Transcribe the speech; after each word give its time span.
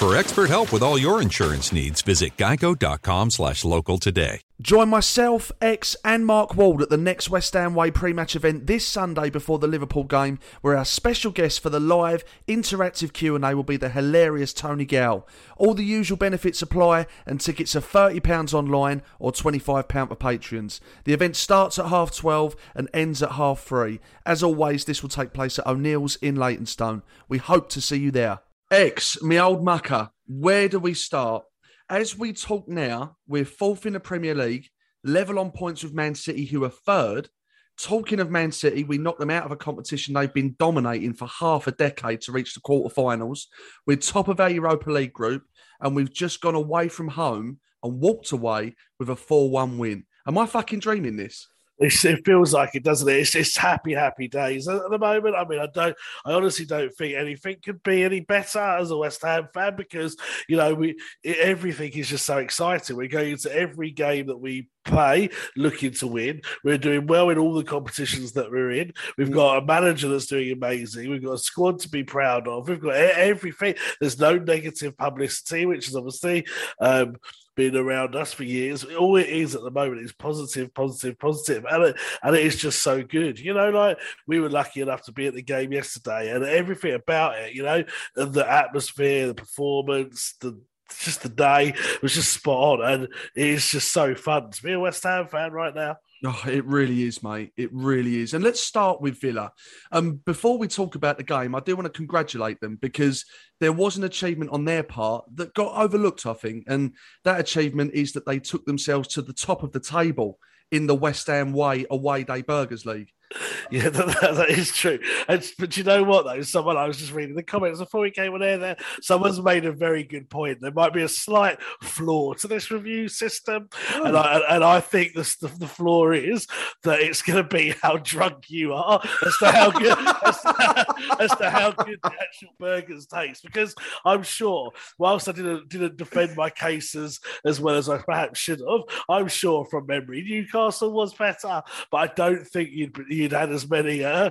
For 0.00 0.16
expert 0.16 0.48
help 0.48 0.72
with 0.72 0.82
all 0.82 0.96
your 0.96 1.20
insurance 1.20 1.74
needs, 1.74 2.00
visit 2.00 2.34
geico.com 2.38 3.28
slash 3.28 3.66
local 3.66 3.98
today. 3.98 4.40
Join 4.58 4.88
myself, 4.88 5.52
Ex, 5.60 5.94
and 6.02 6.24
Mark 6.24 6.56
Wald 6.56 6.80
at 6.80 6.88
the 6.88 6.96
next 6.96 7.28
West 7.28 7.52
Ham 7.52 7.74
Way 7.74 7.90
pre-match 7.90 8.34
event 8.34 8.66
this 8.66 8.86
Sunday 8.86 9.28
before 9.28 9.58
the 9.58 9.66
Liverpool 9.66 10.04
game, 10.04 10.38
where 10.62 10.74
our 10.74 10.86
special 10.86 11.30
guest 11.30 11.60
for 11.60 11.68
the 11.68 11.78
live 11.78 12.24
interactive 12.48 13.12
Q&A 13.12 13.54
will 13.54 13.62
be 13.62 13.76
the 13.76 13.90
hilarious 13.90 14.54
Tony 14.54 14.86
Gow. 14.86 15.26
All 15.58 15.74
the 15.74 15.84
usual 15.84 16.16
benefits 16.16 16.62
apply, 16.62 17.06
and 17.26 17.38
tickets 17.38 17.76
are 17.76 17.82
£30 17.82 18.54
online 18.54 19.02
or 19.18 19.32
£25 19.32 20.08
for 20.08 20.16
patrons. 20.16 20.80
The 21.04 21.12
event 21.12 21.36
starts 21.36 21.78
at 21.78 21.88
half 21.88 22.16
12 22.16 22.56
and 22.74 22.88
ends 22.94 23.22
at 23.22 23.32
half 23.32 23.60
3. 23.64 24.00
As 24.24 24.42
always, 24.42 24.86
this 24.86 25.02
will 25.02 25.10
take 25.10 25.34
place 25.34 25.58
at 25.58 25.66
O'Neill's 25.66 26.16
in 26.16 26.36
Leytonstone. 26.36 27.02
We 27.28 27.36
hope 27.36 27.68
to 27.68 27.82
see 27.82 27.98
you 27.98 28.10
there. 28.10 28.40
Ex, 28.72 29.20
me 29.20 29.36
old 29.36 29.64
mucker, 29.64 30.10
where 30.28 30.68
do 30.68 30.78
we 30.78 30.94
start? 30.94 31.42
As 31.88 32.16
we 32.16 32.32
talk 32.32 32.68
now, 32.68 33.16
we're 33.26 33.44
fourth 33.44 33.84
in 33.84 33.94
the 33.94 34.00
Premier 34.00 34.32
League, 34.32 34.68
level 35.02 35.40
on 35.40 35.50
points 35.50 35.82
with 35.82 35.92
Man 35.92 36.14
City, 36.14 36.44
who 36.44 36.62
are 36.62 36.70
third. 36.70 37.28
Talking 37.76 38.20
of 38.20 38.30
Man 38.30 38.52
City, 38.52 38.84
we 38.84 38.96
knocked 38.96 39.18
them 39.18 39.28
out 39.28 39.44
of 39.44 39.50
a 39.50 39.56
competition 39.56 40.14
they've 40.14 40.32
been 40.32 40.54
dominating 40.56 41.14
for 41.14 41.26
half 41.26 41.66
a 41.66 41.72
decade 41.72 42.20
to 42.20 42.32
reach 42.32 42.54
the 42.54 42.60
quarterfinals. 42.60 43.46
We're 43.88 43.96
top 43.96 44.28
of 44.28 44.38
our 44.38 44.50
Europa 44.50 44.88
League 44.88 45.12
group, 45.12 45.42
and 45.80 45.96
we've 45.96 46.12
just 46.12 46.40
gone 46.40 46.54
away 46.54 46.86
from 46.86 47.08
home 47.08 47.58
and 47.82 48.00
walked 48.00 48.30
away 48.30 48.76
with 49.00 49.10
a 49.10 49.16
4 49.16 49.50
1 49.50 49.78
win. 49.78 50.04
Am 50.28 50.38
I 50.38 50.46
fucking 50.46 50.78
dreaming 50.78 51.16
this? 51.16 51.48
It 51.80 52.26
feels 52.26 52.52
like 52.52 52.74
it, 52.74 52.84
doesn't 52.84 53.08
it? 53.08 53.16
It's, 53.16 53.30
just 53.30 53.56
happy, 53.56 53.94
happy 53.94 54.28
days 54.28 54.68
at 54.68 54.82
the 54.90 54.98
moment. 54.98 55.34
I 55.34 55.46
mean, 55.46 55.60
I 55.60 55.66
don't, 55.72 55.96
I 56.26 56.32
honestly 56.32 56.66
don't 56.66 56.92
think 56.92 57.14
anything 57.14 57.56
could 57.64 57.82
be 57.82 58.04
any 58.04 58.20
better 58.20 58.58
as 58.58 58.90
a 58.90 58.96
West 58.98 59.22
Ham 59.22 59.48
fan 59.54 59.76
because 59.76 60.14
you 60.46 60.56
know 60.58 60.74
we 60.74 60.98
everything 61.24 61.92
is 61.92 62.08
just 62.08 62.26
so 62.26 62.36
exciting. 62.36 62.96
We're 62.96 63.08
going 63.08 63.32
into 63.32 63.54
every 63.54 63.92
game 63.92 64.26
that 64.26 64.36
we 64.36 64.68
play 64.84 65.30
looking 65.56 65.92
to 65.92 66.06
win. 66.06 66.40
We're 66.64 66.78
doing 66.78 67.06
well 67.06 67.30
in 67.30 67.38
all 67.38 67.54
the 67.54 67.64
competitions 67.64 68.32
that 68.32 68.50
we're 68.50 68.72
in. 68.72 68.92
We've 69.16 69.30
got 69.30 69.62
a 69.62 69.66
manager 69.66 70.08
that's 70.08 70.26
doing 70.26 70.52
amazing. 70.52 71.10
We've 71.10 71.24
got 71.24 71.32
a 71.32 71.38
squad 71.38 71.80
to 71.80 71.88
be 71.88 72.04
proud 72.04 72.48
of. 72.48 72.68
We've 72.68 72.80
got 72.80 72.94
everything. 72.94 73.74
There's 74.00 74.18
no 74.18 74.38
negative 74.38 74.96
publicity, 74.96 75.66
which 75.66 75.88
is 75.88 75.96
obviously. 75.96 76.46
Um, 76.80 77.16
been 77.56 77.76
around 77.76 78.16
us 78.16 78.32
for 78.32 78.44
years. 78.44 78.84
All 78.84 79.16
it 79.16 79.28
is 79.28 79.54
at 79.54 79.62
the 79.62 79.70
moment 79.70 80.00
is 80.00 80.12
positive, 80.12 80.72
positive, 80.72 81.18
positive, 81.18 81.66
and 81.70 81.82
it, 81.84 81.96
and 82.22 82.34
it 82.34 82.46
is 82.46 82.56
just 82.56 82.82
so 82.82 83.02
good. 83.02 83.38
You 83.38 83.52
know, 83.52 83.68
like 83.70 83.98
we 84.26 84.40
were 84.40 84.48
lucky 84.48 84.80
enough 84.80 85.02
to 85.04 85.12
be 85.12 85.26
at 85.26 85.34
the 85.34 85.42
game 85.42 85.72
yesterday, 85.72 86.34
and 86.34 86.44
everything 86.44 86.94
about 86.94 87.38
it, 87.38 87.54
you 87.54 87.62
know, 87.62 87.84
the 88.14 88.50
atmosphere, 88.50 89.26
the 89.26 89.34
performance, 89.34 90.34
the 90.40 90.58
just 90.98 91.22
the 91.22 91.28
day 91.28 91.74
was 92.02 92.14
just 92.14 92.32
spot 92.32 92.80
on, 92.80 92.92
and 92.92 93.08
it's 93.34 93.70
just 93.70 93.92
so 93.92 94.14
fun 94.14 94.50
to 94.50 94.62
be 94.62 94.72
a 94.72 94.80
West 94.80 95.02
Ham 95.04 95.26
fan 95.26 95.52
right 95.52 95.74
now. 95.74 95.96
Oh, 96.22 96.42
it 96.46 96.66
really 96.66 97.04
is, 97.04 97.22
mate. 97.22 97.52
It 97.56 97.70
really 97.72 98.16
is. 98.16 98.34
And 98.34 98.44
let's 98.44 98.60
start 98.60 99.00
with 99.00 99.20
Villa. 99.20 99.52
Um, 99.90 100.16
before 100.26 100.58
we 100.58 100.68
talk 100.68 100.94
about 100.94 101.16
the 101.16 101.24
game, 101.24 101.54
I 101.54 101.60
do 101.60 101.74
want 101.74 101.86
to 101.86 101.96
congratulate 101.96 102.60
them 102.60 102.76
because 102.76 103.24
there 103.58 103.72
was 103.72 103.96
an 103.96 104.04
achievement 104.04 104.50
on 104.50 104.66
their 104.66 104.82
part 104.82 105.24
that 105.36 105.54
got 105.54 105.74
overlooked, 105.74 106.26
I 106.26 106.34
think. 106.34 106.64
And 106.66 106.94
that 107.24 107.40
achievement 107.40 107.92
is 107.94 108.12
that 108.12 108.26
they 108.26 108.38
took 108.38 108.66
themselves 108.66 109.08
to 109.08 109.22
the 109.22 109.32
top 109.32 109.62
of 109.62 109.72
the 109.72 109.80
table 109.80 110.38
in 110.70 110.86
the 110.86 110.94
West 110.94 111.26
Ham 111.26 111.54
Way 111.54 111.86
Away 111.90 112.24
Day 112.24 112.42
Burgers 112.42 112.84
League. 112.84 113.10
Yeah, 113.70 113.88
that, 113.90 114.34
that 114.34 114.50
is 114.50 114.72
true. 114.72 114.98
And, 115.28 115.48
but 115.56 115.76
you 115.76 115.84
know 115.84 116.02
what, 116.02 116.24
though? 116.24 116.42
Someone, 116.42 116.76
I 116.76 116.88
was 116.88 116.96
just 116.96 117.12
reading 117.12 117.36
the 117.36 117.42
comments 117.42 117.78
before 117.78 118.00
we 118.00 118.10
came 118.10 118.34
on 118.34 118.42
air 118.42 118.58
there, 118.58 118.76
someone's 119.00 119.40
made 119.40 119.64
a 119.64 119.70
very 119.70 120.02
good 120.02 120.28
point. 120.28 120.60
There 120.60 120.72
might 120.72 120.92
be 120.92 121.02
a 121.02 121.08
slight 121.08 121.62
flaw 121.80 122.34
to 122.34 122.48
this 122.48 122.72
review 122.72 123.08
system. 123.08 123.68
Oh. 123.94 124.04
And, 124.04 124.16
I, 124.16 124.40
and 124.50 124.64
I 124.64 124.80
think 124.80 125.14
the, 125.14 125.54
the 125.60 125.68
flaw 125.68 126.10
is 126.10 126.48
that 126.82 127.00
it's 127.00 127.22
going 127.22 127.36
to 127.36 127.48
be 127.48 127.74
how 127.80 127.98
drunk 127.98 128.50
you 128.50 128.72
are 128.72 129.00
as 129.24 129.36
to 129.38 129.52
how 129.52 129.70
good, 129.70 129.98
as, 130.26 130.40
to, 130.40 131.16
as 131.20 131.30
to 131.36 131.50
how 131.50 131.70
good 131.70 132.00
the 132.02 132.12
actual 132.20 132.50
burgers 132.58 133.06
taste. 133.06 133.44
Because 133.44 133.74
I'm 134.04 134.24
sure, 134.24 134.72
whilst 134.98 135.28
I 135.28 135.32
didn't, 135.32 135.68
didn't 135.68 135.96
defend 135.96 136.36
my 136.36 136.50
cases 136.50 137.20
as 137.44 137.60
well 137.60 137.76
as 137.76 137.88
I 137.88 137.98
perhaps 137.98 138.40
should 138.40 138.62
have, 138.68 138.80
I'm 139.08 139.28
sure 139.28 139.64
from 139.64 139.86
memory 139.86 140.22
Newcastle 140.22 140.90
was 140.90 141.14
better. 141.14 141.62
But 141.92 141.96
I 141.96 142.06
don't 142.14 142.44
think 142.44 142.70
you'd 142.72 142.98
you'd 143.08 143.19
had 143.28 143.50
as 143.50 143.68
many 143.68 144.04
uh, 144.04 144.30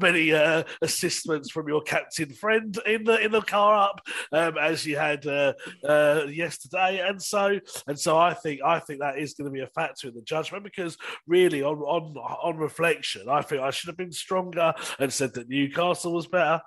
many 0.00 0.32
uh, 0.32 0.62
assistance 0.82 1.50
from 1.50 1.68
your 1.68 1.82
captain 1.82 2.32
friend 2.32 2.78
in 2.86 3.04
the 3.04 3.18
in 3.24 3.32
the 3.32 3.40
car 3.40 3.76
up 3.76 4.00
um, 4.32 4.56
as 4.58 4.86
you 4.86 4.96
had 4.96 5.26
uh, 5.26 5.52
uh, 5.84 6.24
yesterday, 6.28 7.06
and 7.06 7.20
so 7.20 7.58
and 7.86 7.98
so 7.98 8.18
I 8.18 8.34
think 8.34 8.60
I 8.64 8.78
think 8.78 9.00
that 9.00 9.18
is 9.18 9.34
going 9.34 9.50
to 9.50 9.54
be 9.54 9.62
a 9.62 9.66
factor 9.68 10.08
in 10.08 10.14
the 10.14 10.22
judgment 10.22 10.64
because 10.64 10.96
really 11.26 11.62
on 11.62 11.78
on 11.78 12.16
on 12.16 12.56
reflection, 12.56 13.28
I 13.28 13.42
think 13.42 13.62
I 13.62 13.70
should 13.70 13.88
have 13.88 13.96
been 13.96 14.12
stronger 14.12 14.74
and 14.98 15.12
said 15.12 15.34
that 15.34 15.48
Newcastle 15.48 16.12
was 16.12 16.26
better. 16.26 16.60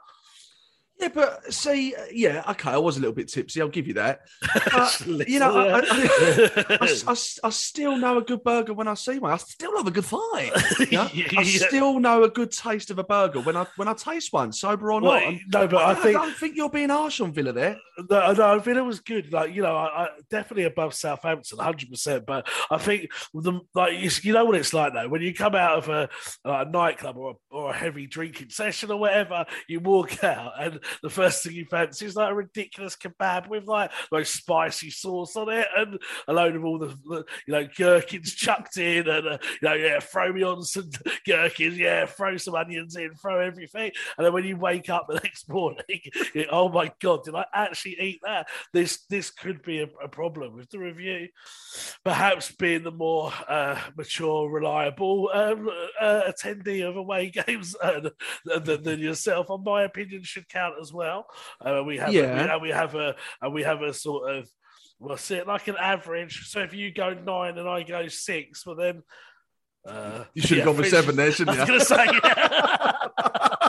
Yeah, 1.02 1.10
but 1.14 1.52
see, 1.52 1.96
yeah, 2.14 2.44
okay, 2.52 2.70
I 2.70 2.78
was 2.78 2.98
a 2.98 3.00
little 3.00 3.16
bit 3.16 3.28
tipsy. 3.28 3.60
I'll 3.60 3.70
give 3.70 3.88
you 3.88 3.96
that. 3.96 4.22
But, 4.72 5.28
you 5.28 5.40
know, 5.40 5.58
I, 5.58 5.80
I, 5.80 6.78
I, 6.80 6.88
I, 7.08 7.12
I 7.44 7.50
still 7.50 7.98
know 7.98 8.20
a 8.20 8.22
good 8.22 8.44
burger 8.44 8.74
when 8.74 8.88
I 8.88 8.94
see 8.94 9.18
one. 9.20 9.32
I 9.32 9.38
still 9.38 9.74
love 9.74 9.88
a 9.88 9.92
good 9.92 10.06
fight. 10.06 10.52
You 10.92 10.98
know? 10.98 11.10
I 11.38 11.44
still 11.44 12.00
know 12.00 12.24
a 12.24 12.30
good 12.30 12.52
taste 12.52 12.92
of 12.92 13.00
a 13.00 13.04
burger 13.04 13.40
when 13.42 13.56
I 13.56 13.66
when 13.78 13.88
I 13.88 13.94
taste 13.94 14.32
one, 14.34 14.52
sober 14.52 14.92
or 14.92 15.02
Well, 15.02 15.32
not. 15.32 15.40
No, 15.52 15.68
but 15.68 15.84
I 15.86 15.94
think- 15.96 16.18
I 16.18 16.26
don't 16.26 16.36
think 16.36 16.56
you're 16.56 16.70
being 16.70 16.90
harsh 16.90 17.22
on 17.22 17.34
Villa 17.34 17.54
there. 17.54 17.78
No, 18.10 18.34
no, 18.34 18.60
Villa 18.60 18.84
was 18.84 19.00
good. 19.00 19.32
Like 19.32 19.54
you 19.56 19.62
know, 19.62 19.76
I, 19.76 20.04
I 20.06 20.08
definitely 20.30 20.64
above 20.64 20.94
Southampton, 20.94 21.60
hundred 21.60 21.90
percent. 21.90 22.26
But 22.26 22.48
I 22.70 22.78
think 22.78 23.12
the 23.34 23.60
like 23.74 23.94
you, 24.00 24.10
you 24.24 24.34
know 24.34 24.46
what 24.46 24.56
it's 24.56 24.74
like 24.74 24.94
though 24.94 25.08
when 25.08 25.22
you 25.22 25.34
come 25.34 25.56
out 25.56 25.78
of 25.78 25.90
a, 25.90 26.10
a 26.46 26.66
nightclub 26.66 27.18
or 27.18 27.32
a, 27.32 27.56
or 27.56 27.70
a 27.72 27.74
heavy 27.74 28.08
drinking 28.08 28.50
session 28.50 28.92
or 28.92 28.98
whatever, 28.98 29.46
you 29.68 29.80
walk 29.80 30.24
out 30.24 30.54
and 30.60 30.80
the 31.02 31.10
first 31.10 31.44
thing 31.44 31.54
you 31.54 31.66
fancy 31.66 32.06
is 32.06 32.16
like 32.16 32.32
a 32.32 32.36
ridiculous 32.36 32.96
kebab 32.96 33.48
with 33.48 33.66
like 33.66 33.92
like 34.12 34.26
spicy 34.26 34.90
sauce 34.90 35.36
on 35.36 35.50
it 35.50 35.68
and 35.78 36.00
a 36.28 36.34
load 36.34 36.56
of 36.56 36.66
all 36.66 36.78
the, 36.80 36.88
the 37.06 37.26
you 37.48 37.54
know 37.54 37.68
gherkins 37.76 38.34
chucked 38.34 38.78
in 38.78 39.08
and 39.08 39.28
uh, 39.28 39.38
you 39.62 39.68
know 39.68 39.74
yeah 39.74 40.00
throw 40.00 40.32
me 40.32 40.44
on 40.44 40.64
some 40.64 40.90
gherkins 41.26 41.78
yeah 41.78 42.06
throw 42.06 42.38
some 42.38 42.56
onions 42.56 42.96
in 42.96 43.14
throw 43.16 43.40
everything. 43.40 43.92
And 44.18 44.26
then 44.26 44.34
when 44.34 44.46
you 44.46 44.58
wake 44.58 44.90
up 44.90 45.08
the 45.08 45.16
next 45.24 45.50
morning 45.50 45.82
you- 46.34 46.48
oh 46.52 46.70
my 46.70 46.92
god 47.00 47.24
did 47.24 47.36
I 47.36 47.46
actually 47.54 48.00
eat 48.02 48.20
that? 48.24 48.48
This 48.74 49.06
this 49.10 49.30
could 49.32 49.62
be 49.62 49.80
a, 49.82 49.88
a 50.04 50.08
problem 50.08 50.56
with 50.56 50.70
the 50.70 50.80
review. 50.80 51.28
Perhaps 52.04 52.52
being 52.54 52.84
the 52.84 52.92
more 52.92 53.32
uh, 53.48 53.80
mature 53.96 54.50
reliable 54.50 55.30
um, 55.34 55.70
uh, 56.00 56.22
attendee 56.32 56.88
of 56.88 56.96
away 56.96 57.30
games 57.48 57.76
uh, 57.82 58.10
than, 58.46 58.84
than 58.84 59.00
yourself 59.00 59.50
on 59.50 59.64
my 59.64 59.84
opinion 59.84 60.24
should 60.24 60.48
count 60.50 60.76
as 60.82 60.92
well 60.92 61.26
uh, 61.66 61.82
we 61.86 61.98
have 61.98 62.12
Yeah. 62.14 62.34
we, 62.46 62.50
and 62.52 62.62
we 62.62 62.70
have 62.70 62.96
a 62.96 63.16
and 63.42 63.54
we 63.54 63.64
have 63.64 63.82
a 63.82 63.94
sort 63.94 64.36
of 64.36 64.50
well, 65.04 65.18
see, 65.18 65.34
it 65.36 65.48
like 65.48 65.68
an 65.68 65.78
average. 65.80 66.48
So 66.50 66.60
if 66.60 66.76
you 66.76 66.92
go 66.94 67.16
nine 67.16 67.58
and 67.58 67.68
I 67.68 67.82
go 67.82 68.08
six, 68.08 68.66
well 68.68 68.76
then 68.76 69.02
uh, 69.88 70.26
You 70.36 70.44
should 70.44 70.60
have 70.60 70.66
gone 70.66 70.76
for 70.76 70.84
seven 70.84 71.16
there, 71.16 71.32
shouldn't 71.32 71.58
I 71.58 71.62
was 71.62 71.70
you? 71.70 71.74
going 71.74 71.80
to 71.80 71.86
say, 71.86 72.06
yeah. 72.24 73.56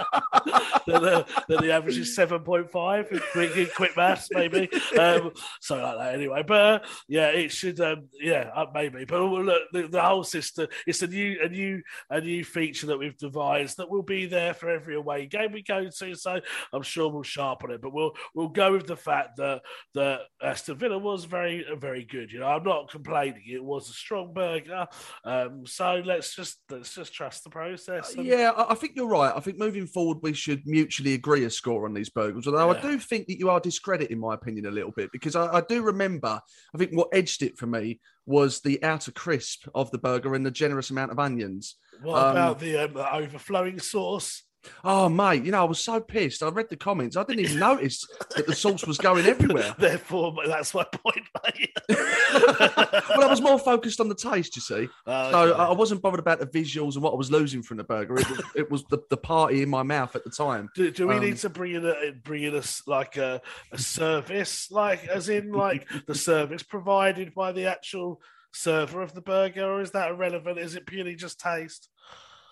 then, 0.87 1.03
the, 1.03 1.27
then 1.49 1.59
the 1.59 1.73
average 1.73 1.99
is 1.99 2.15
seven 2.15 2.41
point 2.41 2.71
five. 2.71 3.09
Quick, 3.33 3.75
quick 3.75 3.97
maths, 3.97 4.29
maybe. 4.33 4.69
Um, 4.99 5.33
like 5.71 5.99
that. 5.99 6.15
Anyway, 6.15 6.43
but 6.47 6.55
uh, 6.55 6.87
yeah, 7.09 7.29
it 7.29 7.51
should. 7.51 7.81
Um, 7.81 8.09
yeah, 8.21 8.51
uh, 8.55 8.67
maybe. 8.75 9.05
But 9.05 9.21
look, 9.21 9.63
the, 9.73 9.89
the 9.89 10.03
whole 10.03 10.25
system. 10.25 10.69
It's 10.87 11.03
a 11.03 11.07
new, 11.07 11.39
a 11.43 11.49
new, 11.49 11.83
a 12.11 12.21
new 12.21 12.45
feature 12.45 12.87
that 12.89 12.99
we've 12.99 13.17
devised 13.17 13.79
that 13.79 13.91
will 13.91 14.03
be 14.03 14.27
there 14.27 14.55
for 14.55 14.71
every 14.71 14.97
away 14.97 15.27
game 15.27 15.53
we 15.53 15.63
go 15.63 15.89
to. 15.89 16.15
So 16.15 16.41
I'm 16.73 16.83
sure 16.83 17.11
we'll 17.11 17.23
sharpen 17.23 17.71
it. 17.71 17.81
But 17.83 17.93
we'll 17.93 18.13
we'll 18.35 18.49
go 18.49 18.73
with 18.73 18.87
the 18.87 18.97
fact 18.97 19.37
that 19.37 19.63
that 19.95 20.21
Aston 20.43 20.77
Villa 20.77 20.99
was 20.99 21.25
very 21.25 21.65
very 21.79 22.05
good. 22.05 22.33
You 22.33 22.41
know, 22.41 22.49
I'm 22.49 22.65
not 22.65 22.91
complaining. 22.91 23.43
It 23.47 23.63
was 23.65 23.89
a 23.89 23.93
strong 23.93 24.33
burger. 24.33 24.87
Um, 25.25 25.67
so 25.67 26.03
let's 26.05 26.35
just 26.35 26.59
let's 26.71 26.95
just 26.95 27.13
trust 27.13 27.45
the 27.45 27.51
process. 27.51 28.15
and- 28.15 28.27
Yeah, 28.27 28.53
I 28.57 28.75
think 28.75 28.93
you're 28.97 29.07
right. 29.07 29.33
I 29.35 29.41
think 29.41 29.59
moving 29.59 29.87
forward, 29.87 30.19
we 30.23 30.33
should 30.33 30.67
mutually 30.73 31.15
agree 31.15 31.45
a 31.45 31.51
score 31.51 31.85
on 31.85 31.95
these 31.95 32.11
burgers. 32.11 32.47
Although 32.47 32.71
I 32.71 32.81
do 32.81 32.99
think 32.99 33.27
that 33.27 33.39
you 33.39 33.49
are 33.51 33.61
discrediting 33.61 34.19
my 34.19 34.35
opinion 34.35 34.67
a 34.67 34.71
little 34.71 34.95
bit 34.97 35.11
because 35.13 35.37
I, 35.37 35.45
I 35.59 35.61
do 35.61 35.83
remember, 35.83 36.41
I 36.75 36.79
think 36.79 36.93
what 36.93 37.09
edged 37.13 37.43
it 37.43 37.59
for 37.59 37.67
me 37.67 38.01
was 38.27 38.61
the 38.61 38.83
outer 38.83 39.13
crisp 39.13 39.69
of 39.75 39.91
the 39.91 39.99
burger 39.99 40.35
and 40.35 40.45
the 40.45 40.51
generous 40.51 40.91
amount 40.91 41.13
of 41.13 41.19
onions. 41.19 41.77
What 42.03 42.17
Um, 42.25 42.31
about 42.33 42.59
the, 42.59 42.79
um, 42.85 42.95
the 42.95 43.15
overflowing 43.15 43.79
sauce? 43.79 44.43
Oh, 44.85 45.09
mate, 45.09 45.45
you 45.45 45.51
know, 45.53 45.61
I 45.61 45.65
was 45.65 45.79
so 45.81 46.01
pissed. 46.01 46.43
I 46.43 46.49
read 46.49 46.69
the 46.69 46.77
comments. 46.77 47.17
I 47.17 47.25
didn't 47.25 47.45
even 47.45 47.59
notice 47.59 48.07
that 48.37 48.47
the 48.47 48.55
sauce 48.55 48.87
was 48.87 48.99
going 48.99 49.27
everywhere. 49.27 49.75
Therefore, 49.79 50.35
that's 50.47 50.75
my 50.75 50.85
point, 50.85 51.27
mate. 51.45 51.71
well, 51.89 53.23
I 53.25 53.27
was 53.29 53.41
more 53.41 53.59
focused 53.59 54.01
on 54.01 54.09
the 54.09 54.15
taste, 54.15 54.57
you 54.57 54.63
see. 54.63 54.89
Oh, 55.07 55.31
So 55.31 55.39
okay. 55.53 55.61
I 55.63 55.73
wasn't 55.73 56.03
bothered 56.03 56.21
about 56.21 56.39
the 56.41 56.47
visuals 56.47 56.95
and 56.95 57.03
what 57.03 57.13
I 57.13 57.17
was 57.17 57.31
losing 57.31 57.63
from 57.63 57.77
the 57.79 57.85
burger. 57.85 58.17
It 58.19 58.29
was, 58.29 58.43
it 58.57 58.71
was 58.71 58.85
the, 58.85 59.03
the 59.11 59.17
party 59.17 59.63
in 59.63 59.69
my 59.69 59.83
mouth 59.83 60.15
at 60.17 60.25
the 60.25 60.31
time. 60.31 60.71
Do, 60.75 60.91
do 60.91 61.09
we 61.09 61.15
Um, 61.17 61.21
need 61.21 61.37
to 61.39 61.49
bring 61.49 61.75
in 61.75 61.87
a 61.87 62.13
bring 62.25 62.45
in 62.45 62.55
a 62.55 62.63
like 62.87 63.17
a, 63.17 63.41
a 63.73 63.79
service, 63.79 64.71
like 64.71 65.07
as 65.09 65.29
in 65.29 65.53
like 65.53 65.89
the 66.07 66.15
service 66.15 66.63
provided 66.63 67.35
by 67.35 67.53
the 67.53 67.67
actual 67.67 68.21
server 68.53 69.03
of 69.03 69.15
the 69.15 69.21
burger, 69.21 69.65
or 69.65 69.81
is 69.81 69.91
that 69.93 70.11
irrelevant? 70.11 70.59
Is 70.59 70.75
it 70.77 70.87
purely 70.87 71.15
just 71.15 71.41
taste? 71.41 71.89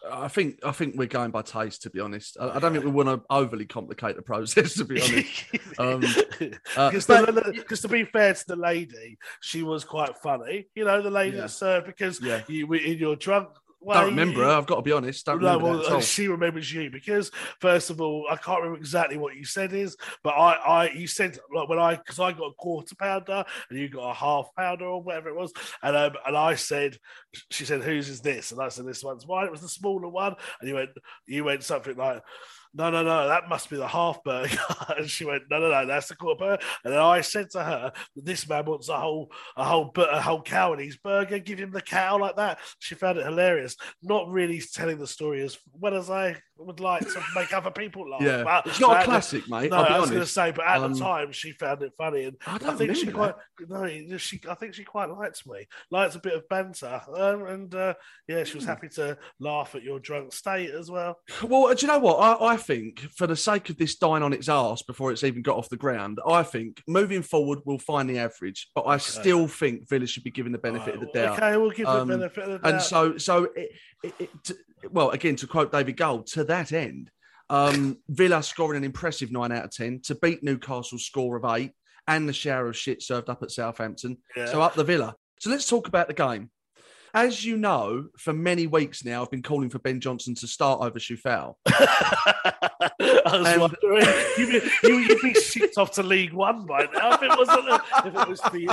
I 0.09 0.29
think 0.29 0.61
I 0.65 0.73
think 0.73 0.95
we're 0.97 1.07
going 1.07 1.31
by 1.31 1.43
taste, 1.43 1.83
to 1.83 1.91
be 1.91 2.01
honest. 2.01 2.37
I, 2.41 2.51
I 2.51 2.59
don't 2.59 2.73
think 2.73 2.85
we 2.85 2.91
want 2.91 3.09
to 3.09 3.23
overly 3.29 3.67
complicate 3.67 4.17
the 4.17 4.23
process, 4.23 4.75
to 4.75 4.85
be 4.85 5.01
honest. 5.01 5.45
Um, 5.79 6.03
uh, 6.77 6.91
Because 6.91 7.81
to 7.81 7.89
be 7.89 8.05
fair 8.05 8.35
to 8.35 8.45
the 8.49 8.57
lady, 8.57 9.19
she 9.41 9.63
was 9.63 9.83
quite 9.85 10.17
funny. 10.19 10.67
You 10.75 10.85
know, 10.85 11.01
the 11.01 11.11
lady 11.11 11.37
Yeah. 11.37 11.43
that 11.43 11.51
served 11.51 11.87
because 11.87 12.21
Yeah. 12.21 12.43
you 12.49 12.71
in 12.73 12.99
your 12.99 13.17
drunk. 13.17 13.49
Way, 13.81 13.95
don't 13.95 14.07
remember 14.07 14.45
her. 14.45 14.51
I've 14.51 14.67
got 14.67 14.77
to 14.77 14.83
be 14.83 14.93
honest. 14.93 15.27
Don't 15.27 15.41
no, 15.41 15.55
remember 15.55 15.65
well, 15.65 15.79
that 15.79 15.87
at 15.87 15.93
all. 15.93 16.01
she 16.01 16.29
remembers 16.29 16.73
you 16.73 16.91
because 16.91 17.31
first 17.61 17.91
of 17.91 18.01
all, 18.01 18.27
I 18.31 18.37
can't 18.37 18.61
remember 18.61 18.79
exactly 18.79 19.17
what 19.17 19.37
you 19.37 19.45
said 19.45 19.73
is, 19.73 19.97
but 20.23 20.31
I, 20.31 20.53
I, 20.55 20.91
you 20.91 21.07
said 21.07 21.39
like 21.55 21.69
when 21.69 21.79
I, 21.79 21.97
because 21.97 22.21
I 22.21 22.33
got 22.33 22.47
a 22.47 22.55
quarter 22.55 22.95
pounder 22.95 23.45
and 23.69 23.79
you 23.79 23.89
got 23.89 24.11
a 24.11 24.15
half 24.15 24.49
pounder 24.57 24.87
or 24.87 25.03
whatever 25.03 25.29
it 25.29 25.37
was, 25.37 25.53
and 25.83 25.97
um, 25.97 26.13
and 26.27 26.37
I 26.37 26.55
said, 26.55 26.99
she 27.51 27.65
said, 27.65 27.83
whose 27.83 28.09
is 28.09 28.21
this? 28.21 28.53
And 28.53 28.61
I 28.61 28.69
said, 28.69 28.87
this 28.87 29.05
one's 29.05 29.27
mine. 29.27 29.47
It 29.47 29.53
was 29.53 29.63
the 29.63 29.69
smaller 29.69 30.09
one, 30.09 30.35
and 30.61 30.69
you 30.69 30.75
went, 30.75 30.91
you 31.27 31.45
went 31.45 31.65
something 31.65 31.97
like. 31.97 32.23
No, 32.73 32.89
no, 32.89 33.03
no, 33.03 33.27
that 33.27 33.49
must 33.49 33.69
be 33.69 33.77
the 33.77 33.89
half 33.89 34.23
burger. 34.23 34.57
and 34.97 35.11
she 35.11 35.25
went, 35.25 35.45
No, 35.51 35.59
no, 35.59 35.71
no, 35.71 35.87
that's 35.87 36.09
the 36.09 36.17
quarter 36.17 36.39
burger. 36.39 36.63
And 36.85 36.93
then 36.93 37.01
I 37.01 37.21
said 37.21 37.51
to 37.51 37.65
her 37.65 37.93
this 38.15 38.49
man 38.49 38.65
wants 38.65 38.89
a 38.89 38.99
whole, 38.99 39.33
a 39.57 39.65
whole, 39.65 39.93
a 39.97 40.21
whole 40.21 40.43
cow 40.43 40.73
in 40.75 40.79
his 40.79 40.97
burger. 40.97 41.39
Give 41.39 41.59
him 41.59 41.73
the 41.73 41.81
cow 41.81 42.19
like 42.19 42.37
that. 42.37 42.61
She 42.79 42.95
found 42.95 43.19
it 43.19 43.27
hilarious. 43.27 43.77
Not 44.03 44.29
really 44.29 44.63
telling 44.73 44.99
the 44.99 45.07
story 45.07 45.43
as 45.43 45.59
well 45.73 45.97
as 45.97 46.11
I 46.11 46.37
would 46.67 46.81
like 46.81 47.03
to 47.03 47.23
make 47.35 47.53
other 47.53 47.71
people 47.71 48.09
laugh. 48.11 48.23
Yeah. 48.23 48.45
but 48.45 48.67
It's 48.67 48.81
not 48.81 48.93
a 48.93 48.95
at 48.97 49.01
the- 49.01 49.05
classic, 49.07 49.49
mate, 49.49 49.71
No, 49.71 49.79
I'll 49.79 49.89
be 49.89 49.95
I 49.95 49.99
was 50.01 50.11
going 50.11 50.23
to 50.23 50.27
say, 50.27 50.51
but 50.53 50.67
at 50.67 50.81
Um, 50.83 50.93
the 50.93 50.99
time 51.01 51.33
she 51.33 51.53
found 51.53 51.83
it 51.83 51.93
funny, 51.97 52.25
and 52.25 52.37
I 52.47 52.55
I, 52.55 52.59
don't 52.59 52.77
think 52.77 52.95
she 52.97 53.07
remember 53.07 53.35
quite 53.67 53.69
no, 54.09 54.17
she 54.19 54.41
I 54.49 54.55
think 54.55 54.75
she 54.75 54.85
quite 54.85 55.09
liked 55.11 55.47
me, 55.47 55.67
liked 55.91 56.15
a 56.15 56.19
bit 56.19 56.35
of 56.35 56.49
banter, 56.49 57.01
um, 57.17 57.47
and 57.47 57.75
uh, 57.75 57.95
yeah, 58.29 58.39
Hmm. 58.39 58.45
she 58.45 58.55
was 58.57 58.65
happy 58.65 58.89
to 58.91 59.17
laugh 59.39 59.75
at 59.75 59.83
your 59.83 59.99
drunk 60.01 60.33
state 60.33 60.71
as 60.71 60.91
well. 60.91 61.19
Well, 61.43 61.75
do 61.75 61.87
you 61.87 61.93
know 61.93 61.99
what? 61.99 62.17
I, 62.17 62.53
I 62.53 62.57
think 62.57 63.01
for 63.17 63.27
the 63.27 63.37
sake 63.37 63.71
of 63.71 63.77
this 63.79 63.97
dying 63.97 64.23
on 64.23 64.33
its 64.33 64.49
arse 64.49 64.83
before 64.83 65.13
it's 65.13 65.25
even 65.25 65.43
got 65.43 65.57
off 65.57 65.69
the 65.69 65.77
ground, 65.77 66.19
I 66.27 66.43
think 66.43 66.83
moving 66.87 67.23
forward 67.23 67.61
we'll 67.65 67.79
find 67.79 68.09
the 68.09 68.19
average. 68.19 68.69
But 68.75 68.87
I 68.87 68.97
still 68.99 69.47
think 69.47 69.89
Villa 69.89 70.07
should 70.07 70.25
be 70.25 70.31
given 70.31 70.53
the 70.53 70.59
benefit 70.59 70.95
of 70.95 71.01
the 71.01 71.07
doubt. 71.13 71.39
Okay, 71.39 71.57
we'll 71.57 71.71
give 71.71 71.87
Um, 71.87 72.09
the 72.09 72.17
benefit 72.19 72.45
of 72.45 72.51
the 72.53 72.59
doubt. 72.59 72.73
And 72.73 72.83
so, 72.83 73.17
so 73.19 73.45
it, 73.57 73.71
it, 74.03 74.15
it, 74.19 74.31
to- 74.45 74.59
well, 74.91 75.11
again, 75.11 75.37
to 75.37 75.47
quote 75.47 75.73
David 75.73 75.97
Gold, 75.97 76.27
to 76.29 76.45
that 76.45 76.73
end, 76.73 77.11
um, 77.51 77.99
Villa 78.09 78.43
scoring 78.43 78.79
an 78.79 78.85
impressive 78.85 79.31
nine 79.31 79.53
out 79.53 79.65
of 79.65 79.71
ten 79.71 80.01
to 80.05 80.15
beat 80.15 80.43
Newcastle's 80.43 81.05
score 81.05 81.37
of 81.37 81.45
eight 81.45 81.73
and 82.07 82.29
the 82.29 82.33
shower 82.33 82.69
of 82.69 82.77
shit 82.77 83.03
served 83.03 83.29
up 83.29 83.43
at 83.43 83.51
Southampton. 83.51 84.19
Yeah. 84.37 84.47
So 84.47 84.63
up 84.63 84.75
the 84.75 84.85
Villa. 84.85 85.15
So 85.39 85.51
let's 85.51 85.69
talk 85.69 85.89
about 85.89 86.09
the 86.09 86.15
game. 86.15 86.51
As 87.15 87.45
you 87.45 87.57
know, 87.57 88.07
for 88.17 88.33
many 88.33 88.67
weeks 88.67 89.05
now, 89.05 89.23
I've 89.23 89.31
been 89.31 89.43
calling 89.43 89.69
for 89.71 89.79
Ben 89.81 90.01
Johnson 90.01 90.35
to 90.37 90.47
start 90.47 90.81
over 90.81 90.99
Coufal. 90.99 91.57
I 91.67 93.39
was 93.39 93.47
and- 93.49 93.61
wondering, 93.61 94.07
you'd 94.39 94.63
be, 94.63 94.89
you, 94.89 94.99
you'd 94.99 95.23
be 95.23 95.35
shipped 95.35 95.77
off 95.77 95.93
to 95.93 96.03
League 96.03 96.33
One 96.33 96.67
by 96.67 96.87
now 96.95 97.15
if 97.15 97.23
it 97.23 97.31
wasn't 97.31 97.83
if 98.07 98.15
it 98.15 98.29
was 98.29 98.41
for 98.41 98.57
you 98.57 98.71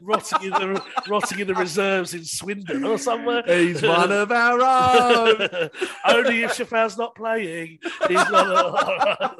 rotting 0.00 0.42
in 0.42 0.50
the 0.50 0.82
rotting 1.08 1.38
in 1.40 1.46
the 1.46 1.54
reserves 1.54 2.14
in 2.14 2.24
Swindon 2.24 2.84
or 2.84 2.98
somewhere. 2.98 3.42
He's 3.46 3.82
one 3.82 4.12
of 4.12 4.32
our 4.32 4.60
own. 4.60 5.70
Only 6.08 6.42
if 6.42 6.56
Coufal's 6.56 6.98
not 6.98 7.14
playing, 7.14 7.78
he's 8.08 8.16
not. 8.30 9.36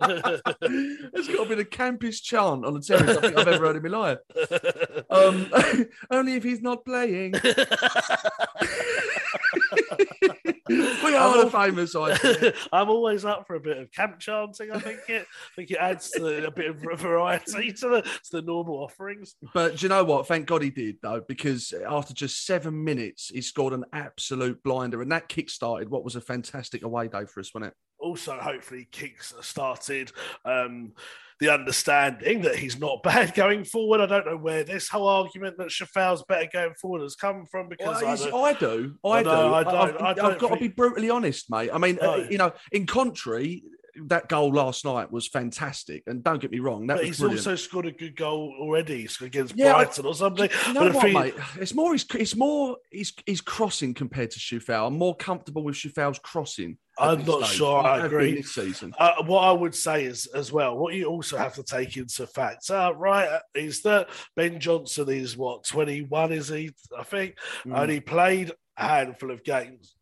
It's 0.00 1.28
got 1.28 1.44
to 1.44 1.48
be 1.48 1.54
the 1.54 1.64
campest 1.64 2.22
chant 2.22 2.64
on 2.64 2.74
the 2.74 2.80
terrace 2.80 3.16
I 3.16 3.20
think 3.20 3.38
I've 3.38 3.48
ever 3.48 3.66
heard 3.66 3.76
in 3.76 3.82
my 3.82 3.88
life. 3.88 4.18
Um, 5.10 5.50
only 6.10 6.34
if 6.34 6.42
he's 6.44 6.62
not 6.62 6.84
playing. 6.84 7.34
We 10.68 11.14
are 11.14 11.44
the 11.44 11.50
famous, 11.50 11.94
I 11.96 12.16
think. 12.16 12.54
I'm 12.72 12.88
always 12.88 13.24
up 13.24 13.46
for 13.46 13.56
a 13.56 13.60
bit 13.60 13.78
of 13.78 13.90
camp 13.92 14.18
chanting. 14.18 14.70
I 14.70 14.78
think 14.78 15.00
it, 15.08 15.22
I 15.22 15.54
think 15.56 15.70
it 15.70 15.78
adds 15.78 16.10
to 16.12 16.46
a 16.46 16.50
bit 16.50 16.70
of 16.70 17.00
variety 17.00 17.72
to 17.72 17.88
the, 17.88 18.02
to 18.02 18.30
the 18.32 18.42
normal 18.42 18.76
offerings. 18.76 19.34
But 19.54 19.76
do 19.76 19.84
you 19.84 19.88
know 19.88 20.04
what? 20.04 20.26
Thank 20.26 20.46
God 20.46 20.62
he 20.62 20.70
did, 20.70 20.96
though, 21.02 21.22
because 21.26 21.72
after 21.88 22.14
just 22.14 22.46
seven 22.46 22.82
minutes, 22.82 23.28
he 23.28 23.40
scored 23.40 23.72
an 23.72 23.84
absolute 23.92 24.62
blinder. 24.62 25.02
And 25.02 25.12
that 25.12 25.28
kick 25.28 25.50
started 25.50 25.90
what 25.90 26.04
was 26.04 26.16
a 26.16 26.20
fantastic 26.20 26.82
away 26.84 27.08
day 27.08 27.24
for 27.26 27.40
us, 27.40 27.52
wasn't 27.54 27.72
it? 27.72 27.74
Also, 28.02 28.36
hopefully, 28.36 28.88
kicks 28.90 29.32
started 29.42 30.10
um, 30.44 30.92
the 31.38 31.48
understanding 31.48 32.42
that 32.42 32.56
he's 32.56 32.78
not 32.80 33.00
bad 33.04 33.32
going 33.34 33.64
forward. 33.64 34.00
I 34.00 34.06
don't 34.06 34.26
know 34.26 34.36
where 34.36 34.64
this 34.64 34.88
whole 34.88 35.06
argument 35.06 35.56
that 35.58 35.68
Coufal's 35.68 36.24
better 36.28 36.48
going 36.52 36.74
forward 36.74 37.02
has 37.02 37.14
come 37.14 37.46
from 37.46 37.68
because 37.68 38.02
Well, 38.02 38.44
I, 38.44 38.50
I 38.50 38.52
do. 38.54 38.96
I, 39.04 39.08
I 39.08 39.22
do. 39.22 39.28
know, 39.28 39.54
I 39.54 39.58
I've- 39.60 39.70
don't- 39.70 40.02
I've, 40.02 40.02
I 40.02 40.14
don't 40.14 40.38
got 40.40 40.48
to 40.54 40.56
be 40.60 40.68
brutally 40.68 41.10
honest, 41.10 41.48
mate. 41.48 41.70
I 41.72 41.78
mean, 41.78 41.98
No. 42.02 42.14
uh, 42.14 42.26
you 42.28 42.38
know, 42.38 42.52
in 42.72 42.86
contrary, 42.86 43.62
that 44.06 44.28
goal 44.28 44.52
last 44.52 44.84
night 44.84 45.10
was 45.12 45.28
fantastic. 45.28 46.02
And 46.06 46.24
don't 46.24 46.40
get 46.40 46.50
me 46.50 46.58
wrong, 46.60 46.86
that 46.86 46.96
but 46.98 47.04
he's 47.04 47.18
brilliant. 47.18 47.40
also 47.46 47.56
scored 47.56 47.86
a 47.86 47.92
good 47.92 48.16
goal 48.16 48.54
already 48.58 49.08
against 49.20 49.56
Yeah, 49.56 49.72
Brighton 49.74 50.06
or 50.06 50.14
something. 50.14 50.48
You 50.66 50.72
know 50.74 50.80
but 50.84 50.94
what, 50.94 51.02
thing- 51.02 51.14
mate? 51.14 51.34
It's 51.60 51.74
more 51.74 51.92
his, 51.92 52.06
it's 52.14 52.36
more 52.36 52.76
his, 52.90 53.12
his 53.26 53.40
crossing 53.40 53.94
compared 53.94 54.30
to 54.32 54.38
Coufal. 54.38 54.86
I'm 54.86 54.98
more 54.98 55.14
comfortable 55.16 55.62
with 55.64 55.76
Coufal's 55.76 56.18
crossing. 56.18 56.78
I'm 56.98 57.24
not 57.24 57.44
stage. 57.46 57.56
sure 57.56 57.78
I 57.86 57.96
have 57.96 58.04
agree. 58.06 58.34
this 58.34 58.54
season. 58.54 58.92
Uh, 58.98 59.22
what 59.24 59.40
I 59.44 59.52
would 59.52 59.74
say 59.74 60.04
is 60.04 60.26
as 60.34 60.52
well, 60.52 60.76
what 60.76 60.92
you 60.94 61.06
also 61.06 61.38
have 61.38 61.54
to 61.54 61.62
take 61.62 61.96
into 61.96 62.26
factor, 62.26 62.92
right, 62.96 63.40
is 63.54 63.80
that 63.82 64.10
Ben 64.36 64.60
Johnson 64.60 65.08
is 65.08 65.36
what 65.36 65.64
21, 65.64 66.32
is 66.32 66.48
he? 66.48 66.70
I 66.98 67.02
think, 67.04 67.36
Mm. 67.66 67.82
and 67.82 67.90
he 67.90 68.00
played 68.00 68.52
a 68.76 68.88
handful 68.88 69.30
of 69.30 69.42
games. 69.44 69.94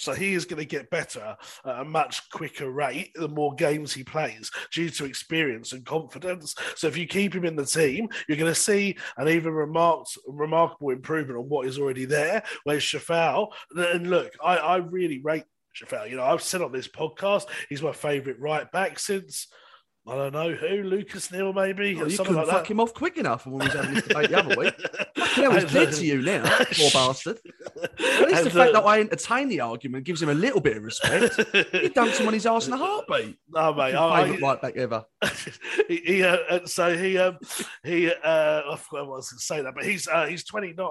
So 0.00 0.12
he 0.12 0.34
is 0.34 0.46
going 0.46 0.60
to 0.60 0.64
get 0.64 0.90
better 0.90 1.36
at 1.64 1.80
a 1.80 1.84
much 1.84 2.30
quicker 2.30 2.70
rate 2.70 3.12
the 3.14 3.28
more 3.28 3.54
games 3.54 3.92
he 3.92 4.02
plays 4.02 4.50
due 4.72 4.88
to 4.90 5.04
experience 5.04 5.72
and 5.72 5.84
confidence. 5.84 6.54
So 6.74 6.86
if 6.86 6.96
you 6.96 7.06
keep 7.06 7.34
him 7.34 7.44
in 7.44 7.56
the 7.56 7.66
team, 7.66 8.08
you're 8.26 8.38
going 8.38 8.52
to 8.52 8.58
see 8.58 8.96
an 9.18 9.28
even 9.28 9.52
remarked, 9.52 10.16
remarkable 10.26 10.90
improvement 10.90 11.38
on 11.38 11.48
what 11.48 11.66
is 11.66 11.78
already 11.78 12.06
there. 12.06 12.42
Whereas 12.64 12.82
Coufal, 12.82 13.48
and 13.76 14.08
look, 14.08 14.32
I, 14.42 14.56
I 14.56 14.76
really 14.76 15.20
rate 15.22 15.44
Coufal. 15.78 16.08
You 16.08 16.16
know, 16.16 16.24
I've 16.24 16.42
said 16.42 16.62
on 16.62 16.72
this 16.72 16.88
podcast, 16.88 17.44
he's 17.68 17.82
my 17.82 17.92
favourite 17.92 18.40
right 18.40 18.70
back 18.72 18.98
since. 18.98 19.48
I 20.10 20.16
don't 20.16 20.32
know 20.32 20.52
who, 20.52 20.82
Lucas 20.82 21.30
Neill, 21.30 21.52
maybe, 21.52 21.94
Oh, 21.96 22.02
or 22.02 22.08
you 22.08 22.18
couldn't 22.18 22.34
like 22.34 22.46
fuck 22.46 22.64
that. 22.64 22.70
him 22.70 22.80
off 22.80 22.92
quick 22.92 23.16
enough 23.16 23.46
when 23.46 23.58
we 23.60 23.66
was 23.66 23.74
having 23.74 23.94
this 23.94 24.06
debate 24.08 24.30
the 24.30 24.38
other 24.38 24.56
week. 24.56 24.74
Fucking 25.16 25.42
hell, 25.44 25.52
he's 25.52 25.72
dead 25.72 25.92
to 25.92 26.04
you 26.04 26.20
now, 26.20 26.42
poor 26.72 26.90
bastard. 26.90 27.38
At 27.80 27.98
least 28.22 28.38
And, 28.38 28.46
the 28.46 28.50
fact 28.50 28.70
uh, 28.74 28.80
that 28.80 28.84
I 28.86 29.00
entertain 29.00 29.48
the 29.48 29.60
argument 29.60 30.04
gives 30.04 30.20
him 30.20 30.28
a 30.28 30.34
little 30.34 30.60
bit 30.60 30.76
of 30.76 30.82
respect. 30.82 31.36
he 31.36 31.88
dunked 31.90 32.18
him 32.18 32.26
on 32.26 32.34
his 32.34 32.44
arse 32.44 32.66
in 32.66 32.72
a 32.72 32.76
heartbeat. 32.76 33.38
No, 33.50 33.72
mate. 33.72 33.94
I, 33.94 34.22
Favourite 34.24 34.42
right 34.42 34.60
back 34.62 34.76
ever. 34.76 35.04
he, 35.88 35.96
he, 35.98 36.22
uh, 36.24 36.66
so 36.66 36.96
he 36.96 37.16
um 37.18 37.38
he 37.84 38.10
uh 38.10 38.62
I 38.72 38.76
forgot 38.76 39.06
what 39.06 39.14
I 39.14 39.16
was 39.18 39.30
going 39.30 39.38
to 39.38 39.44
say 39.44 39.62
that, 39.62 39.74
but 39.74 39.84
he's 39.84 40.08
uh, 40.08 40.26
he's 40.26 40.44
29, 40.44 40.88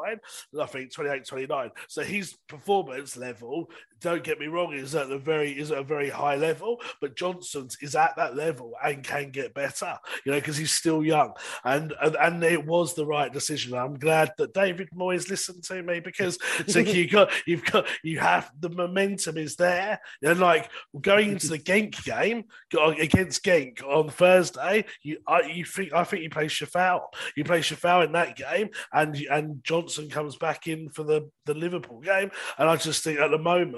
I 0.59 0.65
think 0.65 0.93
28, 0.93 1.25
29. 1.25 1.71
So 1.89 2.03
his 2.03 2.37
performance 2.47 3.17
level, 3.17 3.69
don't 3.99 4.23
get 4.23 4.39
me 4.39 4.47
wrong, 4.47 4.73
is 4.73 4.95
at 4.95 5.09
the 5.09 5.17
very 5.17 5.51
is 5.51 5.71
at 5.71 5.77
a 5.77 5.83
very 5.83 6.09
high 6.09 6.35
level, 6.35 6.79
but 7.01 7.15
Johnson's 7.15 7.77
is 7.81 7.95
at 7.95 8.15
that 8.17 8.35
level 8.35 8.73
and 8.83 9.03
can 9.03 9.31
get 9.31 9.53
better, 9.53 9.97
you 10.25 10.31
know, 10.31 10.39
because 10.39 10.57
he's 10.57 10.71
still 10.71 11.03
young. 11.03 11.33
And, 11.63 11.93
and 12.01 12.15
and 12.15 12.43
it 12.43 12.65
was 12.65 12.93
the 12.93 13.05
right 13.05 13.31
decision. 13.31 13.73
I'm 13.73 13.97
glad 13.97 14.31
that 14.37 14.53
David 14.53 14.89
Moyes 14.95 15.29
listened 15.29 15.63
to 15.65 15.81
me 15.83 15.99
because 15.99 16.37
so 16.67 16.79
you 16.79 17.07
got 17.07 17.31
you've 17.45 17.65
got 17.65 17.87
you 18.03 18.19
have 18.19 18.51
the 18.59 18.69
momentum 18.69 19.37
is 19.37 19.55
there. 19.55 19.99
And 20.23 20.39
like 20.39 20.69
going 20.99 21.31
into 21.31 21.47
the 21.47 21.59
Genk 21.69 22.03
game 22.03 22.45
against 22.73 23.43
Genk 23.43 23.83
on 23.83 24.09
Thursday, 24.09 24.85
you 25.03 25.19
I, 25.27 25.41
you 25.41 25.65
think 25.65 25.93
I 25.93 26.03
think 26.03 26.23
you 26.23 26.29
play 26.29 26.47
Coufal. 26.47 27.01
You 27.35 27.43
play 27.43 27.59
Coufal 27.59 28.05
in 28.05 28.11
that 28.13 28.35
game, 28.35 28.69
and 28.93 29.15
and 29.31 29.63
Johnson 29.63 30.09
comes 30.09 30.35
back 30.35 30.67
in 30.67 30.89
for 30.89 31.03
the 31.03 31.29
the 31.45 31.53
Liverpool 31.53 31.99
game. 31.99 32.31
And 32.57 32.69
I 32.69 32.75
just 32.75 33.03
think 33.03 33.19
at 33.19 33.31
the 33.31 33.37
moment 33.37 33.75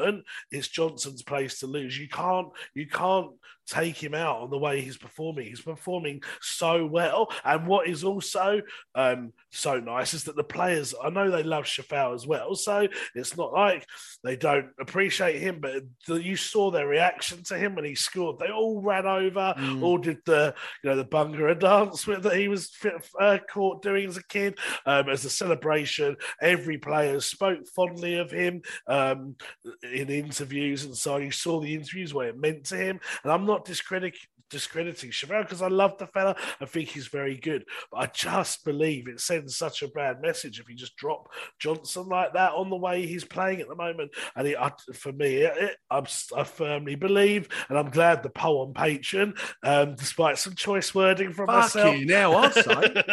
it's 0.52 0.68
Johnson's 0.68 1.24
place 1.24 1.60
to 1.60 1.68
lose. 1.68 1.98
You 1.98 2.08
can't 2.08 2.48
you 2.74 2.88
can't 2.88 3.32
take 3.72 4.02
him 4.02 4.14
out 4.14 4.42
on 4.42 4.50
the 4.50 4.58
way 4.58 4.82
he's 4.82 4.98
performing. 4.98 5.48
He's 5.48 5.62
performing 5.62 6.22
so 6.42 6.86
well. 6.86 7.32
And 7.46 7.66
what 7.66 7.88
is 7.88 8.04
also 8.04 8.62
um, 8.96 9.32
so 9.52 9.80
nice 9.80 10.14
is 10.14 10.26
that 10.26 10.36
the 10.36 10.44
players, 10.44 10.94
I 11.02 11.10
know 11.10 11.32
they 11.32 11.44
love 11.44 11.64
Coufal 11.66 12.14
as 12.14 12.28
well. 12.28 12.56
So 12.56 12.88
it's 13.16 13.38
not 13.38 13.54
like 13.54 13.86
they 14.24 14.36
don't 14.36 14.70
appreciate 14.80 15.40
him, 15.40 15.60
but 15.62 15.84
the, 16.08 16.16
you 16.16 16.36
saw 16.36 16.70
their 16.70 16.88
reaction 16.88 17.44
to 17.46 17.58
him 17.58 17.76
when 17.76 17.86
he 17.86 17.96
scored. 17.96 18.40
They 18.40 18.52
all 18.52 18.82
ran 18.82 19.06
over, 19.06 19.56
all 19.82 19.98
did 19.98 20.18
the, 20.26 20.54
you 20.84 20.90
know, 20.90 20.98
the 20.98 21.06
Bungara 21.06 21.58
dance 21.58 22.06
with 22.06 22.24
that 22.24 22.36
he 22.36 22.48
was 22.48 22.70
fit- 22.70 23.08
uh, 23.20 23.38
caught 23.50 23.82
doing 23.82 24.08
as 24.08 24.18
a 24.18 24.24
kid. 24.24 24.58
Um, 24.86 25.10
as 25.10 25.24
a 25.26 25.30
celebration, 25.30 26.18
every 26.42 26.78
player 26.78 27.20
spoke 27.20 27.66
fondly 27.76 28.16
of 28.18 28.32
him 28.32 28.62
um, 28.88 29.36
in 29.84 30.10
interviews 30.10 30.84
and 30.84 30.96
so. 30.96 31.18
You 31.18 31.32
saw 31.32 31.62
the 31.62 31.74
interviews 31.74 32.14
what 32.14 32.28
it 32.28 32.38
meant 32.38 32.66
to 32.66 32.76
him. 32.76 33.00
And 33.24 33.32
I'm 33.32 33.46
not 33.46 33.61
discredit, 33.66 34.16
discrediting 34.52 35.12
Coufal 35.12 35.44
because 35.44 35.62
I 35.62 35.68
love 35.68 35.98
the 35.98 36.08
fella. 36.08 36.36
I 36.60 36.66
think 36.66 36.90
he's 36.90 37.08
very 37.08 37.38
good. 37.38 37.66
But 37.92 37.98
I 37.98 38.06
just 38.08 38.64
believe 38.64 39.08
it 39.08 39.20
sends 39.20 39.56
such 39.56 39.82
a 39.82 39.88
bad 39.88 40.22
message 40.22 40.60
if 40.60 40.70
you 40.70 40.76
just 40.76 40.96
drop 40.98 41.30
Johnson 41.60 42.08
like 42.08 42.34
that 42.34 42.54
on 42.54 42.70
the 42.70 42.76
way 42.76 43.06
he's 43.06 43.24
playing 43.24 43.62
at 43.62 43.68
the 43.68 43.76
moment. 43.76 44.12
And 44.36 44.48
it, 44.48 44.58
I, 44.60 44.72
for 44.94 45.12
me, 45.12 45.38
it, 45.38 45.58
it, 45.58 45.78
I 45.90 46.44
firmly 46.44 46.96
believe, 46.96 47.48
and 47.70 47.78
I'm 47.78 47.90
glad 47.90 48.24
the 48.24 48.30
poll 48.30 48.68
on 48.68 48.74
Patreon, 48.74 49.38
um, 49.64 49.96
despite 49.96 50.38
some 50.38 50.54
choice 50.54 50.94
wording 50.94 51.34
from 51.34 51.48
myself, 51.48 51.94
Fucking 51.94 52.10
hell, 52.10 52.36
I'd 52.36 52.54
say. 52.54 53.04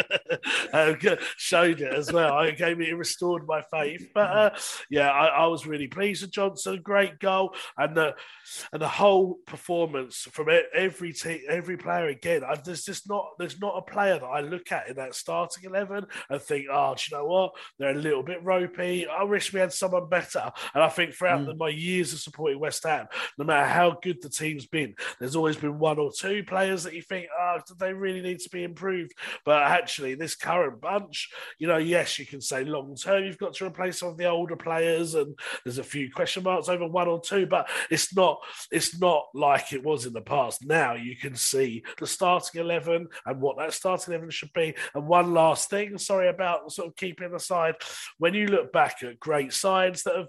uh, 0.72 1.16
showed 1.36 1.80
it 1.80 1.92
as 1.92 2.12
well. 2.12 2.34
I 2.34 2.50
gave 2.50 2.78
me 2.78 2.90
it 2.90 2.96
restored 2.96 3.46
my 3.46 3.62
faith. 3.70 4.08
But 4.14 4.30
uh, 4.30 4.50
yeah, 4.90 5.10
I, 5.10 5.26
I 5.26 5.46
was 5.46 5.66
really 5.66 5.86
pleased 5.86 6.22
with 6.22 6.32
Johnson. 6.32 6.80
Great 6.82 7.18
goal, 7.18 7.54
and 7.76 7.96
the 7.96 8.14
and 8.72 8.82
the 8.82 8.88
whole 8.88 9.38
performance 9.46 10.28
from 10.32 10.48
every 10.74 11.12
team, 11.12 11.27
every 11.48 11.76
player 11.76 12.08
again. 12.08 12.42
I, 12.44 12.56
there's 12.56 12.84
just 12.84 13.08
not 13.08 13.30
there's 13.38 13.60
not 13.60 13.76
a 13.76 13.82
player 13.82 14.18
that 14.18 14.26
I 14.26 14.40
look 14.40 14.72
at 14.72 14.88
in 14.88 14.96
that 14.96 15.14
starting 15.14 15.64
eleven 15.64 16.06
and 16.28 16.40
think, 16.40 16.66
oh, 16.70 16.94
do 16.94 17.04
you 17.10 17.16
know 17.16 17.26
what? 17.26 17.52
They're 17.78 17.90
a 17.90 17.94
little 17.94 18.22
bit 18.22 18.44
ropey. 18.44 19.06
I 19.06 19.24
wish 19.24 19.52
we 19.52 19.60
had 19.60 19.72
someone 19.72 20.08
better. 20.08 20.50
And 20.74 20.82
I 20.82 20.88
think 20.88 21.14
throughout 21.14 21.40
mm. 21.40 21.46
the, 21.46 21.54
my 21.54 21.68
years 21.68 22.12
of 22.12 22.20
supporting 22.20 22.60
West 22.60 22.84
Ham, 22.84 23.06
no 23.36 23.44
matter 23.44 23.66
how 23.66 23.98
good 24.02 24.22
the 24.22 24.28
team's 24.28 24.66
been, 24.66 24.94
there's 25.18 25.36
always 25.36 25.56
been 25.56 25.78
one 25.78 25.98
or 25.98 26.12
two 26.12 26.42
players 26.44 26.84
that 26.84 26.94
you 26.94 27.02
think, 27.02 27.26
oh, 27.38 27.58
do 27.66 27.74
they 27.78 27.92
really 27.92 28.20
need 28.20 28.40
to 28.40 28.50
be 28.50 28.64
improved? 28.64 29.12
But 29.44 29.62
actually, 29.62 30.14
this 30.14 30.34
current 30.34 30.80
bunch, 30.80 31.30
you 31.58 31.66
know, 31.66 31.78
yes, 31.78 32.18
you 32.18 32.26
can 32.26 32.40
say 32.40 32.64
long 32.64 32.96
term, 32.96 33.24
you've 33.24 33.38
got 33.38 33.54
to 33.54 33.66
replace 33.66 33.98
some 33.98 34.08
of 34.08 34.16
the 34.16 34.26
older 34.26 34.56
players, 34.56 35.14
and 35.14 35.38
there's 35.64 35.78
a 35.78 35.84
few 35.84 36.10
question 36.10 36.42
marks 36.42 36.68
over 36.68 36.86
one 36.86 37.08
or 37.08 37.20
two, 37.20 37.46
but 37.46 37.68
it's 37.90 38.14
not 38.14 38.38
it's 38.70 38.98
not 39.00 39.26
like 39.34 39.72
it 39.72 39.84
was 39.84 40.06
in 40.06 40.12
the 40.12 40.20
past. 40.20 40.64
Now 40.64 40.94
you 40.94 41.16
can 41.18 41.34
see 41.34 41.82
the 41.98 42.06
starting 42.06 42.60
eleven 42.60 43.08
and 43.26 43.40
what 43.40 43.58
that 43.58 43.72
starting 43.72 44.14
eleven 44.14 44.30
should 44.30 44.52
be. 44.52 44.74
And 44.94 45.06
one 45.06 45.34
last 45.34 45.70
thing, 45.70 45.98
sorry 45.98 46.28
about 46.28 46.72
sort 46.72 46.88
of 46.88 46.96
keeping 46.96 47.34
aside, 47.34 47.74
when 48.18 48.34
you 48.34 48.46
look 48.46 48.72
back 48.72 49.02
at 49.02 49.20
great 49.20 49.52
sides 49.52 50.02
that 50.04 50.16
have 50.16 50.28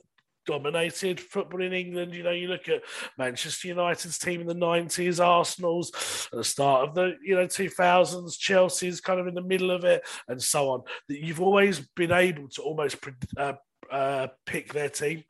dominated 0.49 1.19
football 1.19 1.61
in 1.61 1.73
England. 1.73 2.15
You 2.15 2.23
know, 2.23 2.31
you 2.31 2.47
look 2.47 2.67
at 2.69 2.81
Manchester 3.19 3.67
United's 3.67 4.17
team 4.17 4.41
in 4.41 4.47
the 4.47 4.55
90s, 4.55 5.23
Arsenal's 5.23 5.91
at 6.33 6.37
the 6.37 6.43
start 6.43 6.89
of 6.89 6.95
the, 6.95 7.15
you 7.23 7.35
know, 7.35 7.45
2000s, 7.45 8.37
Chelsea's 8.37 8.99
kind 8.99 9.19
of 9.19 9.27
in 9.27 9.35
the 9.35 9.43
middle 9.43 9.69
of 9.69 9.83
it, 9.83 10.01
and 10.27 10.41
so 10.41 10.69
on. 10.69 10.81
That 11.07 11.19
you've 11.19 11.41
always 11.41 11.79
been 11.95 12.11
able 12.11 12.47
to 12.49 12.61
almost 12.63 12.97
uh, 13.37 13.53
uh, 13.91 14.27
pick 14.47 14.73
their 14.73 14.89
team. 14.89 15.23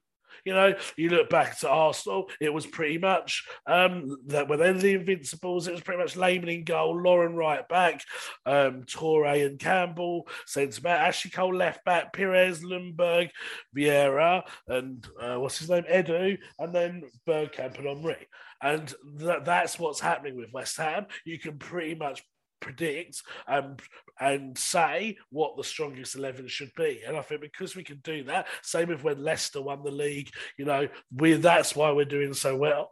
You 0.49 0.55
know, 0.55 0.73
you 0.97 1.09
look 1.09 1.29
back 1.29 1.59
to 1.59 1.69
Arsenal, 1.69 2.27
it 2.41 2.51
was 2.51 2.65
pretty 2.65 2.97
much 2.97 3.45
um, 3.67 4.17
that 4.25 4.47
when 4.47 4.57
they're 4.57 4.73
the 4.73 4.95
Invincibles, 4.95 5.67
it 5.67 5.73
was 5.73 5.81
pretty 5.81 6.01
much 6.01 6.15
Lehmann 6.15 6.49
in 6.49 6.63
goal, 6.63 6.99
Lauren 6.99 7.35
right 7.35 7.69
back, 7.69 8.01
um, 8.47 8.81
Touré 8.85 9.45
and 9.45 9.59
Campbell, 9.59 10.27
centre 10.47 10.81
back, 10.81 11.07
Ashley 11.07 11.29
Cole 11.29 11.53
left 11.53 11.85
back, 11.85 12.13
Pires, 12.13 12.63
Ljungberg, 12.63 13.29
Vieira, 13.77 14.41
and 14.67 15.05
uh, 15.21 15.35
what's 15.35 15.59
his 15.59 15.69
name, 15.69 15.83
Edu, 15.83 16.39
and 16.57 16.73
then 16.73 17.03
Bergkamp 17.27 17.77
and 17.77 17.85
Henry. 17.85 18.27
And 18.59 18.91
th- 19.19 19.43
that's 19.45 19.77
what's 19.77 19.99
happening 19.99 20.35
with 20.35 20.51
West 20.51 20.77
Ham. 20.77 21.05
You 21.25 21.37
can 21.37 21.59
pretty 21.59 21.93
much 21.93 22.23
predict 22.59 23.21
and 23.47 23.81
and 24.19 24.57
say 24.57 25.17
what 25.29 25.55
the 25.57 25.63
strongest 25.63 26.15
11 26.15 26.47
should 26.47 26.71
be 26.75 27.01
and 27.07 27.15
i 27.17 27.21
think 27.21 27.41
because 27.41 27.75
we 27.75 27.83
can 27.83 27.99
do 28.03 28.23
that 28.23 28.47
same 28.61 28.89
with 28.89 29.03
when 29.03 29.23
leicester 29.23 29.61
won 29.61 29.83
the 29.83 29.91
league 29.91 30.29
you 30.57 30.65
know 30.65 30.87
we 31.15 31.33
that's 31.33 31.75
why 31.75 31.91
we're 31.91 32.05
doing 32.05 32.33
so 32.33 32.55
well 32.55 32.91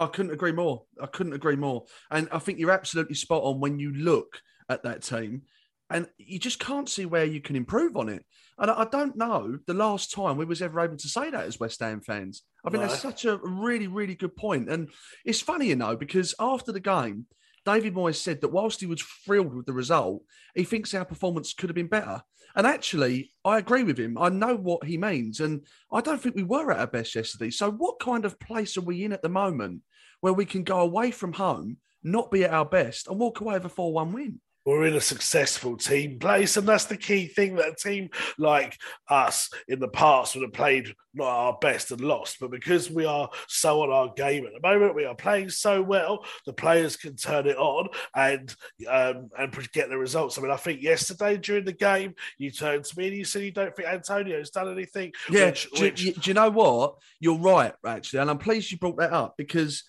I 0.00 0.06
couldn't 0.06 0.30
agree 0.32 0.52
more. 0.52 0.84
I 1.02 1.06
couldn't 1.06 1.32
agree 1.32 1.56
more. 1.56 1.86
And 2.08 2.28
I 2.30 2.38
think 2.38 2.60
you're 2.60 2.70
absolutely 2.70 3.16
spot 3.16 3.42
on 3.42 3.58
when 3.58 3.80
you 3.80 3.92
look 3.92 4.40
at 4.68 4.84
that 4.84 5.02
team 5.02 5.42
and 5.90 6.06
you 6.18 6.38
just 6.38 6.60
can't 6.60 6.88
see 6.88 7.04
where 7.04 7.24
you 7.24 7.40
can 7.40 7.56
improve 7.56 7.96
on 7.96 8.08
it. 8.08 8.24
And 8.58 8.70
I 8.70 8.82
I 8.82 8.84
don't 8.84 9.16
know 9.16 9.58
the 9.66 9.74
last 9.74 10.12
time 10.12 10.36
we 10.36 10.44
was 10.44 10.62
ever 10.62 10.80
able 10.80 10.98
to 10.98 11.08
say 11.08 11.30
that 11.30 11.46
as 11.46 11.58
West 11.58 11.80
Ham 11.80 12.00
fans. 12.00 12.42
I 12.64 12.70
think 12.70 12.82
No. 12.82 12.88
that's 12.88 13.02
such 13.02 13.24
a 13.24 13.38
really, 13.38 13.88
really 13.88 14.14
good 14.14 14.36
point. 14.36 14.68
And 14.68 14.88
it's 15.24 15.40
funny, 15.40 15.66
you 15.66 15.74
know, 15.76 15.96
because 15.96 16.32
after 16.38 16.70
the 16.70 16.78
game, 16.78 17.26
David 17.68 17.92
Moyes 17.92 18.16
said 18.16 18.40
that 18.40 18.48
whilst 18.48 18.80
he 18.80 18.86
was 18.86 19.02
thrilled 19.02 19.54
with 19.54 19.66
the 19.66 19.74
result, 19.74 20.22
he 20.54 20.64
thinks 20.64 20.94
our 20.94 21.04
performance 21.04 21.52
could 21.52 21.68
have 21.68 21.74
been 21.74 21.86
better. 21.86 22.22
And 22.56 22.66
actually, 22.66 23.32
I 23.44 23.58
agree 23.58 23.82
with 23.82 23.98
him. 23.98 24.16
I 24.16 24.30
know 24.30 24.56
what 24.56 24.84
he 24.84 24.96
means. 24.96 25.40
And 25.40 25.66
I 25.92 26.00
don't 26.00 26.18
think 26.18 26.34
we 26.34 26.44
were 26.44 26.72
at 26.72 26.80
our 26.80 26.86
best 26.86 27.14
yesterday. 27.14 27.50
So, 27.50 27.70
what 27.70 28.00
kind 28.00 28.24
of 28.24 28.40
place 28.40 28.78
are 28.78 28.80
we 28.80 29.04
in 29.04 29.12
at 29.12 29.20
the 29.20 29.28
moment 29.28 29.82
where 30.22 30.32
we 30.32 30.46
can 30.46 30.62
go 30.62 30.80
away 30.80 31.10
from 31.10 31.34
home, 31.34 31.76
not 32.02 32.30
be 32.30 32.44
at 32.44 32.54
our 32.54 32.64
best, 32.64 33.06
and 33.06 33.18
walk 33.18 33.42
away 33.42 33.52
with 33.52 33.66
a 33.66 33.68
4 33.68 33.92
1 33.92 34.12
win? 34.14 34.40
We're 34.68 34.86
in 34.86 34.96
a 34.96 35.00
successful 35.00 35.76
team 35.76 36.18
place, 36.18 36.56
and 36.56 36.68
that's 36.68 36.84
the 36.84 36.96
key 36.96 37.26
thing 37.26 37.56
that 37.56 37.68
a 37.68 37.74
team 37.74 38.10
like 38.36 38.76
us 39.08 39.50
in 39.66 39.80
the 39.80 39.88
past 39.88 40.34
would 40.34 40.42
have 40.42 40.52
played 40.52 40.94
not 41.14 41.26
our 41.26 41.58
best 41.58 41.90
and 41.90 42.02
lost, 42.02 42.36
but 42.38 42.50
because 42.50 42.90
we 42.90 43.06
are 43.06 43.30
so 43.46 43.80
on 43.80 43.90
our 43.90 44.12
game 44.14 44.44
at 44.46 44.52
the 44.52 44.60
moment, 44.60 44.94
we 44.94 45.06
are 45.06 45.14
playing 45.14 45.48
so 45.48 45.82
well, 45.82 46.22
the 46.44 46.52
players 46.52 46.96
can 46.96 47.16
turn 47.16 47.46
it 47.46 47.56
on 47.56 47.88
and 48.14 48.54
um, 48.88 49.30
and 49.38 49.72
get 49.72 49.88
the 49.88 49.96
results. 49.96 50.36
I 50.36 50.42
mean, 50.42 50.50
I 50.50 50.56
think 50.56 50.82
yesterday 50.82 51.38
during 51.38 51.64
the 51.64 51.72
game, 51.72 52.14
you 52.36 52.50
turned 52.50 52.84
to 52.84 52.98
me 52.98 53.08
and 53.08 53.16
you 53.16 53.24
said 53.24 53.42
you 53.42 53.52
don't 53.52 53.74
think 53.74 53.88
Antonio's 53.88 54.50
done 54.50 54.70
anything. 54.70 55.12
Yeah, 55.30 55.46
which, 55.46 55.70
do, 55.70 55.84
which... 55.84 56.04
do 56.04 56.30
you 56.30 56.34
know 56.34 56.50
what? 56.50 56.96
You're 57.20 57.38
right, 57.38 57.72
actually, 57.86 58.20
and 58.20 58.30
I'm 58.30 58.38
pleased 58.38 58.70
you 58.70 58.76
brought 58.78 58.98
that 58.98 59.12
up 59.12 59.36
because 59.38 59.84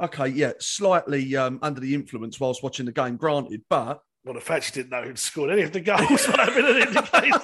okay, 0.00 0.28
yeah, 0.28 0.52
slightly 0.58 1.36
um, 1.36 1.58
under 1.62 1.80
the 1.80 1.94
influence 1.94 2.38
whilst 2.38 2.62
watching 2.62 2.86
the 2.86 2.92
game, 2.92 3.16
granted, 3.16 3.62
but 3.68 4.02
well, 4.24 4.34
the 4.34 4.40
fact 4.40 4.68
you 4.68 4.82
didn't 4.82 4.90
know 4.90 5.02
who'd 5.02 5.18
scored 5.18 5.50
any 5.50 5.62
of 5.62 5.72
the 5.72 5.80
goals 5.80 6.28
might 6.36 6.48
have 6.48 6.54
been 6.54 6.64
an 6.64 6.76
indicator. 6.76 7.40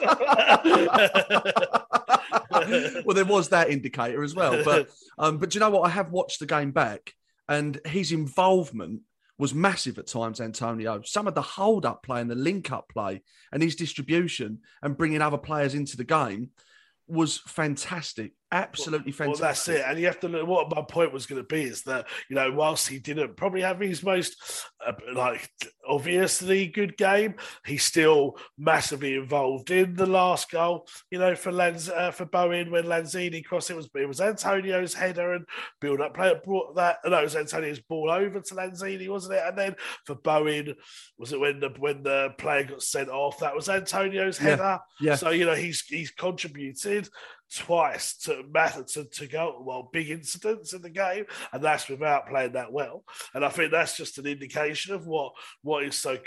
well, 3.05 3.15
there 3.15 3.25
was 3.25 3.49
that 3.49 3.71
indicator 3.71 4.23
as 4.23 4.35
well. 4.35 4.63
But 4.65 4.89
um, 5.19 5.39
but 5.39 5.51
do 5.51 5.57
you 5.57 5.61
know 5.61 5.71
what? 5.71 5.83
I 5.83 5.91
have 5.91 6.13
watched 6.13 6.39
the 6.39 6.47
game 6.47 6.71
back, 6.71 7.15
and 7.49 7.81
his 7.85 8.13
involvement 8.13 9.01
was 9.39 9.55
massive 9.55 9.99
at 9.99 10.07
times. 10.07 10.41
Antonio, 10.41 11.03
some 11.05 11.27
of 11.27 11.35
the 11.35 11.43
hold-up 11.43 12.05
play 12.05 12.21
and 12.21 12.31
the 12.31 12.37
link-up 12.37 12.89
play, 12.89 13.23
and 13.53 13.61
his 13.63 13.75
distribution 13.75 14.61
and 14.83 14.97
bringing 14.97 15.23
other 15.23 15.39
players 15.39 15.75
into 15.75 15.97
the 15.97 16.05
game 16.05 16.51
was 17.09 17.39
fantastic. 17.39 18.35
Absolutely 18.51 19.13
fantastic. 19.13 19.43
Well, 19.43 19.49
that's 19.49 19.69
it. 19.69 19.85
And 19.87 19.99
you 19.99 20.07
have 20.07 20.21
to 20.21 20.29
look 20.29 20.47
what 20.47 20.75
my 20.75 20.83
point 20.83 21.13
was 21.13 21.27
going 21.27 21.43
to 21.43 21.47
be 21.47 21.65
is 21.65 21.83
that, 21.83 22.07
you 22.31 22.37
know, 22.37 22.51
whilst 22.51 22.89
he 22.89 22.99
didn't 22.99 23.37
probably 23.37 23.61
have 23.61 23.79
his 23.79 24.03
most 24.03 24.37
uh, 24.87 24.93
like 25.13 25.51
obviously 25.87 26.67
good 26.67 26.97
game, 26.97 27.35
he's 27.67 27.85
still 27.85 28.39
massively 28.57 29.17
involved 29.17 29.71
in 29.71 29.95
the 29.95 30.07
last 30.07 30.51
goal, 30.51 30.87
you 31.11 31.19
know, 31.19 31.35
for 31.35 31.53
Lanz, 31.53 31.91
uh, 31.91 32.11
for 32.11 32.25
Bowen 32.25 32.71
when 32.71 32.85
Lanzini 32.85 33.45
crossed 33.45 33.71
it 33.71 33.77
was 33.77 33.91
it 33.95 34.09
was 34.09 34.21
Antonio's 34.21 34.95
header 34.95 35.35
and 35.35 35.45
build 35.81 36.01
up 36.01 36.15
play 36.15 36.35
brought 36.43 36.75
that 36.77 36.99
no, 37.05 37.19
it 37.19 37.25
was 37.25 37.37
Antonio's 37.37 37.81
ball 37.81 38.11
over 38.11 38.41
to 38.41 38.55
Lanzini, 38.55 39.11
wasn't 39.11 39.35
it? 39.35 39.43
And 39.47 39.59
then 39.59 39.77
for 40.07 40.15
Bowen, 40.15 40.75
was 41.19 41.35
it 41.35 41.41
when 41.41 41.61
the 41.61 41.69
when 41.79 42.03
the 42.03 42.31
player 42.39 42.65
got 42.65 42.83
sent 42.83 43.11
off? 43.11 43.41
That 43.41 43.55
was 43.55 43.69
Antonio's 43.69 44.39
header. 44.39 44.81
Yeah. 45.01 45.11
yeah. 45.11 45.15
So, 45.17 45.31
you 45.31 45.45
know, 45.45 45.55
he's 45.55 45.83
he's 45.83 46.11
contributed 46.11 47.11
twice 47.55 48.17
to 48.17 48.43
matter 48.53 48.83
to, 48.85 49.05
to 49.05 49.27
go 49.27 49.63
well 49.65 49.89
big 49.93 50.11
incidents 50.11 50.73
in 50.73 50.83
the 50.83 50.91
game 50.91 51.25
and 51.53 51.65
that's 51.65 51.89
without 51.89 52.29
playing 52.29 52.53
that 52.53 52.73
well 52.73 53.05
and 53.35 53.45
i 53.45 53.49
think 53.49 53.71
that's 53.71 53.97
just 53.97 54.19
an 54.19 54.27
indication 54.27 54.95
of 54.95 55.07
what 55.07 55.33
what 55.63 55.83
is 55.83 55.97
so 55.97 56.19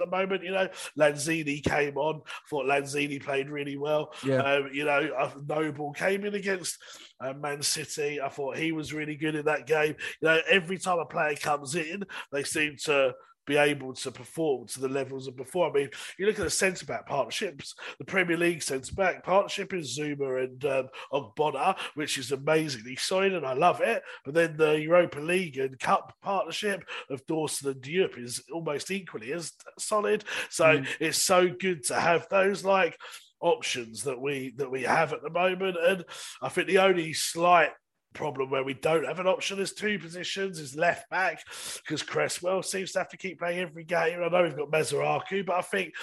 at 0.00 0.10
the 0.10 0.16
moment. 0.16 0.42
You 0.42 0.52
know, 0.52 0.68
Lanzini 0.98 1.62
came 1.62 1.96
on. 1.96 2.22
Thought 2.48 2.66
Lanzini 2.66 3.22
played 3.22 3.50
really 3.50 3.76
well. 3.76 4.12
Yeah. 4.24 4.42
Um, 4.42 4.70
you 4.72 4.84
know, 4.84 5.32
Noble 5.46 5.92
came 5.92 6.24
in 6.24 6.34
against 6.34 6.78
uh, 7.20 7.32
Man 7.34 7.62
City. 7.62 8.20
I 8.20 8.28
thought 8.28 8.56
he 8.56 8.72
was 8.72 8.92
really 8.92 9.16
good 9.16 9.34
in 9.34 9.44
that 9.46 9.66
game. 9.66 9.96
You 10.20 10.28
know, 10.28 10.40
every 10.48 10.78
time 10.78 10.98
a 10.98 11.06
player 11.06 11.36
comes 11.36 11.74
in, 11.74 12.04
they 12.32 12.44
seem 12.44 12.76
to 12.84 13.14
be 13.48 13.56
able 13.56 13.94
to 13.94 14.10
perform 14.12 14.66
to 14.68 14.80
the 14.80 14.88
levels 14.88 15.26
of 15.26 15.36
before. 15.36 15.70
I 15.70 15.72
mean, 15.72 15.90
you 16.18 16.26
look 16.26 16.38
at 16.38 16.44
the 16.44 16.50
centre 16.50 16.86
back 16.86 17.06
partnerships, 17.06 17.74
the 17.98 18.04
Premier 18.04 18.36
League 18.36 18.62
centre 18.62 18.94
back 18.94 19.24
partnership 19.24 19.72
is 19.72 19.98
Zouma 19.98 20.44
and 20.44 20.64
um, 20.66 20.88
Ogbonna, 21.12 21.76
which 21.94 22.18
is 22.18 22.30
amazingly 22.30 22.96
solid, 22.96 23.32
and 23.32 23.46
I 23.46 23.54
love 23.54 23.80
it. 23.80 24.02
But 24.24 24.34
then 24.34 24.56
the 24.56 24.80
Europa 24.80 25.18
League 25.18 25.58
and 25.58 25.78
Cup 25.78 26.14
partnership 26.22 26.84
of 27.10 27.24
Dawson 27.26 27.70
and 27.70 27.80
Diop 27.80 28.18
is 28.18 28.42
almost 28.52 28.90
equally 28.90 29.32
as 29.32 29.52
solid. 29.78 30.24
So 30.50 30.64
mm. 30.64 30.86
it's 31.00 31.22
so 31.22 31.48
good 31.48 31.84
to 31.84 31.98
have 31.98 32.26
those 32.30 32.64
like 32.64 32.98
options 33.40 34.02
that 34.02 34.20
we 34.20 34.52
that 34.56 34.70
we 34.70 34.82
have 34.82 35.12
at 35.12 35.22
the 35.22 35.30
moment. 35.30 35.76
And 35.80 36.04
I 36.42 36.48
think 36.48 36.66
the 36.66 36.78
only 36.78 37.12
slight 37.12 37.70
problem 38.14 38.50
where 38.50 38.64
we 38.64 38.74
don't 38.74 39.06
have 39.06 39.20
an 39.20 39.26
option 39.26 39.58
as 39.60 39.72
two 39.72 39.98
positions 39.98 40.58
is 40.58 40.76
left 40.76 41.08
back 41.10 41.44
because 41.82 42.02
Cresswell 42.02 42.62
seems 42.62 42.92
to 42.92 42.98
have 42.98 43.08
to 43.10 43.16
keep 43.16 43.38
playing 43.38 43.60
every 43.60 43.84
game. 43.84 44.20
I 44.22 44.28
know 44.28 44.42
we've 44.42 44.56
got 44.56 44.70
Masuaku, 44.70 45.46
but 45.46 45.56
I 45.56 45.62
think 45.62 45.94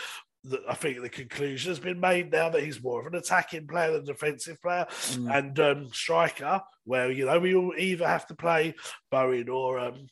that 0.45 0.61
I 0.69 0.75
think 0.75 1.01
the 1.01 1.09
conclusion 1.09 1.71
has 1.71 1.79
been 1.79 1.99
made 1.99 2.31
now 2.31 2.49
that 2.49 2.63
he's 2.63 2.81
more 2.81 3.01
of 3.01 3.07
an 3.07 3.15
attacking 3.15 3.67
player 3.67 3.91
than 3.91 4.01
a 4.01 4.05
defensive 4.05 4.61
player 4.61 4.85
mm. 4.89 5.35
and 5.35 5.59
um, 5.59 5.89
striker. 5.91 6.61
Where 6.83 7.11
you 7.11 7.25
know 7.25 7.39
we 7.39 7.55
will 7.55 7.73
either 7.77 8.07
have 8.07 8.27
to 8.27 8.35
play 8.35 8.75
Bowen 9.09 9.49
or 9.49 9.79
um, 9.79 10.07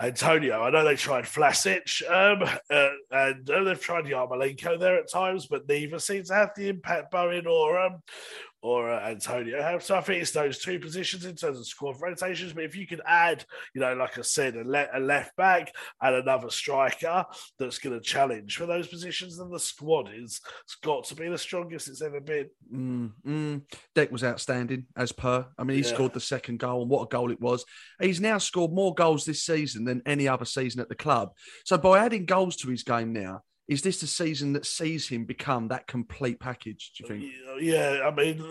Antonio. 0.00 0.62
I 0.62 0.70
know 0.70 0.82
they 0.82 0.96
tried 0.96 1.24
Vlasic 1.24 2.02
um, 2.10 2.48
uh, 2.70 2.88
and 3.10 3.50
uh, 3.50 3.64
they've 3.64 3.80
tried 3.80 4.06
Yarmolenko 4.06 4.80
there 4.80 4.96
at 4.96 5.10
times, 5.10 5.46
but 5.46 5.68
neither 5.68 5.98
seems 5.98 6.28
to 6.28 6.34
have 6.34 6.52
the 6.56 6.68
impact 6.68 7.10
Bowen 7.10 7.46
or 7.46 7.78
um, 7.78 8.02
or 8.62 8.90
uh, 8.90 9.08
Antonio 9.08 9.78
So 9.78 9.96
I 9.96 10.00
think 10.02 10.22
it's 10.22 10.32
those 10.32 10.58
two 10.58 10.78
positions 10.78 11.24
in 11.24 11.34
terms 11.34 11.58
of 11.58 11.66
squad 11.66 11.96
rotations. 12.00 12.52
But 12.52 12.64
if 12.64 12.76
you 12.76 12.86
could 12.86 13.00
add, 13.06 13.44
you 13.74 13.80
know, 13.80 13.94
like 13.94 14.18
I 14.18 14.22
said, 14.22 14.54
a, 14.56 14.64
le- 14.64 14.88
a 14.92 15.00
left 15.00 15.34
back 15.36 15.72
and 16.00 16.16
another 16.16 16.50
striker 16.50 17.24
that's 17.58 17.78
going 17.78 17.98
to 17.98 18.04
challenge 18.04 18.56
for 18.56 18.66
those 18.66 18.86
positions, 18.86 19.38
then 19.38 19.50
the 19.50 19.58
squad 19.58 20.10
is 20.14 20.40
it's 20.64 20.76
got 20.76 21.04
to 21.04 21.14
be 21.14 21.28
the 21.28 21.38
strongest 21.38 21.88
it's 21.88 22.02
ever 22.02 22.20
been. 22.20 22.50
Mm, 22.72 23.12
mm. 23.26 23.62
Dec 23.96 24.10
was 24.10 24.24
outstanding 24.24 24.86
as 24.96 25.12
per. 25.12 25.46
I 25.58 25.64
mean, 25.64 25.78
he 25.78 25.82
yeah. 25.82 25.94
scored 25.94 26.12
the 26.12 26.20
second 26.20 26.58
goal, 26.58 26.82
and 26.82 26.90
what 26.90 27.02
a 27.02 27.08
goal 27.08 27.30
it 27.30 27.40
was. 27.40 27.64
He's 28.00 28.20
now 28.20 28.38
scored 28.38 28.72
more 28.72 28.94
goals 28.94 29.24
this 29.24 29.42
season 29.42 29.84
than 29.84 30.02
any 30.04 30.28
other 30.28 30.44
season 30.44 30.80
at 30.80 30.88
the 30.88 30.94
club. 30.94 31.30
So 31.64 31.78
by 31.78 32.04
adding 32.04 32.26
goals 32.26 32.56
to 32.56 32.68
his 32.68 32.82
game 32.82 33.12
now, 33.12 33.42
is 33.70 33.82
this 33.82 34.00
the 34.00 34.06
season 34.08 34.52
that 34.54 34.66
sees 34.66 35.06
him 35.06 35.24
become 35.24 35.68
that 35.68 35.86
complete 35.86 36.40
package? 36.40 36.90
Do 36.96 37.04
you 37.04 37.08
think? 37.08 37.32
Yeah, 37.60 38.00
I 38.04 38.10
mean, 38.10 38.44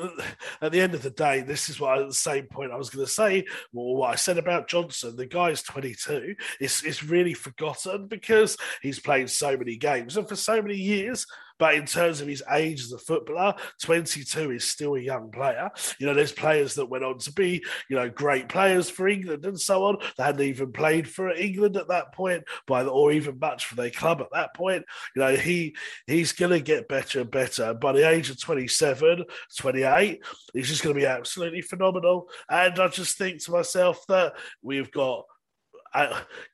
at 0.61 0.71
the 0.71 0.79
end 0.79 0.95
of 0.95 1.01
the 1.03 1.09
day, 1.09 1.41
this 1.41 1.67
is 1.67 1.77
what 1.77 2.07
the 2.07 2.13
same 2.13 2.45
point 2.45 2.71
I 2.71 2.77
was 2.77 2.89
going 2.89 3.05
to 3.05 3.11
say. 3.11 3.45
Well, 3.73 3.95
what 3.95 4.13
I 4.13 4.15
said 4.15 4.37
about 4.37 4.69
Johnson, 4.69 5.17
the 5.17 5.25
guy 5.25 5.49
is 5.49 5.61
22. 5.61 6.35
It's 6.61 6.85
it's 6.85 7.03
really 7.03 7.33
forgotten 7.33 8.07
because 8.07 8.55
he's 8.81 9.01
played 9.01 9.29
so 9.29 9.57
many 9.57 9.75
games 9.75 10.15
and 10.15 10.27
for 10.27 10.37
so 10.37 10.61
many 10.61 10.77
years. 10.77 11.27
But 11.59 11.75
in 11.75 11.85
terms 11.85 12.21
of 12.21 12.27
his 12.27 12.41
age 12.51 12.81
as 12.81 12.91
a 12.91 12.97
footballer, 12.97 13.53
22 13.81 14.51
is 14.51 14.63
still 14.63 14.95
a 14.95 14.99
young 14.99 15.29
player. 15.29 15.69
You 15.99 16.07
know, 16.07 16.13
there's 16.13 16.31
players 16.31 16.75
that 16.75 16.89
went 16.89 17.03
on 17.03 17.19
to 17.19 17.33
be, 17.33 17.63
you 17.89 17.95
know, 17.95 18.09
great 18.09 18.49
players 18.49 18.89
for 18.89 19.07
England 19.07 19.45
and 19.45 19.59
so 19.59 19.83
on. 19.83 19.97
They 20.17 20.23
hadn't 20.23 20.41
even 20.41 20.71
played 20.71 21.07
for 21.07 21.29
England 21.29 21.77
at 21.77 21.89
that 21.89 22.13
point, 22.13 22.45
by 22.65 22.83
the, 22.83 22.89
or 22.89 23.11
even 23.11 23.37
much 23.39 23.65
for 23.65 23.75
their 23.75 23.89
club 23.89 24.21
at 24.21 24.31
that 24.33 24.55
point. 24.55 24.85
You 25.15 25.21
know, 25.21 25.35
he 25.35 25.75
he's 26.07 26.31
going 26.31 26.51
to 26.51 26.61
get 26.61 26.87
better 26.87 27.21
and 27.21 27.31
better. 27.31 27.73
By 27.73 27.91
the 27.91 28.09
age 28.09 28.29
of 28.29 28.39
27, 28.39 29.25
28, 29.57 30.23
he's 30.53 30.67
just 30.67 30.83
going 30.83 30.95
to 30.95 30.99
be 30.99 31.05
absolutely 31.05 31.61
phenomenal. 31.61 32.29
And 32.49 32.79
I 32.79 32.87
just 32.87 33.17
think 33.17 33.43
to 33.43 33.51
myself 33.51 34.05
that 34.07 34.33
we've 34.61 34.91
got 34.91 35.25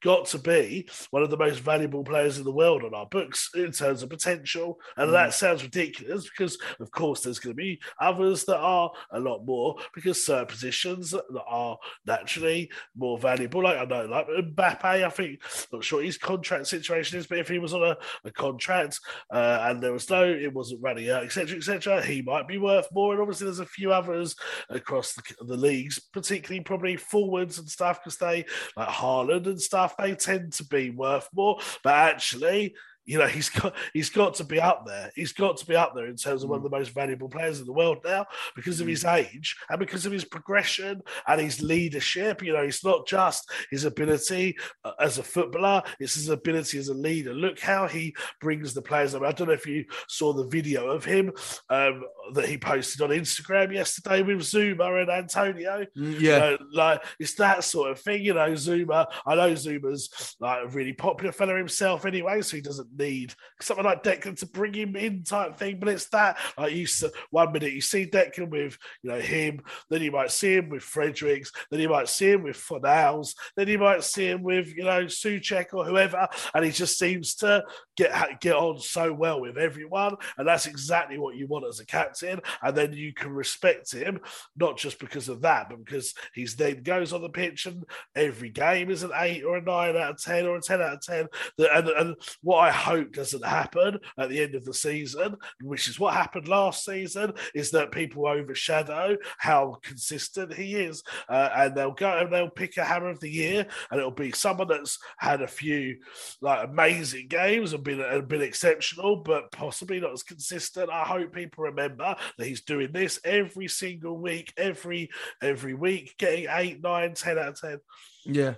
got 0.01 0.25
to 0.27 0.37
be 0.37 0.87
one 1.11 1.23
of 1.23 1.29
the 1.29 1.37
most 1.37 1.59
valuable 1.59 2.03
players 2.03 2.37
in 2.37 2.43
the 2.43 2.51
world 2.51 2.83
on 2.83 2.93
our 2.93 3.05
books 3.05 3.49
in 3.55 3.71
terms 3.71 4.03
of 4.03 4.09
potential. 4.09 4.79
And 4.97 5.09
mm. 5.09 5.13
that 5.13 5.33
sounds 5.33 5.63
ridiculous 5.63 6.29
because, 6.29 6.57
of 6.79 6.91
course, 6.91 7.21
there's 7.21 7.39
going 7.39 7.55
to 7.55 7.61
be 7.61 7.79
others 7.99 8.45
that 8.45 8.57
are 8.57 8.91
a 9.11 9.19
lot 9.19 9.45
more 9.45 9.75
because 9.93 10.25
certain 10.25 10.47
positions 10.47 11.11
that 11.11 11.43
are 11.47 11.77
naturally 12.05 12.71
more 12.95 13.17
valuable. 13.17 13.63
Like 13.63 13.77
I 13.77 13.85
know, 13.85 14.05
like 14.05 14.27
Mbappe, 14.27 14.83
I 14.83 15.09
think, 15.09 15.41
not 15.71 15.83
sure 15.83 16.01
his 16.01 16.17
contract 16.17 16.67
situation 16.67 17.19
is, 17.19 17.27
but 17.27 17.39
if 17.39 17.47
he 17.47 17.59
was 17.59 17.73
on 17.73 17.83
a, 17.83 17.97
a 18.23 18.31
contract 18.31 18.99
uh, 19.31 19.59
and 19.63 19.81
there 19.81 19.93
was 19.93 20.09
no, 20.09 20.23
it 20.23 20.53
wasn't 20.53 20.81
running 20.81 21.09
out, 21.09 21.23
etc., 21.23 21.57
etc., 21.57 22.03
he 22.03 22.21
might 22.21 22.47
be 22.47 22.57
worth 22.57 22.87
more. 22.93 23.13
And 23.13 23.21
obviously, 23.21 23.45
there's 23.45 23.59
a 23.59 23.65
few 23.65 23.91
others 23.91 24.35
across 24.69 25.13
the, 25.13 25.21
the 25.45 25.57
leagues, 25.57 25.99
particularly 25.99 26.61
probably 26.61 26.95
forwards 26.95 27.59
and 27.59 27.69
stuff 27.69 28.03
because 28.03 28.17
they 28.17 28.45
like 28.75 28.87
hard 29.31 29.47
and 29.47 29.61
stuff, 29.61 29.95
they 29.97 30.15
tend 30.15 30.53
to 30.53 30.65
be 30.65 30.89
worth 30.89 31.29
more. 31.33 31.59
But 31.83 31.93
actually, 31.93 32.75
you 33.05 33.19
know, 33.19 33.27
he's 33.35 33.49
got 33.49 33.75
he's 33.93 34.09
got 34.09 34.33
to 34.35 34.43
be 34.43 34.59
up 34.59 34.85
there. 34.85 35.11
He's 35.15 35.33
got 35.33 35.57
to 35.57 35.65
be 35.65 35.75
up 35.75 35.93
there 35.95 36.07
in 36.07 36.15
terms 36.15 36.43
of 36.43 36.49
one 36.49 36.57
of 36.57 36.63
the 36.63 36.69
most 36.69 36.89
valuable 36.89 37.29
players 37.29 37.59
in 37.59 37.65
the 37.65 37.73
world 37.73 37.99
now 38.03 38.25
because 38.55 38.81
of 38.81 38.87
his 38.87 39.03
mm. 39.03 39.15
age 39.15 39.55
and 39.69 39.79
because 39.79 40.05
of 40.05 40.11
his 40.11 40.25
progression 40.25 41.01
and 41.27 41.41
his 41.41 41.61
leadership. 41.61 42.41
You 42.43 42.53
know, 42.53 42.61
it's 42.61 42.83
not 42.83 43.07
just 43.07 43.49
his 43.71 43.85
ability 43.85 44.57
uh, 44.83 44.91
as 44.99 45.17
a 45.17 45.23
footballer; 45.23 45.83
it's 45.99 46.15
his 46.15 46.29
ability 46.29 46.77
as 46.79 46.89
a 46.89 46.93
leader. 46.93 47.33
Look 47.33 47.59
how 47.59 47.87
he 47.87 48.15
brings 48.41 48.73
the 48.73 48.81
players 48.81 49.15
up. 49.15 49.23
I 49.23 49.31
don't 49.31 49.47
know 49.47 49.53
if 49.53 49.67
you 49.67 49.85
saw 50.07 50.33
the 50.33 50.47
video 50.47 50.89
of 50.89 51.05
him 51.05 51.31
um, 51.69 52.03
that 52.33 52.47
he 52.47 52.57
posted 52.57 53.01
on 53.01 53.09
Instagram 53.09 53.73
yesterday 53.73 54.21
with 54.21 54.39
Zouma 54.39 55.01
and 55.01 55.09
Antonio. 55.09 55.85
Mm, 55.97 56.19
yeah, 56.19 56.19
you 56.19 56.39
know, 56.39 56.57
like 56.73 57.03
it's 57.19 57.35
that 57.35 57.63
sort 57.63 57.91
of 57.91 57.99
thing. 57.99 58.23
You 58.23 58.33
know, 58.33 58.51
Zouma. 58.51 59.07
I 59.25 59.35
know 59.35 59.51
Zouma's 59.51 60.35
like 60.39 60.63
a 60.63 60.67
really 60.67 60.93
popular 60.93 61.31
fella 61.31 61.55
himself 61.55 62.05
anyway, 62.05 62.41
so 62.41 62.55
he 62.55 62.61
doesn't 62.61 62.94
need 62.97 63.33
something 63.61 63.85
like 63.85 64.03
Declan 64.03 64.37
to 64.39 64.45
bring 64.45 64.73
him 64.73 64.95
in 64.95 65.23
type 65.23 65.57
thing. 65.57 65.79
But 65.79 65.89
it's 65.89 66.09
that 66.09 66.37
like 66.57 66.73
you 66.73 66.87
one 67.31 67.51
minute 67.51 67.73
you 67.73 67.81
see 67.81 68.05
Declan 68.05 68.49
with 68.49 68.77
you 69.03 69.11
know 69.11 69.19
him, 69.19 69.61
then 69.89 70.01
you 70.01 70.11
might 70.11 70.31
see 70.31 70.55
him 70.55 70.69
with 70.69 70.83
Fredericks, 70.83 71.51
then 71.71 71.79
you 71.79 71.89
might 71.89 72.09
see 72.09 72.31
him 72.31 72.43
with 72.43 72.57
Fornals, 72.57 73.35
then 73.55 73.67
you 73.67 73.77
might 73.77 74.03
see 74.03 74.27
him 74.27 74.43
with 74.43 74.75
you 74.75 74.83
know 74.83 75.05
Soucek 75.05 75.73
or 75.73 75.85
whoever, 75.85 76.27
and 76.53 76.65
he 76.65 76.71
just 76.71 76.97
seems 76.97 77.35
to 77.35 77.63
get 77.97 78.39
get 78.41 78.55
on 78.55 78.79
so 78.79 79.13
well 79.13 79.41
with 79.41 79.57
everyone, 79.57 80.15
and 80.37 80.47
that's 80.47 80.65
exactly 80.65 81.17
what 81.17 81.35
you 81.35 81.47
want 81.47 81.65
as 81.67 81.79
a 81.79 81.85
captain. 81.85 82.39
And 82.61 82.75
then 82.75 82.93
you 82.93 83.13
can 83.13 83.31
respect 83.31 83.91
him 83.91 84.19
not 84.55 84.77
just 84.77 84.99
because 84.99 85.29
of 85.29 85.41
that, 85.41 85.69
but 85.69 85.83
because 85.83 86.13
he's 86.33 86.55
then 86.55 86.83
goes 86.83 87.13
on 87.13 87.21
the 87.21 87.29
pitch 87.29 87.65
and 87.65 87.83
every 88.15 88.49
game 88.49 88.89
is 88.89 89.03
an 89.03 89.11
eight 89.15 89.43
or 89.43 89.57
a 89.57 89.61
nine 89.61 89.95
out 89.95 90.11
of 90.11 90.21
ten 90.21 90.45
or 90.45 90.57
a 90.57 90.61
ten 90.61 90.81
out 90.81 90.93
of 90.93 91.01
ten. 91.01 91.27
And, 91.57 91.89
and 91.89 92.15
what 92.41 92.57
I 92.57 92.71
hope 92.85 93.11
doesn't 93.13 93.43
happen 93.43 93.97
at 94.19 94.29
the 94.29 94.41
end 94.41 94.53
of 94.55 94.63
the 94.63 94.73
season, 94.73 95.35
which 95.61 95.87
is 95.87 95.99
what 95.99 96.13
happened 96.13 96.47
last 96.47 96.85
season, 96.85 97.33
is 97.53 97.71
that 97.71 97.91
people 97.91 98.27
overshadow 98.27 99.17
how 99.37 99.77
consistent 99.81 100.53
he 100.53 100.75
is, 100.75 101.03
uh, 101.29 101.49
and 101.55 101.75
they'll 101.75 101.91
go 101.91 102.19
and 102.19 102.31
they'll 102.31 102.49
pick 102.49 102.77
a 102.77 102.85
hammer 102.85 103.09
of 103.09 103.19
the 103.19 103.29
year, 103.29 103.65
and 103.89 103.99
it'll 103.99 104.11
be 104.11 104.31
someone 104.31 104.67
that's 104.67 104.99
had 105.17 105.41
a 105.41 105.47
few 105.47 105.97
like 106.41 106.67
amazing 106.67 107.27
games 107.27 107.73
and 107.73 107.83
been 107.83 108.01
and 108.01 108.27
been 108.27 108.41
exceptional, 108.41 109.17
but 109.17 109.51
possibly 109.51 109.99
not 109.99 110.13
as 110.13 110.23
consistent. 110.23 110.89
I 110.89 111.03
hope 111.03 111.33
people 111.33 111.63
remember 111.63 112.15
that 112.37 112.47
he's 112.47 112.63
doing 112.63 112.91
this 112.91 113.19
every 113.23 113.67
single 113.67 114.17
week, 114.19 114.53
every 114.57 115.09
every 115.41 115.73
week, 115.73 116.15
getting 116.19 116.47
eight, 116.49 116.81
nine, 116.83 117.13
ten 117.15 117.39
out 117.39 117.49
of 117.49 117.61
ten. 117.61 117.79
Yeah. 118.25 118.55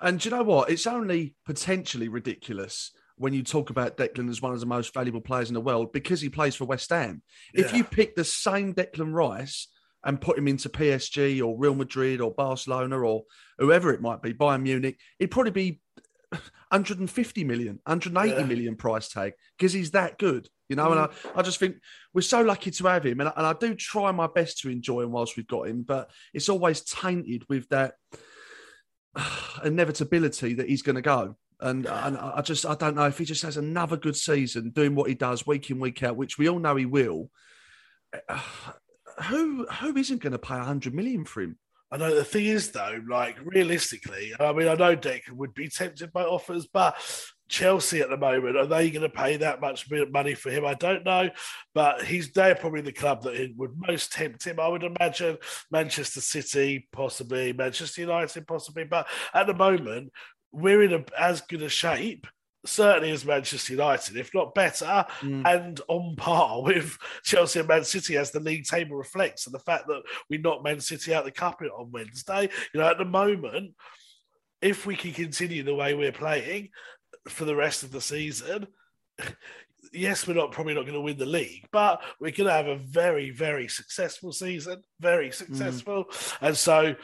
And 0.00 0.18
do 0.18 0.28
you 0.28 0.36
know 0.36 0.42
what? 0.42 0.70
It's 0.70 0.86
only 0.86 1.34
potentially 1.44 2.08
ridiculous 2.08 2.92
when 3.20 3.34
you 3.34 3.42
talk 3.42 3.68
about 3.68 3.98
Declan 3.98 4.30
as 4.30 4.40
one 4.40 4.54
of 4.54 4.60
the 4.60 4.66
most 4.66 4.94
valuable 4.94 5.20
players 5.20 5.48
in 5.48 5.54
the 5.54 5.60
world 5.60 5.92
because 5.92 6.22
he 6.22 6.30
plays 6.30 6.54
for 6.54 6.64
West 6.64 6.88
Ham. 6.88 7.20
Yeah. 7.52 7.66
If 7.66 7.74
you 7.74 7.84
pick 7.84 8.16
the 8.16 8.24
same 8.24 8.74
Declan 8.74 9.12
Rice 9.12 9.68
and 10.02 10.18
put 10.18 10.38
him 10.38 10.48
into 10.48 10.70
PSG 10.70 11.46
or 11.46 11.58
Real 11.58 11.74
Madrid 11.74 12.22
or 12.22 12.32
Barcelona 12.32 12.98
or 12.98 13.24
whoever 13.58 13.92
it 13.92 14.00
might 14.00 14.22
be, 14.22 14.32
Bayern 14.32 14.62
Munich, 14.62 14.98
it'd 15.18 15.30
probably 15.30 15.50
be 15.50 15.80
150 16.30 17.44
million, 17.44 17.78
180 17.84 18.40
yeah. 18.40 18.46
million 18.46 18.74
price 18.74 19.10
tag 19.10 19.34
because 19.58 19.74
he's 19.74 19.90
that 19.90 20.16
good, 20.16 20.48
you 20.70 20.76
know. 20.76 20.86
Mm. 20.86 20.92
And 20.92 21.00
I, 21.00 21.40
I 21.40 21.42
just 21.42 21.58
think 21.58 21.76
we're 22.14 22.22
so 22.22 22.40
lucky 22.40 22.70
to 22.70 22.86
have 22.86 23.04
him. 23.04 23.20
And 23.20 23.28
I, 23.28 23.32
and 23.36 23.46
I 23.46 23.52
do 23.52 23.74
try 23.74 24.12
my 24.12 24.28
best 24.28 24.60
to 24.60 24.70
enjoy 24.70 25.02
him 25.02 25.12
whilst 25.12 25.36
we've 25.36 25.46
got 25.46 25.68
him, 25.68 25.82
but 25.82 26.10
it's 26.32 26.48
always 26.48 26.80
tainted 26.80 27.44
with 27.50 27.68
that 27.68 27.96
inevitability 29.62 30.54
that 30.54 30.70
he's 30.70 30.80
going 30.80 30.96
to 30.96 31.02
go. 31.02 31.36
And, 31.60 31.86
and 31.86 32.16
I 32.16 32.40
just 32.42 32.64
I 32.64 32.74
don't 32.74 32.96
know 32.96 33.06
if 33.06 33.18
he 33.18 33.24
just 33.24 33.42
has 33.42 33.56
another 33.56 33.96
good 33.96 34.16
season 34.16 34.70
doing 34.70 34.94
what 34.94 35.08
he 35.08 35.14
does 35.14 35.46
week 35.46 35.70
in 35.70 35.78
week 35.78 36.02
out, 36.02 36.16
which 36.16 36.38
we 36.38 36.48
all 36.48 36.58
know 36.58 36.76
he 36.76 36.86
will. 36.86 37.30
Who 39.28 39.66
who 39.66 39.96
isn't 39.98 40.22
going 40.22 40.32
to 40.32 40.38
pay 40.38 40.54
hundred 40.54 40.94
million 40.94 41.26
for 41.26 41.42
him? 41.42 41.58
I 41.92 41.96
know 41.96 42.14
the 42.14 42.24
thing 42.24 42.46
is 42.46 42.70
though, 42.70 43.00
like 43.08 43.36
realistically, 43.44 44.32
I 44.38 44.52
mean, 44.52 44.68
I 44.68 44.74
know 44.74 44.96
Dec 44.96 45.28
would 45.30 45.52
be 45.52 45.68
tempted 45.68 46.12
by 46.12 46.22
offers, 46.22 46.66
but 46.72 46.96
Chelsea 47.48 48.00
at 48.00 48.08
the 48.08 48.16
moment, 48.16 48.56
are 48.56 48.66
they 48.66 48.90
going 48.90 49.02
to 49.02 49.08
pay 49.08 49.36
that 49.38 49.60
much 49.60 49.90
money 49.90 50.34
for 50.34 50.50
him? 50.50 50.64
I 50.64 50.74
don't 50.74 51.04
know, 51.04 51.30
but 51.74 52.04
he's 52.04 52.32
they're 52.32 52.54
probably 52.54 52.82
the 52.82 52.92
club 52.92 53.22
that 53.22 53.52
would 53.56 53.72
most 53.76 54.12
tempt 54.12 54.44
him. 54.44 54.60
I 54.60 54.68
would 54.68 54.84
imagine 54.84 55.36
Manchester 55.72 56.20
City, 56.20 56.88
possibly 56.92 57.52
Manchester 57.52 58.02
United, 58.02 58.46
possibly. 58.46 58.84
But 58.84 59.08
at 59.34 59.48
the 59.48 59.54
moment, 59.54 60.12
we're 60.52 60.82
in 60.82 60.92
a, 60.92 61.04
as 61.18 61.40
good 61.42 61.62
a 61.62 61.68
shape 61.68 62.26
certainly 62.66 63.10
as 63.10 63.24
Manchester 63.24 63.72
United, 63.72 64.18
if 64.18 64.34
not 64.34 64.54
better, 64.54 65.06
mm. 65.20 65.42
and 65.46 65.80
on 65.88 66.14
par 66.14 66.60
with 66.62 66.98
Chelsea 67.24 67.58
and 67.58 67.66
Man 67.66 67.84
City 67.84 68.18
as 68.18 68.32
the 68.32 68.40
league 68.40 68.66
table 68.66 68.96
reflects. 68.96 69.46
And 69.46 69.54
the 69.54 69.60
fact 69.60 69.86
that 69.86 70.02
we 70.28 70.36
knocked 70.36 70.62
Man 70.62 70.78
City 70.78 71.14
out 71.14 71.24
the 71.24 71.30
cup 71.30 71.62
on 71.62 71.90
Wednesday, 71.90 72.50
you 72.74 72.80
know, 72.80 72.86
at 72.86 72.98
the 72.98 73.06
moment, 73.06 73.72
if 74.60 74.84
we 74.84 74.94
can 74.94 75.12
continue 75.12 75.62
the 75.62 75.74
way 75.74 75.94
we're 75.94 76.12
playing, 76.12 76.68
for 77.28 77.44
the 77.44 77.56
rest 77.56 77.82
of 77.82 77.92
the 77.92 78.00
season. 78.00 78.66
Yes, 79.92 80.28
we're 80.28 80.34
not 80.34 80.52
probably 80.52 80.74
not 80.74 80.82
going 80.82 80.94
to 80.94 81.00
win 81.00 81.16
the 81.16 81.26
league, 81.26 81.66
but 81.72 82.00
we're 82.20 82.30
going 82.30 82.46
to 82.46 82.52
have 82.52 82.68
a 82.68 82.76
very, 82.76 83.30
very 83.30 83.66
successful 83.66 84.30
season. 84.30 84.82
Very 85.00 85.32
successful, 85.32 86.04
mm. 86.04 86.36
and 86.42 86.56
so 86.56 86.94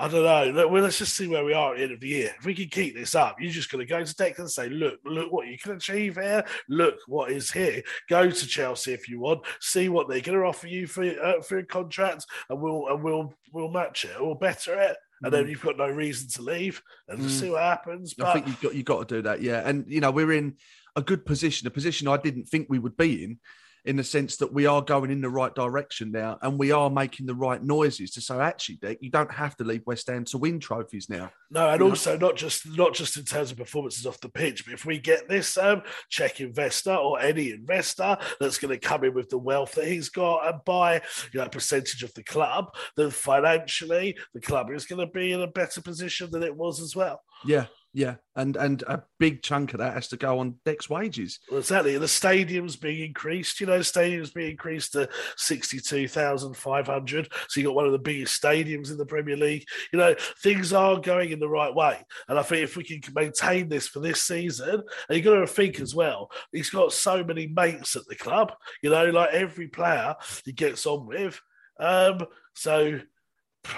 I 0.00 0.08
don't 0.08 0.54
know. 0.54 0.66
Well, 0.68 0.82
let's 0.82 0.98
just 0.98 1.14
see 1.14 1.28
where 1.28 1.44
we 1.44 1.52
are 1.52 1.72
at 1.72 1.76
the 1.76 1.82
end 1.82 1.92
of 1.92 2.00
the 2.00 2.08
year. 2.08 2.34
If 2.38 2.46
we 2.46 2.54
can 2.54 2.68
keep 2.68 2.96
this 2.96 3.14
up, 3.14 3.36
you're 3.38 3.52
just 3.52 3.70
going 3.70 3.86
to 3.86 3.88
go 3.88 4.02
to 4.02 4.14
Declan 4.14 4.38
and 4.38 4.50
say, 4.50 4.70
"Look, 4.70 4.98
look 5.04 5.30
what 5.30 5.46
you 5.46 5.58
can 5.58 5.72
achieve 5.72 6.16
here. 6.16 6.42
Look 6.70 6.96
what 7.06 7.30
is 7.30 7.50
here." 7.50 7.82
Go 8.08 8.30
to 8.30 8.46
Chelsea 8.46 8.94
if 8.94 9.10
you 9.10 9.20
want. 9.20 9.42
See 9.60 9.90
what 9.90 10.08
they're 10.08 10.20
going 10.20 10.38
to 10.38 10.44
offer 10.44 10.68
you 10.68 10.86
for 10.86 11.04
uh, 11.04 11.42
for 11.42 11.58
a 11.58 11.66
contract, 11.66 12.24
and 12.48 12.60
we'll 12.62 12.88
and 12.88 13.02
we'll 13.02 13.34
we'll 13.52 13.70
match 13.70 14.06
it. 14.06 14.18
We'll 14.18 14.36
better 14.36 14.74
it 14.80 14.96
and 15.22 15.30
then 15.32 15.44
mm. 15.44 15.50
you've 15.50 15.60
got 15.60 15.76
no 15.76 15.88
reason 15.88 16.28
to 16.30 16.40
leave 16.40 16.82
and 17.08 17.20
mm. 17.20 17.28
see 17.28 17.50
what 17.50 17.62
happens. 17.62 18.14
But... 18.14 18.28
I 18.28 18.32
think 18.32 18.46
you've 18.46 18.60
got 18.60 18.74
you've 18.74 18.84
got 18.86 19.06
to 19.06 19.16
do 19.16 19.22
that, 19.22 19.42
yeah. 19.42 19.62
And 19.66 19.84
you 19.86 20.00
know, 20.00 20.10
we're 20.10 20.32
in 20.32 20.56
a 20.96 21.02
good 21.02 21.26
position, 21.26 21.66
a 21.66 21.70
position 21.70 22.08
I 22.08 22.16
didn't 22.16 22.44
think 22.44 22.68
we 22.68 22.78
would 22.78 22.96
be 22.96 23.24
in, 23.24 23.38
in 23.84 23.96
the 23.96 24.04
sense 24.04 24.36
that 24.36 24.52
we 24.52 24.66
are 24.66 24.82
going 24.82 25.10
in 25.10 25.20
the 25.20 25.30
right 25.30 25.54
direction 25.54 26.12
now 26.12 26.38
and 26.42 26.58
we 26.58 26.72
are 26.72 26.90
making 26.90 27.26
the 27.26 27.34
right 27.34 27.62
noises 27.62 28.10
to 28.12 28.20
say 28.20 28.38
actually 28.38 28.76
Dec, 28.76 28.98
you 29.00 29.10
don't 29.10 29.32
have 29.32 29.56
to 29.56 29.64
leave 29.64 29.82
West 29.86 30.08
Ham 30.08 30.24
to 30.26 30.38
win 30.38 30.60
trophies 30.60 31.08
now. 31.08 31.30
No, 31.50 31.68
and 31.68 31.82
also 31.82 32.16
not 32.16 32.36
just 32.36 32.68
not 32.76 32.94
just 32.94 33.16
in 33.16 33.24
terms 33.24 33.50
of 33.50 33.56
performances 33.56 34.06
off 34.06 34.20
the 34.20 34.28
pitch, 34.28 34.64
but 34.64 34.74
if 34.74 34.84
we 34.84 34.98
get 34.98 35.28
this 35.28 35.56
um, 35.58 35.82
Czech 36.08 36.40
investor 36.40 36.94
or 36.94 37.20
any 37.20 37.50
investor 37.50 38.16
that's 38.38 38.58
going 38.58 38.78
to 38.78 38.86
come 38.86 39.04
in 39.04 39.14
with 39.14 39.30
the 39.30 39.38
wealth 39.38 39.72
that 39.72 39.88
he's 39.88 40.08
got 40.08 40.46
and 40.46 40.64
buy 40.64 41.02
you 41.32 41.40
know 41.40 41.46
a 41.46 41.50
percentage 41.50 42.02
of 42.02 42.14
the 42.14 42.22
club, 42.22 42.74
then 42.96 43.10
financially 43.10 44.16
the 44.34 44.40
club 44.40 44.70
is 44.70 44.86
going 44.86 45.04
to 45.04 45.12
be 45.12 45.32
in 45.32 45.40
a 45.40 45.46
better 45.46 45.80
position 45.80 46.30
than 46.30 46.42
it 46.42 46.54
was 46.54 46.80
as 46.80 46.94
well. 46.94 47.22
Yeah, 47.44 47.66
yeah, 47.92 48.16
and 48.36 48.56
and 48.56 48.82
a 48.82 49.02
big 49.18 49.42
chunk 49.42 49.72
of 49.72 49.78
that 49.78 49.94
has 49.94 50.08
to 50.08 50.16
go 50.16 50.38
on 50.38 50.56
Dec's 50.64 50.88
wages. 50.88 51.40
Well, 51.50 51.58
exactly. 51.58 51.98
The 51.98 52.06
stadium's 52.06 52.76
being 52.76 53.04
increased. 53.04 53.60
You 53.60 53.66
know, 53.66 53.78
the 53.78 53.84
stadium's 53.84 54.30
being 54.30 54.52
increased 54.52 54.92
to 54.92 55.08
sixty-two 55.36 56.06
thousand 56.06 56.56
five 56.56 56.86
hundred. 56.86 57.32
So 57.48 57.60
you 57.60 57.66
got 57.66 57.74
one 57.74 57.86
of 57.86 57.92
the 57.92 57.98
biggest 57.98 58.40
stadiums 58.40 58.92
in 58.92 58.96
the 58.96 59.06
Premier 59.06 59.36
League. 59.36 59.64
You 59.92 59.98
know, 59.98 60.14
things 60.42 60.72
are 60.72 61.00
going 61.00 61.30
in 61.32 61.40
the 61.40 61.48
right 61.48 61.74
way, 61.74 61.98
and 62.28 62.38
I 62.38 62.42
think 62.42 62.62
if 62.62 62.76
we 62.76 62.84
can 62.84 63.00
maintain 63.12 63.68
this 63.68 63.88
for 63.88 63.98
this 63.98 64.22
season, 64.22 64.82
and 65.08 65.16
you 65.16 65.22
got 65.22 65.40
to 65.40 65.46
think 65.46 65.80
as 65.80 65.94
well, 65.94 66.30
he's 66.52 66.70
got 66.70 66.92
so 66.92 67.24
many 67.24 67.48
mates 67.48 67.96
at 67.96 68.06
the 68.08 68.14
club. 68.14 68.52
You 68.82 68.90
know, 68.90 69.06
like 69.06 69.30
every 69.32 69.66
player 69.66 70.14
he 70.44 70.52
gets 70.52 70.86
on 70.86 71.06
with. 71.06 71.40
Um, 71.80 72.20
so 72.54 73.00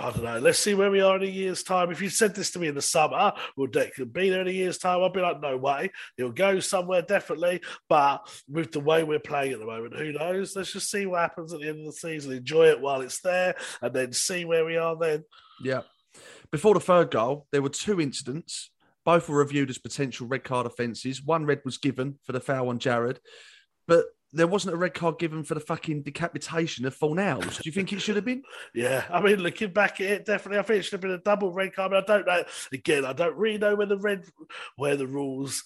I 0.01 0.11
don't 0.11 0.23
know. 0.23 0.39
Let's 0.39 0.61
see 0.61 0.75
where 0.75 0.91
we 0.91 1.01
are 1.01 1.17
in 1.17 1.23
a 1.23 1.27
year's 1.27 1.63
time. 1.63 1.91
If 1.91 2.01
you 2.01 2.09
said 2.09 2.35
this 2.35 2.53
to 2.53 2.59
me 2.59 2.69
in 2.69 2.75
the 2.75 2.83
summer, 2.83 3.33
will 3.57 3.67
Declan 3.67 4.13
be 4.13 4.31
there 4.31 4.43
in 4.43 4.49
a 4.49 4.53
year's 4.53 4.79
time? 4.79 5.03
I'd 5.03 5.13
be 5.13 5.21
like, 5.21 5.41
no 5.41 5.57
way. 5.57 5.91
He'll 6.17 6.31
go 6.31 6.61
somewhere 6.61 7.03
definitely. 7.03 7.61
But 7.89 8.29
with 8.49 8.73
the 8.73 8.81
way 8.81 9.03
we're 9.03 9.19
playing 9.19 9.53
at 9.53 9.59
the 9.59 9.67
moment, 9.67 9.97
who 9.97 10.13
knows? 10.13 10.55
Let's 10.55 10.73
just 10.73 10.91
see 10.91 11.07
what 11.07 11.21
happens 11.21 11.53
at 11.53 11.61
the 11.61 11.69
end 11.69 11.81
of 11.81 11.87
the 11.87 11.93
season. 11.93 12.33
Enjoy 12.33 12.67
it 12.67 12.81
while 12.81 13.01
it's 13.01 13.21
there, 13.21 13.55
and 13.81 13.93
then 13.93 14.13
see 14.13 14.45
where 14.45 14.65
we 14.65 14.77
are 14.77 14.97
then. 14.97 15.25
Yeah. 15.63 15.83
Before 16.51 16.75
the 16.75 16.81
third 16.81 17.11
goal, 17.11 17.47
there 17.51 17.63
were 17.63 17.69
two 17.69 18.01
incidents. 18.01 18.71
Both 19.05 19.29
were 19.29 19.39
reviewed 19.39 19.71
as 19.71 19.79
potential 19.79 20.29
red 20.29 20.45
card 20.45 20.67
offences. 20.67 21.23
One 21.23 21.45
red 21.45 21.63
was 21.65 21.79
given 21.79 22.19
for 22.23 22.33
the 22.33 22.41
foul 22.41 22.69
on 22.69 22.79
Jarrod. 22.79 23.19
but 23.89 24.05
there 24.33 24.47
wasn't 24.47 24.75
a 24.75 24.79
red 24.79 24.95
card 24.95 25.19
given 25.19 25.45
for 25.45 25.55
the 25.55 25.61
fucking 25.61 26.03
decapitation 26.03 26.87
of 26.87 26.97
Fornals. 26.97 27.61
Do 27.61 27.69
you 27.69 27.73
think 27.73 27.93
it 27.93 28.01
should 28.01 28.17
have 28.17 28.25
been? 28.25 28.43
yeah, 28.75 29.05
I 29.11 29.21
mean, 29.21 29.41
looking 29.41 29.73
back 29.73 30.01
at 30.01 30.07
it, 30.07 30.27
definitely, 30.27 30.59
I 30.59 30.63
think 30.63 30.81
it 30.81 30.83
should 30.85 30.93
have 30.93 31.01
been 31.01 31.11
a 31.11 31.19
double 31.19 31.53
red 31.53 31.75
card. 31.75 31.93
But 31.93 32.11
I 32.11 32.17
don't 32.17 32.27
know. 32.27 32.45
Again, 32.73 33.05
I 33.05 33.13
don't 33.13 33.37
really 33.37 33.59
know 33.59 33.75
where 33.75 33.87
the 33.87 33.99
red, 33.99 34.25
where 34.77 34.97
the 34.97 35.07
rules 35.07 35.65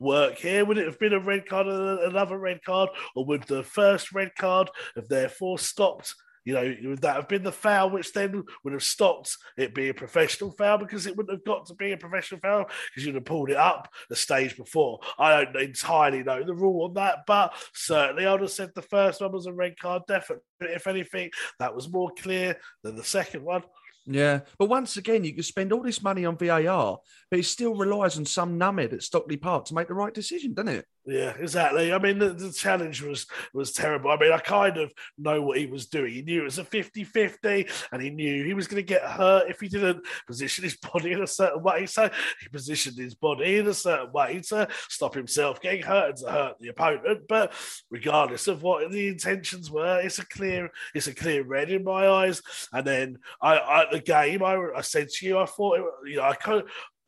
work 0.00 0.36
here. 0.36 0.64
Would 0.64 0.78
it 0.78 0.86
have 0.86 0.98
been 0.98 1.14
a 1.14 1.20
red 1.20 1.46
card 1.46 1.66
and 1.66 2.00
another 2.00 2.38
red 2.38 2.62
card, 2.62 2.90
or 3.16 3.24
would 3.26 3.44
the 3.44 3.62
first 3.62 4.12
red 4.12 4.34
card 4.36 4.70
have 4.96 5.08
therefore 5.08 5.58
stopped 5.58 6.14
you 6.44 6.54
know, 6.54 6.74
would 6.84 7.02
that 7.02 7.16
have 7.16 7.28
been 7.28 7.42
the 7.42 7.52
foul, 7.52 7.90
which 7.90 8.12
then 8.12 8.44
would 8.62 8.72
have 8.72 8.82
stopped 8.82 9.36
it 9.56 9.74
being 9.74 9.90
a 9.90 9.94
professional 9.94 10.50
foul 10.52 10.78
because 10.78 11.06
it 11.06 11.16
wouldn't 11.16 11.38
have 11.38 11.44
got 11.44 11.66
to 11.66 11.74
be 11.74 11.92
a 11.92 11.96
professional 11.96 12.40
foul 12.40 12.66
because 12.90 13.04
you'd 13.04 13.14
have 13.14 13.24
pulled 13.24 13.50
it 13.50 13.56
up 13.56 13.88
the 14.08 14.16
stage 14.16 14.56
before. 14.56 15.00
I 15.18 15.44
don't 15.44 15.56
entirely 15.56 16.22
know 16.22 16.44
the 16.44 16.54
rule 16.54 16.84
on 16.84 16.94
that, 16.94 17.20
but 17.26 17.54
certainly 17.72 18.26
I 18.26 18.32
would 18.32 18.42
have 18.42 18.50
said 18.50 18.70
the 18.74 18.82
first 18.82 19.20
one 19.20 19.32
was 19.32 19.46
a 19.46 19.52
red 19.52 19.78
card. 19.78 20.02
Definitely, 20.06 20.44
if 20.60 20.86
anything, 20.86 21.30
that 21.58 21.74
was 21.74 21.90
more 21.90 22.10
clear 22.18 22.58
than 22.82 22.96
the 22.96 23.04
second 23.04 23.44
one. 23.44 23.62
Yeah, 24.06 24.40
but 24.58 24.68
once 24.68 24.98
again, 24.98 25.24
you 25.24 25.32
can 25.32 25.42
spend 25.42 25.72
all 25.72 25.82
this 25.82 26.02
money 26.02 26.26
on 26.26 26.36
VAR, 26.36 26.98
but 27.30 27.40
it 27.40 27.46
still 27.46 27.74
relies 27.74 28.18
on 28.18 28.26
some 28.26 28.58
numbhead 28.58 28.92
at 28.92 29.02
Stockley 29.02 29.38
Park 29.38 29.64
to 29.66 29.74
make 29.74 29.88
the 29.88 29.94
right 29.94 30.12
decision, 30.12 30.52
doesn't 30.52 30.74
it? 30.74 30.86
Yeah, 31.06 31.34
exactly. 31.38 31.92
I 31.92 31.98
mean, 31.98 32.18
the, 32.18 32.30
the, 32.30 32.50
challenge 32.50 33.02
was 33.02 33.26
was 33.52 33.72
terrible. 33.72 34.10
I 34.10 34.16
mean, 34.16 34.32
I 34.32 34.38
kind 34.38 34.78
of 34.78 34.90
know 35.18 35.42
what 35.42 35.58
he 35.58 35.66
was 35.66 35.86
doing. 35.86 36.14
He 36.14 36.22
knew 36.22 36.40
it 36.40 36.44
was 36.44 36.58
a 36.58 36.64
50-50 36.64 37.70
and 37.92 38.00
he 38.00 38.08
knew 38.08 38.42
he 38.42 38.54
was 38.54 38.66
going 38.66 38.82
to 38.82 38.86
get 38.86 39.02
hurt 39.02 39.50
if 39.50 39.60
he 39.60 39.68
didn't 39.68 40.06
position 40.26 40.64
his 40.64 40.76
body 40.76 41.12
in 41.12 41.22
a 41.22 41.26
certain 41.26 41.62
way. 41.62 41.84
So 41.84 42.08
he 42.40 42.48
positioned 42.48 42.96
his 42.96 43.14
body 43.14 43.58
in 43.58 43.66
a 43.66 43.74
certain 43.74 44.12
way 44.12 44.40
to 44.48 44.66
stop 44.88 45.14
himself 45.14 45.60
getting 45.60 45.82
hurt 45.82 46.10
and 46.10 46.18
to 46.18 46.30
hurt 46.30 46.56
the 46.58 46.68
opponent. 46.68 47.28
But 47.28 47.52
regardless 47.90 48.48
of 48.48 48.62
what 48.62 48.90
the 48.90 49.08
intentions 49.08 49.70
were, 49.70 50.00
it's 50.00 50.20
a 50.20 50.26
clear 50.26 50.70
it's 50.94 51.06
a 51.06 51.14
clear 51.14 51.42
red 51.42 51.68
in 51.68 51.84
my 51.84 52.08
eyes. 52.08 52.40
And 52.72 52.86
then 52.86 53.18
I, 53.42 53.82
at 53.82 53.90
the 53.90 54.00
game, 54.00 54.42
I, 54.42 54.56
I 54.74 54.80
said 54.80 55.10
to 55.10 55.26
you, 55.26 55.38
I 55.38 55.44
thought, 55.44 55.78
it, 55.78 55.84
you 56.10 56.16
know, 56.16 56.22
I 56.22 56.36
of, 56.52 56.64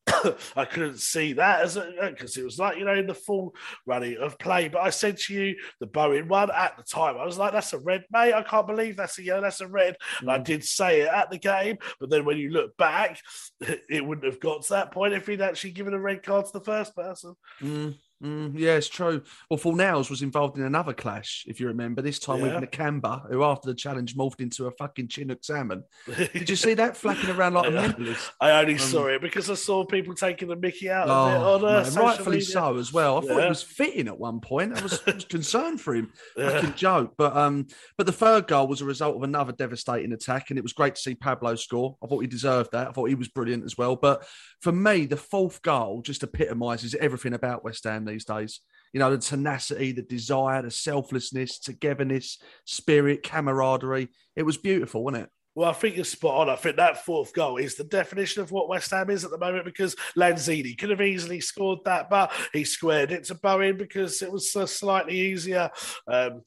I 0.56 0.64
couldn't 0.64 0.98
see 0.98 1.32
that 1.34 1.62
as 1.62 1.76
because 2.00 2.36
it 2.36 2.44
was 2.44 2.58
like 2.58 2.78
you 2.78 2.84
know 2.84 2.94
in 2.94 3.06
the 3.06 3.14
full 3.14 3.54
running 3.86 4.16
of 4.18 4.38
play. 4.38 4.68
But 4.68 4.82
I 4.82 4.90
said 4.90 5.18
to 5.18 5.34
you 5.34 5.56
the 5.80 5.86
Bowen 5.86 6.28
one 6.28 6.50
at 6.50 6.76
the 6.76 6.84
time. 6.84 7.16
I 7.16 7.24
was 7.24 7.38
like, 7.38 7.52
"That's 7.52 7.72
a 7.72 7.78
red, 7.78 8.04
mate. 8.10 8.32
I 8.32 8.42
can't 8.42 8.66
believe 8.66 8.96
that's 8.96 9.18
a 9.18 9.22
yellow. 9.22 9.42
That's 9.42 9.60
a 9.60 9.66
red." 9.66 9.96
And 10.20 10.30
I 10.30 10.38
mm. 10.38 10.44
did 10.44 10.64
say 10.64 11.00
it 11.02 11.08
at 11.08 11.30
the 11.30 11.38
game, 11.38 11.78
but 11.98 12.10
then 12.10 12.24
when 12.24 12.38
you 12.38 12.50
look 12.50 12.76
back, 12.76 13.20
it 13.60 14.04
wouldn't 14.04 14.26
have 14.26 14.40
got 14.40 14.62
to 14.62 14.68
that 14.74 14.92
point 14.92 15.14
if 15.14 15.26
he'd 15.26 15.40
actually 15.40 15.72
given 15.72 15.94
a 15.94 16.00
red 16.00 16.22
card 16.22 16.46
to 16.46 16.52
the 16.52 16.64
first 16.64 16.94
person. 16.94 17.34
Mm. 17.60 17.96
Mm, 18.22 18.52
yeah, 18.58 18.76
it's 18.76 18.88
true. 18.88 19.22
Well, 19.50 19.58
Full 19.58 19.74
Fornals 19.74 20.08
was 20.08 20.22
involved 20.22 20.56
in 20.56 20.64
another 20.64 20.94
clash, 20.94 21.44
if 21.46 21.60
you 21.60 21.66
remember, 21.68 22.00
this 22.00 22.18
time 22.18 22.40
yeah. 22.40 22.58
with 22.58 22.70
Nakamba, 22.70 23.30
who 23.30 23.44
after 23.44 23.68
the 23.68 23.74
challenge 23.74 24.16
morphed 24.16 24.40
into 24.40 24.66
a 24.66 24.70
fucking 24.70 25.08
Chinook 25.08 25.44
salmon. 25.44 25.84
Did 26.06 26.48
you 26.48 26.56
see 26.56 26.74
that 26.74 26.96
flapping 26.96 27.30
around 27.30 27.54
like 27.54 27.68
a 27.68 27.72
mentalist? 27.72 28.30
I 28.40 28.52
only 28.52 28.74
um, 28.74 28.78
saw 28.78 29.06
it 29.08 29.20
because 29.20 29.50
I 29.50 29.54
saw 29.54 29.84
people 29.84 30.14
taking 30.14 30.48
the 30.48 30.56
mickey 30.56 30.90
out 30.90 31.08
of 31.08 31.32
it 31.32 31.36
oh, 31.36 31.54
on 31.54 31.64
uh, 31.64 31.90
no, 31.90 32.02
Rightfully 32.02 32.38
media. 32.38 32.52
so 32.52 32.76
as 32.78 32.92
well. 32.92 33.18
I 33.18 33.22
yeah. 33.22 33.28
thought 33.28 33.44
it 33.44 33.48
was 33.50 33.62
fitting 33.62 34.08
at 34.08 34.18
one 34.18 34.40
point. 34.40 34.78
I 34.78 34.82
was, 34.82 35.02
I 35.06 35.10
was 35.14 35.24
concerned 35.26 35.80
for 35.80 35.94
him. 35.94 36.10
Yeah. 36.36 36.50
Fucking 36.50 36.74
joke. 36.74 37.14
But 37.18 37.36
um, 37.36 37.66
but 37.98 38.06
the 38.06 38.12
third 38.12 38.46
goal 38.46 38.66
was 38.66 38.80
a 38.80 38.86
result 38.86 39.16
of 39.16 39.24
another 39.24 39.52
devastating 39.52 40.12
attack, 40.12 40.48
and 40.48 40.58
it 40.58 40.62
was 40.62 40.72
great 40.72 40.94
to 40.94 41.00
see 41.00 41.14
Pablo 41.14 41.54
score. 41.56 41.96
I 42.02 42.06
thought 42.06 42.20
he 42.20 42.26
deserved 42.26 42.72
that. 42.72 42.88
I 42.88 42.92
thought 42.92 43.10
he 43.10 43.14
was 43.14 43.28
brilliant 43.28 43.64
as 43.64 43.76
well. 43.76 43.96
But 43.96 44.26
for 44.60 44.72
me, 44.72 45.04
the 45.04 45.18
fourth 45.18 45.60
goal 45.60 46.00
just 46.00 46.22
epitomises 46.22 46.94
everything 46.94 47.34
about 47.34 47.62
West 47.62 47.84
Ham 47.84 48.05
these 48.06 48.24
days. 48.24 48.60
You 48.92 49.00
know, 49.00 49.10
the 49.10 49.18
tenacity, 49.18 49.92
the 49.92 50.02
desire, 50.02 50.62
the 50.62 50.70
selflessness, 50.70 51.58
togetherness, 51.58 52.38
spirit, 52.64 53.22
camaraderie. 53.22 54.08
It 54.34 54.44
was 54.44 54.56
beautiful, 54.56 55.04
wasn't 55.04 55.24
it? 55.24 55.30
Well, 55.56 55.70
I 55.70 55.72
think 55.72 55.96
you're 55.96 56.04
spot 56.04 56.42
on. 56.42 56.50
I 56.50 56.56
think 56.56 56.76
that 56.76 57.06
fourth 57.06 57.32
goal 57.32 57.56
is 57.56 57.76
the 57.76 57.84
definition 57.84 58.42
of 58.42 58.52
what 58.52 58.68
West 58.68 58.90
Ham 58.90 59.08
is 59.08 59.24
at 59.24 59.30
the 59.30 59.38
moment 59.38 59.64
because 59.64 59.96
Lanzini 60.14 60.76
could 60.76 60.90
have 60.90 61.00
easily 61.00 61.40
scored 61.40 61.78
that, 61.86 62.10
but 62.10 62.30
he 62.52 62.62
squared 62.62 63.10
it 63.10 63.24
to 63.24 63.34
Bowen 63.36 63.78
because 63.78 64.20
it 64.20 64.30
was 64.30 64.54
a 64.54 64.66
slightly 64.66 65.18
easier 65.18 65.70
um, 66.08 66.42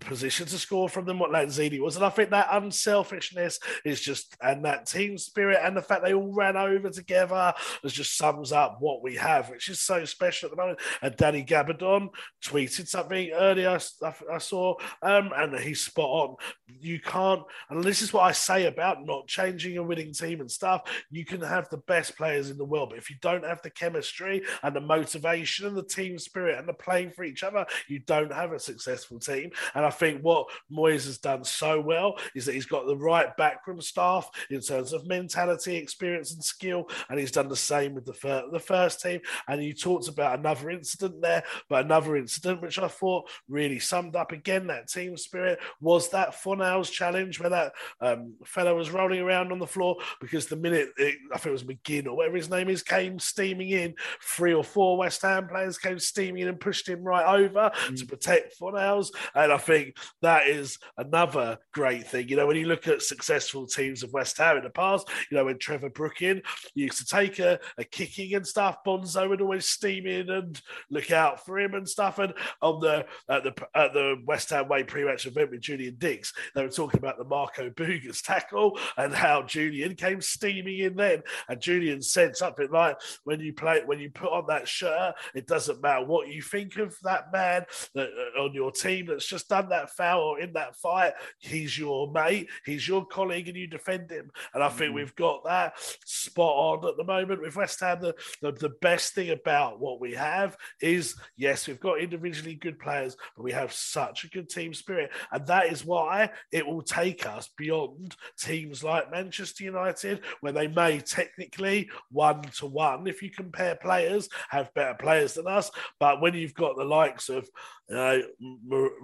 position 0.00 0.46
to 0.46 0.58
score 0.58 0.88
from 0.88 1.04
than 1.04 1.20
what 1.20 1.30
Lanzini 1.30 1.80
was. 1.80 1.94
And 1.94 2.04
I 2.04 2.10
think 2.10 2.30
that 2.30 2.48
unselfishness 2.50 3.60
is 3.84 4.00
just, 4.00 4.36
and 4.42 4.64
that 4.64 4.86
team 4.86 5.16
spirit 5.18 5.60
and 5.62 5.76
the 5.76 5.82
fact 5.82 6.02
they 6.02 6.14
all 6.14 6.34
ran 6.34 6.56
over 6.56 6.90
together 6.90 7.54
is 7.84 7.92
just 7.92 8.16
sums 8.16 8.50
up 8.50 8.78
what 8.80 9.04
we 9.04 9.14
have, 9.16 9.50
which 9.50 9.68
is 9.68 9.80
so 9.80 10.04
special 10.04 10.48
at 10.48 10.56
the 10.56 10.60
moment. 10.60 10.80
And 11.00 11.16
Danny 11.16 11.44
Gabbidon 11.44 12.08
tweeted 12.44 12.88
something 12.88 13.30
earlier 13.30 13.78
I, 14.02 14.14
I 14.32 14.38
saw, 14.38 14.74
um, 15.02 15.30
and 15.36 15.56
he's 15.60 15.82
spot 15.82 16.08
on. 16.08 16.36
You 16.66 16.98
can't, 17.00 17.42
and 17.70 17.84
this 17.84 18.02
is 18.02 18.12
what 18.12 18.22
I 18.22 18.31
say 18.32 18.66
about 18.66 19.04
not 19.04 19.26
changing 19.26 19.78
a 19.78 19.82
winning 19.82 20.12
team 20.12 20.40
and 20.40 20.50
stuff. 20.50 20.82
You 21.10 21.24
can 21.24 21.40
have 21.40 21.68
the 21.68 21.78
best 21.78 22.16
players 22.16 22.50
in 22.50 22.58
the 22.58 22.64
world, 22.64 22.90
but 22.90 22.98
if 22.98 23.10
you 23.10 23.16
don't 23.20 23.44
have 23.44 23.62
the 23.62 23.70
chemistry 23.70 24.42
and 24.62 24.74
the 24.74 24.80
motivation 24.80 25.66
and 25.66 25.76
the 25.76 25.82
team 25.82 26.18
spirit 26.18 26.58
and 26.58 26.68
the 26.68 26.72
playing 26.72 27.10
for 27.10 27.24
each 27.24 27.42
other, 27.42 27.66
you 27.88 28.00
don't 28.00 28.32
have 28.32 28.52
a 28.52 28.58
successful 28.58 29.18
team. 29.18 29.50
And 29.74 29.84
I 29.84 29.90
think 29.90 30.22
what 30.22 30.48
Moyes 30.70 31.06
has 31.06 31.18
done 31.18 31.44
so 31.44 31.80
well 31.80 32.18
is 32.34 32.46
that 32.46 32.54
he's 32.54 32.66
got 32.66 32.86
the 32.86 32.96
right 32.96 33.36
backroom 33.36 33.80
staff 33.80 34.30
in 34.50 34.60
terms 34.60 34.92
of 34.92 35.06
mentality, 35.06 35.76
experience, 35.76 36.32
and 36.32 36.42
skill. 36.42 36.88
And 37.08 37.18
he's 37.18 37.32
done 37.32 37.48
the 37.48 37.56
same 37.56 37.94
with 37.94 38.04
the, 38.04 38.14
fir- 38.14 38.48
the 38.50 38.60
first 38.60 39.00
team. 39.00 39.20
And 39.48 39.62
you 39.62 39.72
talked 39.72 40.08
about 40.08 40.38
another 40.38 40.70
incident 40.70 41.20
there, 41.20 41.42
but 41.68 41.84
another 41.84 42.16
incident 42.16 42.62
which 42.62 42.78
I 42.78 42.88
thought 42.88 43.28
really 43.48 43.78
summed 43.78 44.16
up 44.16 44.32
again 44.32 44.66
that 44.68 44.88
team 44.88 45.16
spirit 45.16 45.58
was 45.80 46.10
that 46.10 46.34
Fornals 46.34 46.90
challenge 46.90 47.40
where 47.40 47.50
that 47.50 47.72
um, 48.00 48.21
fellow 48.44 48.76
was 48.76 48.90
rolling 48.90 49.20
around 49.20 49.52
on 49.52 49.58
the 49.58 49.66
floor 49.66 49.96
because 50.20 50.46
the 50.46 50.56
minute 50.56 50.90
it, 50.96 51.16
I 51.32 51.38
think 51.38 51.46
it 51.46 51.52
was 51.52 51.64
McGinn 51.64 52.06
or 52.06 52.16
whatever 52.16 52.36
his 52.36 52.50
name 52.50 52.68
is 52.68 52.82
came 52.82 53.18
steaming 53.18 53.70
in, 53.70 53.94
three 54.22 54.54
or 54.54 54.64
four 54.64 54.96
West 54.96 55.22
Ham 55.22 55.48
players 55.48 55.78
came 55.78 55.98
steaming 55.98 56.42
in 56.42 56.48
and 56.48 56.60
pushed 56.60 56.88
him 56.88 57.02
right 57.02 57.40
over 57.40 57.70
mm. 57.74 57.98
to 57.98 58.06
protect 58.06 58.58
Fornals. 58.58 59.08
And 59.34 59.52
I 59.52 59.58
think 59.58 59.96
that 60.20 60.46
is 60.46 60.78
another 60.96 61.58
great 61.72 62.06
thing. 62.06 62.28
You 62.28 62.36
know, 62.36 62.46
when 62.46 62.56
you 62.56 62.66
look 62.66 62.88
at 62.88 63.02
successful 63.02 63.66
teams 63.66 64.02
of 64.02 64.12
West 64.12 64.38
Ham 64.38 64.56
in 64.56 64.64
the 64.64 64.70
past, 64.70 65.08
you 65.30 65.36
know, 65.36 65.44
when 65.44 65.58
Trevor 65.58 65.90
Brooking 65.90 66.42
used 66.74 66.98
to 66.98 67.06
take 67.06 67.38
a, 67.38 67.58
a 67.78 67.84
kicking 67.84 68.34
and 68.34 68.46
stuff, 68.46 68.78
Bonzo 68.84 69.28
would 69.28 69.40
always 69.40 69.66
steam 69.66 70.06
in 70.06 70.30
and 70.30 70.60
look 70.90 71.10
out 71.10 71.44
for 71.44 71.58
him 71.58 71.74
and 71.74 71.88
stuff. 71.88 72.18
And 72.18 72.34
on 72.60 72.80
the 72.80 73.06
at 73.28 73.44
the 73.44 73.54
at 73.74 73.92
the 73.92 74.16
West 74.26 74.50
Ham 74.50 74.68
way 74.68 74.82
pre-match 74.82 75.26
event 75.26 75.50
with 75.50 75.60
Julian 75.60 75.96
Dicks, 75.98 76.32
they 76.54 76.62
were 76.62 76.68
talking 76.68 76.98
about 76.98 77.18
the 77.18 77.24
Marco 77.24 77.70
Tackle 78.20 78.78
and 78.96 79.14
how 79.14 79.42
Julian 79.42 79.94
came 79.94 80.20
steaming 80.20 80.78
in 80.80 80.96
then. 80.96 81.22
And 81.48 81.60
Julian 81.60 82.02
said 82.02 82.36
something 82.36 82.68
like, 82.70 82.98
"When 83.24 83.40
you 83.40 83.52
play, 83.52 83.82
when 83.84 84.00
you 84.00 84.10
put 84.10 84.32
on 84.32 84.46
that 84.48 84.68
shirt, 84.68 85.14
it 85.34 85.46
doesn't 85.46 85.80
matter 85.80 86.04
what 86.04 86.28
you 86.28 86.42
think 86.42 86.76
of 86.76 86.96
that 87.02 87.32
man 87.32 87.64
that, 87.94 88.08
uh, 88.08 88.42
on 88.42 88.54
your 88.54 88.72
team 88.72 89.06
that's 89.06 89.26
just 89.26 89.48
done 89.48 89.68
that 89.68 89.90
foul 89.90 90.20
or 90.20 90.40
in 90.40 90.52
that 90.54 90.76
fight. 90.76 91.12
He's 91.38 91.78
your 91.78 92.10
mate, 92.10 92.48
he's 92.64 92.86
your 92.86 93.06
colleague, 93.06 93.48
and 93.48 93.56
you 93.56 93.66
defend 93.66 94.10
him. 94.10 94.30
And 94.54 94.62
I 94.62 94.68
think 94.68 94.92
mm. 94.92 94.96
we've 94.96 95.14
got 95.14 95.44
that 95.44 95.74
spot 96.04 96.54
on 96.82 96.88
at 96.88 96.96
the 96.96 97.04
moment 97.04 97.42
with 97.42 97.56
West 97.56 97.80
Ham. 97.80 98.00
The, 98.00 98.14
the, 98.40 98.52
the 98.52 98.74
best 98.80 99.14
thing 99.14 99.30
about 99.30 99.80
what 99.80 100.00
we 100.00 100.14
have 100.14 100.56
is 100.80 101.14
yes, 101.36 101.66
we've 101.66 101.80
got 101.80 102.00
individually 102.00 102.54
good 102.54 102.78
players, 102.78 103.16
but 103.36 103.42
we 103.42 103.52
have 103.52 103.72
such 103.72 104.24
a 104.24 104.28
good 104.28 104.48
team 104.48 104.74
spirit. 104.74 105.10
And 105.30 105.46
that 105.46 105.72
is 105.72 105.84
why 105.84 106.30
it 106.50 106.66
will 106.66 106.82
take 106.82 107.26
us 107.26 107.48
beyond 107.56 108.01
teams 108.38 108.82
like 108.82 109.10
Manchester 109.10 109.64
United, 109.64 110.20
where 110.40 110.52
they 110.52 110.68
may 110.68 111.00
technically 111.00 111.90
one 112.10 112.42
to 112.42 112.66
one, 112.66 113.06
if 113.06 113.22
you 113.22 113.30
compare 113.30 113.74
players, 113.76 114.28
have 114.50 114.72
better 114.74 114.94
players 114.94 115.34
than 115.34 115.46
us. 115.46 115.70
But 115.98 116.20
when 116.20 116.34
you've 116.34 116.54
got 116.54 116.76
the 116.76 116.84
likes 116.84 117.28
of 117.28 117.48
you 117.88 117.96
know, 117.96 118.22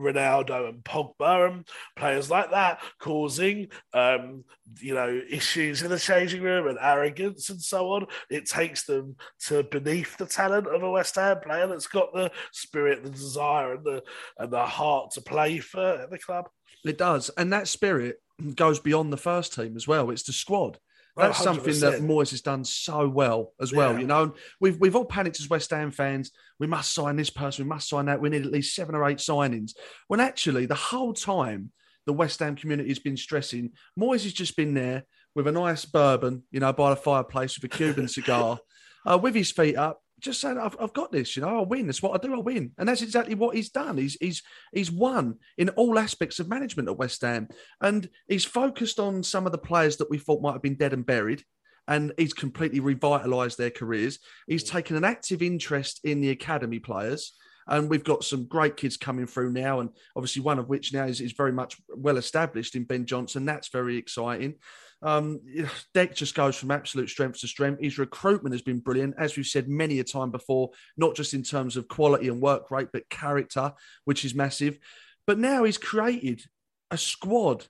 Ronaldo 0.01 0.69
and 0.69 0.83
Pogba 0.85 1.51
and 1.51 1.69
players 1.97 2.31
like 2.31 2.51
that 2.51 2.81
causing, 2.99 3.69
um, 3.93 4.45
you 4.81 4.95
know, 4.95 5.21
issues 5.29 5.83
in 5.83 5.91
the 5.91 5.99
changing 5.99 6.43
room 6.43 6.69
and 6.69 6.79
arrogance 6.81 7.51
and 7.51 7.61
so 7.61 7.93
on. 7.93 8.07
It 8.31 8.47
takes 8.47 8.85
them 8.85 9.17
to 9.47 9.63
beneath 9.65 10.17
the 10.17 10.27
talent 10.27 10.67
of 10.67 10.83
a 10.83 10.91
West 10.91 11.17
Ham 11.17 11.39
player 11.41 11.67
that's 11.67 11.87
got 11.87 12.15
the 12.15 12.31
spirit, 12.53 13.03
the 13.03 13.11
desire, 13.11 13.75
and 13.75 13.85
the 13.85 14.03
and 14.39 14.53
the 14.53 14.65
heart 14.65 15.13
to 15.13 15.21
play 15.21 15.59
for 15.59 16.07
the 16.11 16.19
club. 16.19 16.49
It 16.85 16.99
does, 16.99 17.31
and 17.37 17.53
that 17.53 17.69
spirit 17.69 18.21
goes 18.55 18.79
beyond 18.79 19.13
the 19.13 19.17
first 19.17 19.55
team 19.55 19.77
as 19.77 19.89
well. 19.89 20.11
It's 20.11 20.23
the 20.23 20.33
squad. 20.33 20.79
That's 21.17 21.41
100%. 21.41 21.43
something 21.43 21.81
that 21.81 22.01
Moyes 22.01 22.31
has 22.31 22.43
done 22.43 22.65
so 22.65 23.09
well 23.09 23.53
as 23.61 23.73
well. 23.73 23.95
Yeah. 23.95 23.99
You 23.99 24.07
know, 24.07 24.35
we've 24.61 24.79
we've 24.79 24.95
all 24.95 25.05
panicked 25.05 25.41
as 25.41 25.51
West 25.51 25.71
Ham 25.71 25.91
fans. 25.91 26.31
We 26.61 26.69
must 26.69 26.95
sign 26.95 27.17
this 27.17 27.31
person. 27.31 27.65
We 27.65 27.69
must 27.69 27.89
sign 27.89 28.07
that. 28.07 28.21
We 28.21 28.29
need 28.29 28.47
at 28.47 28.53
least 28.53 28.75
seven 28.75 28.95
or 28.95 29.05
eight 29.09 29.19
signings. 29.19 29.73
When 30.07 30.21
actually, 30.21 30.67
the 30.67 30.77
whole 30.77 31.13
time 31.13 31.73
the 32.07 32.13
West 32.13 32.39
Ham 32.39 32.55
community 32.55 32.89
has 32.91 33.01
been 33.01 33.17
stressing, 33.17 33.73
Moyes 33.99 34.23
has 34.23 34.33
just 34.33 34.57
been 34.57 34.75
there 34.75 35.05
with 35.35 35.49
a 35.49 35.53
nice 35.53 35.85
bourbon, 35.85 36.45
you 36.53 36.61
know, 36.61 36.73
by 36.73 36.91
the 36.91 36.97
fireplace 36.97 37.57
with 37.61 37.73
a 37.73 37.77
Cuban 37.77 38.09
cigar, 38.09 38.61
uh, 39.05 39.19
with 39.19 39.35
his 39.35 39.51
feet 39.51 39.77
up, 39.77 40.01
just 40.21 40.41
saying, 40.41 40.59
I've, 40.59 40.77
I've 40.81 40.93
got 40.93 41.13
this, 41.13 41.37
you 41.37 41.43
know, 41.43 41.49
I'll 41.49 41.67
win. 41.67 41.87
That's 41.87 42.03
what 42.03 42.15
I 42.15 42.27
do, 42.27 42.35
I'll 42.35 42.43
win. 42.43 42.73
And 42.79 42.89
that's 42.89 43.03
exactly 43.03 43.35
what 43.35 43.55
he's 43.57 43.71
done. 43.71 43.97
He's, 43.97 44.17
he's, 44.21 44.43
he's 44.73 44.91
won 44.91 45.37
in 45.57 45.69
all 45.71 45.99
aspects 45.99 46.39
of 46.39 46.49
management 46.49 46.89
at 46.89 46.99
West 46.99 47.23
Ham. 47.23 47.49
And 47.81 48.09
he's 48.29 48.45
focused 48.45 48.99
on 48.99 49.23
some 49.23 49.47
of 49.47 49.53
the 49.53 49.59
players 49.59 49.97
that 49.99 50.11
we 50.11 50.19
thought 50.19 50.43
might 50.43 50.53
have 50.53 50.63
been 50.63 50.77
dead 50.77 50.93
and 50.93 51.07
buried. 51.07 51.45
And 51.87 52.13
he's 52.19 52.35
completely 52.35 52.81
revitalised 52.81 53.57
their 53.57 53.71
careers. 53.71 54.19
He's 54.47 54.65
mm. 54.65 54.71
taken 54.71 54.97
an 54.97 55.05
active 55.05 55.41
interest 55.41 56.01
in 56.05 56.21
the 56.21 56.31
academy 56.31 56.79
players. 56.79 57.33
And 57.67 57.89
we've 57.89 58.05
got 58.05 58.25
some 58.25 58.47
great 58.47 58.77
kids 58.77 58.97
coming 58.97 59.27
through 59.27 59.53
now. 59.53 59.81
And 59.81 59.91
obviously, 60.17 60.43
one 60.43 60.59
of 60.59 60.69
which 60.69 60.93
now 60.93 61.05
is, 61.05 61.21
is 61.21 61.33
very 61.33 61.53
much 61.53 61.77
well 61.89 62.17
established 62.17 62.75
in 62.75 62.85
Ben 62.85 63.07
Johnson. 63.07 63.45
That's 63.45 63.69
very 63.69 63.97
exciting. 63.97 64.55
Um, 65.03 65.41
Dec 65.95 66.15
just 66.15 66.35
goes 66.35 66.57
from 66.57 66.71
absolute 66.71 67.09
strength 67.09 67.41
to 67.41 67.49
strength. 67.49 67.83
His 67.83 67.99
recruitment 67.99 68.55
has 68.55 68.63
been 68.63 68.81
brilliant, 68.81 69.15
as 69.19 69.37
we've 69.37 69.47
said 69.47 69.69
many 69.69 70.01
a 70.01 70.05
time 70.05 70.31
before, 70.31 70.71
not 70.97 71.15
just 71.15 71.35
in 71.35 71.43
terms 71.43 71.77
of 71.77 71.89
quality 71.89 72.29
and 72.29 72.41
work 72.41 72.71
rate, 72.71 72.89
but 72.93 73.09
character, 73.09 73.73
which 74.05 74.25
is 74.25 74.35
massive. 74.35 74.79
But 75.27 75.39
now 75.39 75.65
he's 75.65 75.79
created 75.79 76.43
a 76.91 76.99
squad 76.99 77.67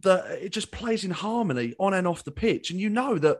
that 0.00 0.42
it 0.42 0.50
just 0.50 0.70
plays 0.70 1.04
in 1.04 1.10
harmony 1.10 1.74
on 1.78 1.94
and 1.94 2.06
off 2.06 2.24
the 2.24 2.30
pitch. 2.30 2.70
And 2.70 2.80
you 2.80 2.88
know 2.88 3.18
that 3.18 3.38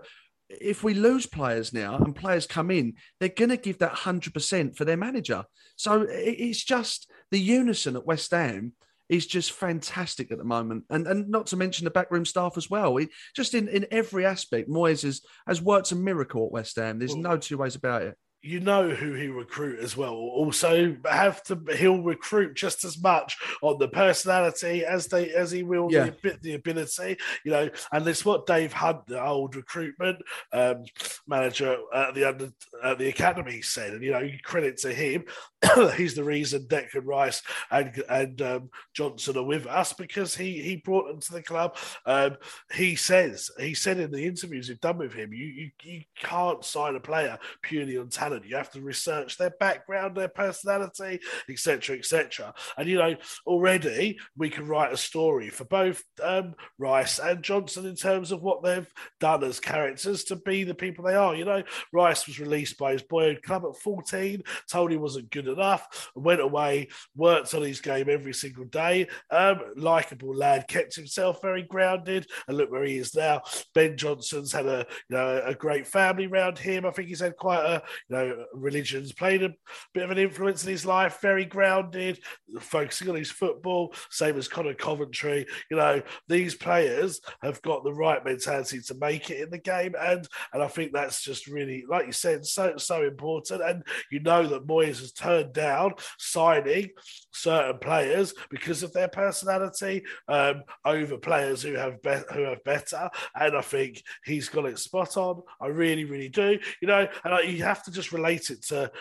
if 0.48 0.82
we 0.82 0.94
lose 0.94 1.26
players 1.26 1.72
now 1.72 1.96
and 1.98 2.16
players 2.16 2.46
come 2.46 2.70
in, 2.70 2.94
they're 3.20 3.28
going 3.28 3.50
to 3.50 3.56
give 3.56 3.78
that 3.78 3.92
100% 3.92 4.76
for 4.76 4.84
their 4.84 4.96
manager. 4.96 5.44
So 5.76 6.06
it's 6.08 6.64
just 6.64 7.10
the 7.30 7.38
unison 7.38 7.96
at 7.96 8.06
West 8.06 8.30
Ham 8.30 8.72
is 9.08 9.26
just 9.26 9.52
fantastic 9.52 10.30
at 10.30 10.38
the 10.38 10.44
moment. 10.44 10.84
And 10.90 11.06
and 11.06 11.28
not 11.28 11.46
to 11.48 11.56
mention 11.56 11.84
the 11.84 11.90
backroom 11.90 12.24
staff 12.24 12.56
as 12.56 12.70
well. 12.70 12.96
It, 12.98 13.10
just 13.34 13.54
in, 13.54 13.68
in 13.68 13.86
every 13.90 14.26
aspect, 14.26 14.68
Moyes 14.68 15.02
has, 15.02 15.22
has 15.46 15.62
worked 15.62 15.92
a 15.92 15.96
miracle 15.96 16.46
at 16.46 16.52
West 16.52 16.76
Ham. 16.76 16.98
There's 16.98 17.16
no 17.16 17.36
two 17.36 17.58
ways 17.58 17.74
about 17.74 18.02
it 18.02 18.16
you 18.40 18.60
know 18.60 18.88
who 18.88 19.14
he 19.14 19.26
recruit 19.26 19.80
as 19.80 19.96
well. 19.96 20.14
Also, 20.14 20.96
have 21.04 21.42
to 21.44 21.60
he'll 21.76 22.02
recruit 22.02 22.54
just 22.54 22.84
as 22.84 23.00
much 23.02 23.36
on 23.62 23.78
the 23.78 23.88
personality 23.88 24.84
as 24.84 25.08
they 25.08 25.30
as 25.30 25.50
he 25.50 25.64
will 25.64 25.88
yeah. 25.90 26.10
the, 26.22 26.38
the, 26.40 26.54
ability. 26.54 27.16
You 27.44 27.50
know, 27.50 27.70
and 27.90 28.06
it's 28.06 28.24
what 28.24 28.46
Dave 28.46 28.72
Hunt, 28.72 29.06
the 29.06 29.22
old 29.22 29.56
recruitment 29.56 30.22
um, 30.52 30.84
manager 31.28 31.76
at 31.94 32.14
the 32.14 32.24
under 32.24 32.50
at 32.82 32.98
the 32.98 33.08
academy, 33.08 33.62
said. 33.62 33.92
And 33.92 34.02
you 34.02 34.12
know, 34.12 34.28
credit 34.42 34.78
to 34.78 34.92
him. 34.92 35.24
He's 35.96 36.14
the 36.14 36.24
reason 36.24 36.66
Declan 36.66 37.04
Rice 37.04 37.42
and 37.70 38.02
and 38.08 38.42
um, 38.42 38.70
Johnson 38.94 39.36
are 39.36 39.44
with 39.44 39.66
us 39.66 39.92
because 39.92 40.36
he 40.36 40.60
he 40.62 40.76
brought 40.76 41.08
them 41.08 41.20
to 41.20 41.32
the 41.32 41.42
club. 41.42 41.76
Um, 42.06 42.36
he 42.72 42.96
says 42.96 43.50
he 43.58 43.74
said 43.74 43.98
in 43.98 44.10
the 44.10 44.24
interviews 44.24 44.68
we've 44.68 44.80
done 44.80 44.98
with 44.98 45.12
him, 45.12 45.32
you 45.32 45.46
you, 45.46 45.70
you 45.82 46.02
can't 46.18 46.64
sign 46.64 46.96
a 46.96 47.00
player 47.00 47.38
purely 47.62 47.98
on 47.98 48.08
talent. 48.08 48.46
You 48.46 48.56
have 48.56 48.70
to 48.72 48.80
research 48.80 49.36
their 49.36 49.52
background, 49.58 50.16
their 50.16 50.28
personality, 50.28 51.20
etc., 51.48 51.96
etc. 51.98 52.54
And 52.76 52.88
you 52.88 52.96
know, 52.96 53.16
already 53.46 54.18
we 54.36 54.50
can 54.50 54.66
write 54.66 54.92
a 54.92 54.96
story 54.96 55.50
for 55.50 55.64
both 55.64 56.02
um, 56.22 56.54
Rice 56.78 57.18
and 57.18 57.42
Johnson 57.42 57.86
in 57.86 57.96
terms 57.96 58.32
of 58.32 58.42
what 58.42 58.62
they've 58.62 58.92
done 59.20 59.44
as 59.44 59.60
characters 59.60 60.24
to 60.24 60.36
be 60.36 60.64
the 60.64 60.74
people 60.74 61.04
they 61.04 61.14
are. 61.18 61.34
You 61.34 61.44
know, 61.44 61.62
Rice 61.92 62.26
was 62.26 62.40
released 62.40 62.78
by 62.78 62.92
his 62.92 63.02
boyhood 63.02 63.42
club 63.42 63.64
at 63.68 63.80
14, 63.80 64.42
told 64.68 64.90
he 64.90 64.96
wasn't 64.96 65.30
good 65.30 65.48
enough, 65.48 66.10
went 66.14 66.40
away, 66.40 66.88
worked 67.16 67.52
on 67.54 67.62
his 67.62 67.80
game 67.80 68.08
every 68.08 68.34
single 68.34 68.64
day. 68.64 69.08
Um, 69.30 69.60
likable 69.76 70.34
lad, 70.34 70.68
kept 70.68 70.94
himself 70.94 71.42
very 71.42 71.62
grounded, 71.62 72.26
and 72.46 72.56
look 72.56 72.70
where 72.70 72.84
he 72.84 72.98
is 72.98 73.14
now. 73.14 73.42
Ben 73.74 73.96
Johnson's 73.96 74.52
had 74.52 74.66
a 74.66 74.86
you 75.08 75.16
know 75.16 75.42
a 75.44 75.54
great 75.54 75.86
family 75.86 76.26
around 76.26 76.58
him. 76.58 76.86
I 76.86 76.90
think 76.90 77.08
he's 77.08 77.20
had 77.20 77.36
quite 77.36 77.64
a 77.64 77.82
you 78.08 78.16
know 78.16 78.44
religion's 78.54 79.12
played 79.12 79.42
a 79.42 79.54
bit 79.92 80.04
of 80.04 80.10
an 80.10 80.18
influence 80.18 80.64
in 80.64 80.70
his 80.70 80.86
life, 80.86 81.20
very 81.20 81.44
grounded, 81.44 82.20
focusing 82.60 83.08
on 83.08 83.16
his 83.16 83.30
football, 83.30 83.94
same 84.10 84.36
as 84.38 84.48
Conor 84.48 84.74
Coventry. 84.74 85.46
You 85.70 85.76
know, 85.76 86.02
these 86.28 86.54
players 86.54 87.20
have 87.42 87.60
got 87.62 87.84
the 87.84 87.92
right 87.92 88.24
mentality 88.24 88.80
to 88.80 88.94
make 88.94 89.30
it 89.30 89.40
in 89.40 89.50
the 89.50 89.58
game. 89.58 89.94
And 89.98 90.26
and 90.52 90.62
I 90.62 90.68
think 90.68 90.92
that's 91.08 91.22
just 91.22 91.46
really, 91.46 91.86
like 91.88 92.04
you 92.04 92.12
said, 92.12 92.44
so 92.44 92.76
so 92.76 93.02
important. 93.02 93.62
And 93.62 93.82
you 94.10 94.20
know 94.20 94.46
that 94.46 94.66
Moyes 94.66 95.00
has 95.00 95.12
turned 95.12 95.54
down 95.54 95.94
signing 96.18 96.90
certain 97.32 97.78
players 97.78 98.34
because 98.50 98.82
of 98.82 98.92
their 98.92 99.08
personality 99.08 100.02
um, 100.28 100.64
over 100.84 101.16
players 101.16 101.62
who 101.62 101.74
have 101.74 102.02
be- 102.02 102.34
who 102.34 102.42
have 102.42 102.62
better. 102.64 103.08
And 103.34 103.56
I 103.56 103.62
think 103.62 104.02
he's 104.26 104.50
got 104.50 104.66
it 104.66 104.78
spot 104.78 105.16
on. 105.16 105.40
I 105.62 105.68
really, 105.68 106.04
really 106.04 106.28
do. 106.28 106.58
You 106.82 106.88
know, 106.88 107.08
and 107.24 107.34
I, 107.34 107.40
you 107.40 107.64
have 107.64 107.82
to 107.84 107.90
just 107.90 108.12
relate 108.12 108.50
it 108.50 108.62
to 108.66 108.92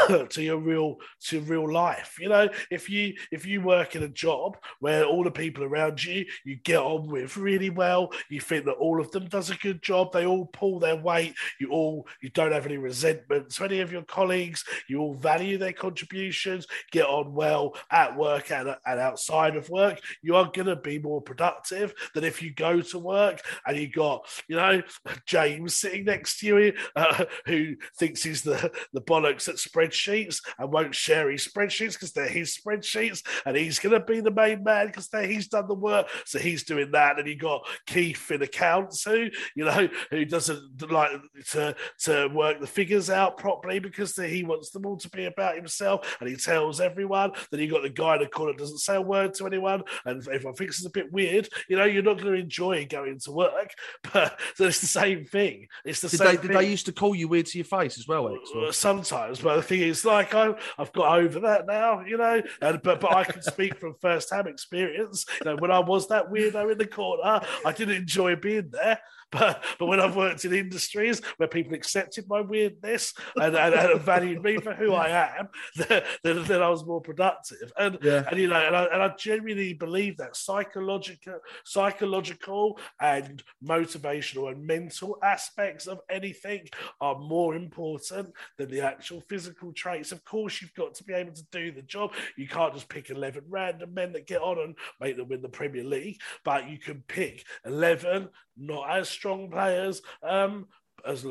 to 0.30 0.42
your 0.42 0.58
real 0.58 0.96
to 1.20 1.40
real 1.40 1.70
life. 1.70 2.16
You 2.20 2.28
know 2.28 2.48
if 2.70 2.88
you 2.88 3.14
if 3.30 3.46
you 3.46 3.60
work 3.60 3.96
in 3.96 4.02
a 4.02 4.08
job 4.08 4.56
where 4.80 5.04
all 5.04 5.24
the 5.24 5.30
people 5.30 5.64
around 5.64 6.02
you 6.02 6.24
you 6.44 6.56
get 6.56 6.78
on 6.78 7.08
with 7.08 7.36
really 7.36 7.70
well 7.70 8.12
you 8.28 8.40
think 8.40 8.64
that 8.64 8.72
all 8.72 9.00
of 9.00 9.10
them 9.10 9.26
does 9.26 9.50
a 9.50 9.56
good 9.56 9.82
job 9.82 10.12
they 10.12 10.26
all 10.26 10.46
pull 10.46 10.78
their 10.78 10.96
weight 10.96 11.34
you 11.60 11.70
all 11.70 12.06
you 12.20 12.28
don't 12.30 12.52
have 12.52 12.66
any 12.66 12.76
resentment 12.76 13.50
to 13.50 13.64
any 13.64 13.80
of 13.80 13.92
your 13.92 14.02
colleagues 14.02 14.64
you 14.88 15.00
all 15.00 15.14
value 15.14 15.58
their 15.58 15.72
contributions 15.72 16.66
get 16.90 17.06
on 17.06 17.32
well 17.32 17.74
at 17.90 18.16
work 18.16 18.50
and, 18.50 18.74
and 18.86 19.00
outside 19.00 19.56
of 19.56 19.68
work 19.70 20.00
you 20.22 20.34
are 20.36 20.50
going 20.52 20.66
to 20.66 20.76
be 20.76 20.98
more 20.98 21.20
productive 21.20 21.94
than 22.14 22.24
if 22.24 22.42
you 22.42 22.52
go 22.52 22.80
to 22.80 22.98
work 22.98 23.40
and 23.66 23.76
you 23.76 23.88
got 23.88 24.26
you 24.48 24.56
know 24.56 24.82
james 25.26 25.74
sitting 25.74 26.04
next 26.04 26.38
to 26.38 26.46
you 26.46 26.72
uh, 26.96 27.24
who 27.46 27.74
thinks 27.98 28.22
he's 28.22 28.42
the 28.42 28.70
the 28.92 29.00
bollocks 29.00 29.48
at 29.48 29.58
spreadsheets 29.84 30.42
and 30.58 30.72
won't 30.72 30.94
share 30.94 31.30
his 31.30 31.46
spreadsheets 31.46 31.94
because 31.94 32.12
they're 32.12 32.28
his 32.28 32.56
spreadsheets, 32.56 33.22
and 33.46 33.56
he's 33.56 33.78
going 33.78 33.98
to 33.98 34.04
be 34.04 34.20
the 34.20 34.30
main 34.30 34.62
man 34.62 34.86
because 34.86 35.08
he's 35.12 35.48
done 35.48 35.68
the 35.68 35.74
work. 35.74 36.08
So 36.24 36.38
he's 36.38 36.64
doing 36.64 36.90
that. 36.92 37.18
And 37.18 37.28
you 37.28 37.36
got 37.36 37.66
Keith 37.86 38.30
in 38.30 38.42
accounts 38.42 39.04
who, 39.04 39.28
you 39.54 39.64
know, 39.64 39.88
who 40.10 40.24
doesn't 40.24 40.90
like 40.90 41.10
to 41.50 41.74
to 42.00 42.28
work 42.28 42.60
the 42.60 42.66
figures 42.66 43.10
out 43.10 43.38
properly 43.38 43.78
because 43.78 44.16
he 44.16 44.44
wants 44.44 44.70
them 44.70 44.86
all 44.86 44.96
to 44.98 45.10
be 45.10 45.26
about 45.26 45.56
himself, 45.56 46.16
and 46.20 46.28
he 46.28 46.36
tells 46.36 46.80
everyone. 46.80 47.32
Then 47.50 47.60
you 47.60 47.70
got 47.70 47.82
the 47.82 47.90
guy 47.90 48.14
in 48.14 48.22
the 48.22 48.26
corner 48.26 48.52
doesn't 48.54 48.78
say 48.78 48.96
a 48.96 49.00
word 49.00 49.34
to 49.34 49.46
anyone, 49.46 49.82
and 50.04 50.26
everyone 50.28 50.54
thinks 50.54 50.78
it's 50.78 50.86
a 50.86 50.90
bit 50.90 51.12
weird. 51.12 51.48
You 51.68 51.76
know, 51.76 51.84
you're 51.84 52.02
not 52.02 52.20
going 52.20 52.34
to 52.34 52.40
enjoy 52.40 52.86
going 52.86 53.18
to 53.20 53.32
work, 53.32 53.72
but 54.12 54.38
so 54.54 54.66
it's 54.66 54.80
the 54.80 54.86
same 54.86 55.24
thing. 55.24 55.68
It's 55.84 56.00
the 56.00 56.08
did 56.08 56.18
same. 56.18 56.26
They, 56.26 56.32
did 56.32 56.42
thing. 56.42 56.56
they 56.56 56.70
used 56.70 56.86
to 56.86 56.92
call 56.92 57.14
you 57.14 57.28
weird 57.28 57.46
to 57.46 57.58
your 57.58 57.64
face 57.64 57.98
as 57.98 58.08
well, 58.08 58.28
Alex? 58.28 58.50
Uh, 58.54 58.72
sometimes, 58.72 59.40
but 59.40 59.58
thing 59.64 59.80
is, 59.80 60.04
like 60.04 60.34
I, 60.34 60.54
I've 60.78 60.92
got 60.92 61.18
over 61.18 61.40
that 61.40 61.66
now, 61.66 62.00
you 62.00 62.16
know. 62.16 62.42
And 62.60 62.82
but 62.82 63.00
but 63.00 63.12
I 63.12 63.24
can 63.24 63.42
speak 63.42 63.78
from 63.78 63.94
first 64.00 64.30
hand 64.30 64.46
experience. 64.46 65.26
You 65.40 65.50
know, 65.50 65.56
when 65.56 65.70
I 65.70 65.80
was 65.80 66.08
that 66.08 66.30
weirdo 66.30 66.72
in 66.72 66.78
the 66.78 66.86
corner, 66.86 67.40
I 67.64 67.72
didn't 67.72 67.96
enjoy 67.96 68.36
being 68.36 68.70
there. 68.70 69.00
But 69.34 69.64
but 69.80 69.86
when 69.86 69.98
I've 69.98 70.14
worked 70.14 70.44
in 70.44 70.54
industries 70.54 71.20
where 71.38 71.48
people 71.48 71.74
accepted 71.74 72.28
my 72.28 72.40
weirdness 72.40 73.14
and, 73.34 73.56
and, 73.56 73.74
and 73.74 74.00
valued 74.00 74.42
me 74.44 74.58
for 74.58 74.74
who 74.74 74.92
I 74.92 75.08
am, 75.38 75.48
then, 75.88 76.04
then 76.22 76.62
I 76.62 76.68
was 76.68 76.86
more 76.86 77.00
productive. 77.00 77.72
And 77.76 77.98
yeah. 78.00 78.24
and 78.30 78.38
you 78.38 78.46
know, 78.46 78.56
and 78.56 78.76
I, 78.76 78.84
and 78.84 79.02
I 79.02 79.08
genuinely 79.18 79.74
believe 79.74 80.16
that 80.18 80.36
psychological, 80.36 81.40
psychological 81.64 82.78
and 83.00 83.42
motivational 83.64 84.52
and 84.52 84.64
mental 84.64 85.18
aspects 85.22 85.88
of 85.88 85.98
anything 86.08 86.68
are 87.00 87.18
more 87.18 87.56
important 87.56 88.32
than 88.56 88.70
the 88.70 88.82
actual 88.82 89.20
physical 89.20 89.72
traits. 89.72 90.12
Of 90.12 90.24
course, 90.24 90.62
you've 90.62 90.74
got 90.74 90.94
to 90.94 91.04
be 91.04 91.12
able 91.12 91.32
to 91.32 91.44
do 91.50 91.72
the 91.72 91.82
job. 91.82 92.12
You 92.36 92.46
can't 92.46 92.74
just 92.74 92.88
pick 92.88 93.10
eleven 93.10 93.42
random 93.48 93.92
men 93.94 94.12
that 94.12 94.28
get 94.28 94.42
on 94.42 94.60
and 94.60 94.76
make 95.00 95.16
them 95.16 95.28
win 95.28 95.42
the 95.42 95.48
Premier 95.48 95.82
League, 95.84 96.20
but 96.44 96.68
you 96.70 96.78
can 96.78 97.02
pick 97.08 97.44
eleven 97.64 98.28
not 98.56 98.90
as 98.90 99.08
strong 99.08 99.50
players 99.50 100.02
um, 100.22 100.66
as 101.06 101.26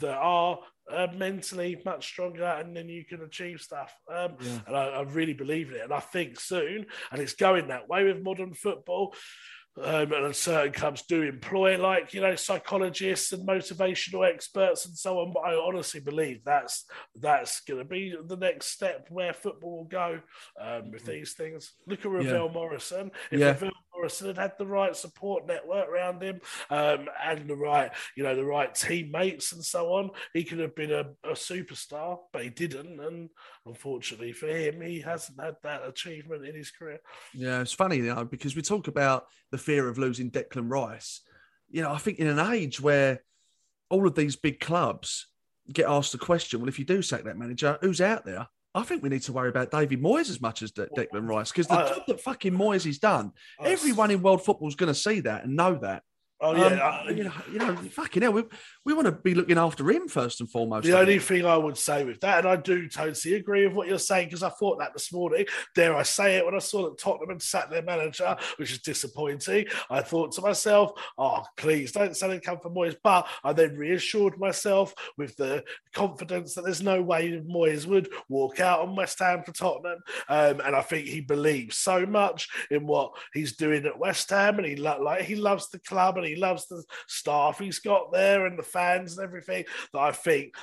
there 0.00 0.16
are 0.16 0.58
uh, 0.90 1.08
mentally 1.14 1.80
much 1.84 2.06
stronger, 2.06 2.44
and 2.44 2.76
then 2.76 2.88
you 2.88 3.04
can 3.04 3.22
achieve 3.22 3.60
stuff. 3.60 3.92
Um, 4.12 4.36
yeah. 4.40 4.58
And 4.66 4.76
I, 4.76 4.84
I, 4.88 5.02
really 5.02 5.32
believe 5.32 5.70
in 5.70 5.76
it, 5.76 5.82
and 5.82 5.92
I 5.92 6.00
think 6.00 6.38
soon, 6.38 6.86
and 7.10 7.20
it's 7.20 7.34
going 7.34 7.68
that 7.68 7.88
way 7.88 8.04
with 8.04 8.22
modern 8.22 8.54
football. 8.54 9.14
Um, 9.78 10.10
and 10.10 10.34
certain 10.34 10.72
clubs 10.72 11.02
do 11.02 11.20
employ 11.20 11.76
like 11.76 12.14
you 12.14 12.22
know 12.22 12.34
psychologists 12.34 13.32
and 13.32 13.46
motivational 13.46 14.26
experts 14.26 14.86
and 14.86 14.96
so 14.96 15.18
on. 15.18 15.34
But 15.34 15.40
I 15.40 15.54
honestly 15.54 16.00
believe 16.00 16.40
that's 16.44 16.86
that's 17.20 17.60
going 17.60 17.80
to 17.80 17.84
be 17.84 18.14
the 18.26 18.38
next 18.38 18.68
step 18.68 19.06
where 19.10 19.34
football 19.34 19.76
will 19.76 19.84
go 19.84 20.20
um, 20.58 20.92
with 20.92 21.02
mm-hmm. 21.02 21.10
these 21.10 21.34
things. 21.34 21.74
Look 21.86 22.06
at 22.06 22.10
Ravel 22.10 22.46
yeah. 22.46 22.52
Morrison. 22.52 23.10
If 23.30 23.40
yeah. 23.40 23.48
Ravel 23.48 23.70
Morrison 23.96 24.28
had 24.28 24.38
had 24.38 24.52
the 24.58 24.66
right 24.66 24.94
support 24.94 25.46
network 25.46 25.88
around 25.88 26.22
him 26.22 26.40
um, 26.70 27.08
and 27.24 27.48
the 27.48 27.56
right, 27.56 27.90
you 28.16 28.22
know, 28.22 28.36
the 28.36 28.44
right 28.44 28.74
teammates 28.74 29.52
and 29.52 29.64
so 29.64 29.92
on, 29.94 30.10
he 30.34 30.44
could 30.44 30.58
have 30.58 30.74
been 30.74 30.92
a, 30.92 31.06
a 31.24 31.32
superstar, 31.32 32.18
but 32.32 32.42
he 32.42 32.50
didn't. 32.50 33.00
And 33.00 33.30
unfortunately 33.64 34.32
for 34.32 34.48
him, 34.48 34.80
he 34.80 35.00
hasn't 35.00 35.40
had 35.40 35.56
that 35.62 35.86
achievement 35.86 36.46
in 36.46 36.54
his 36.54 36.70
career. 36.70 37.00
Yeah, 37.34 37.60
it's 37.60 37.72
funny, 37.72 37.96
you 37.96 38.14
know, 38.14 38.24
because 38.24 38.54
we 38.54 38.62
talk 38.62 38.88
about 38.88 39.26
the 39.50 39.58
fear 39.58 39.88
of 39.88 39.98
losing 39.98 40.30
Declan 40.30 40.70
Rice. 40.70 41.22
You 41.70 41.82
know, 41.82 41.92
I 41.92 41.98
think 41.98 42.18
in 42.18 42.26
an 42.26 42.52
age 42.52 42.80
where 42.80 43.22
all 43.88 44.06
of 44.06 44.14
these 44.14 44.36
big 44.36 44.60
clubs 44.60 45.26
get 45.72 45.88
asked 45.88 46.12
the 46.12 46.18
question, 46.18 46.60
well, 46.60 46.68
if 46.68 46.78
you 46.78 46.84
do 46.84 47.02
sack 47.02 47.24
that 47.24 47.38
manager, 47.38 47.78
who's 47.80 48.00
out 48.00 48.24
there? 48.24 48.46
I 48.76 48.82
think 48.82 49.02
we 49.02 49.08
need 49.08 49.22
to 49.22 49.32
worry 49.32 49.48
about 49.48 49.70
David 49.70 50.02
Moyes 50.02 50.28
as 50.28 50.40
much 50.40 50.62
as 50.62 50.70
De- 50.70 50.86
Declan 50.88 51.26
Rice 51.26 51.50
because 51.50 51.66
the 51.66 51.76
job 51.76 52.02
that 52.08 52.20
fucking 52.20 52.52
Moyes 52.52 52.84
has 52.84 52.98
done, 52.98 53.32
everyone 53.58 54.10
in 54.10 54.20
world 54.20 54.44
football 54.44 54.68
is 54.68 54.74
going 54.74 54.92
to 54.92 54.94
see 54.94 55.20
that 55.20 55.44
and 55.44 55.56
know 55.56 55.76
that. 55.76 56.02
Oh 56.38 56.54
yeah, 56.54 57.00
Um, 57.08 57.16
you 57.16 57.24
know, 57.24 57.32
you 57.50 57.58
know, 57.58 57.74
fucking 57.74 58.22
hell, 58.22 58.32
we, 58.32 58.44
we 58.84 58.92
want 58.92 59.06
to 59.06 59.12
be 59.12 59.34
looking 59.34 59.56
after 59.56 59.90
him 59.90 60.06
first 60.06 60.40
and 60.40 60.50
foremost. 60.50 60.86
The 60.86 60.98
only 60.98 61.18
thing 61.18 61.46
I 61.46 61.56
would 61.56 61.78
say 61.78 62.04
with 62.04 62.20
that, 62.20 62.40
and 62.40 62.48
I 62.48 62.56
do 62.56 62.88
totally 62.88 63.36
agree 63.36 63.66
with 63.66 63.74
what 63.74 63.88
you're 63.88 63.98
saying, 63.98 64.28
because 64.28 64.42
I 64.42 64.50
thought 64.50 64.78
that 64.80 64.92
this 64.92 65.10
morning, 65.10 65.46
dare 65.74 65.96
I 65.96 66.02
say 66.02 66.36
it, 66.36 66.44
when 66.44 66.54
I 66.54 66.58
saw 66.58 66.82
that 66.84 66.98
Tottenham 66.98 67.30
had 67.30 67.42
sacked 67.42 67.70
their 67.70 67.82
manager, 67.82 68.36
which 68.58 68.70
is 68.70 68.80
disappointing, 68.80 69.66
I 69.88 70.02
thought 70.02 70.32
to 70.32 70.42
myself, 70.42 70.92
oh, 71.16 71.42
please 71.56 71.92
don't 71.92 72.14
sell 72.14 72.30
him 72.30 72.40
come 72.40 72.58
for 72.60 72.70
Moyes. 72.70 72.96
But 73.02 73.26
I 73.42 73.54
then 73.54 73.74
reassured 73.76 74.38
myself 74.38 74.92
with 75.16 75.36
the 75.36 75.64
confidence 75.94 76.54
that 76.54 76.64
there's 76.64 76.82
no 76.82 77.00
way 77.00 77.40
Moyes 77.40 77.86
would 77.86 78.10
walk 78.28 78.60
out 78.60 78.80
on 78.80 78.94
West 78.94 79.18
Ham 79.20 79.42
for 79.42 79.52
Tottenham. 79.52 80.00
Um, 80.28 80.60
and 80.60 80.76
I 80.76 80.82
think 80.82 81.06
he 81.06 81.22
believes 81.22 81.78
so 81.78 82.04
much 82.04 82.48
in 82.70 82.86
what 82.86 83.12
he's 83.32 83.56
doing 83.56 83.86
at 83.86 83.98
West 83.98 84.28
Ham, 84.28 84.58
and 84.58 84.66
he 84.66 84.76
lo- 84.76 85.02
like 85.02 85.22
he 85.22 85.34
loves 85.34 85.70
the 85.70 85.78
club 85.78 86.18
and 86.18 86.25
he 86.26 86.36
loves 86.36 86.66
the 86.66 86.82
staff 87.06 87.58
he's 87.58 87.78
got 87.78 88.12
there 88.12 88.46
and 88.46 88.58
the 88.58 88.62
fans 88.62 89.16
and 89.16 89.24
everything. 89.24 89.64
That 89.92 90.00
I 90.00 90.12
think 90.12 90.54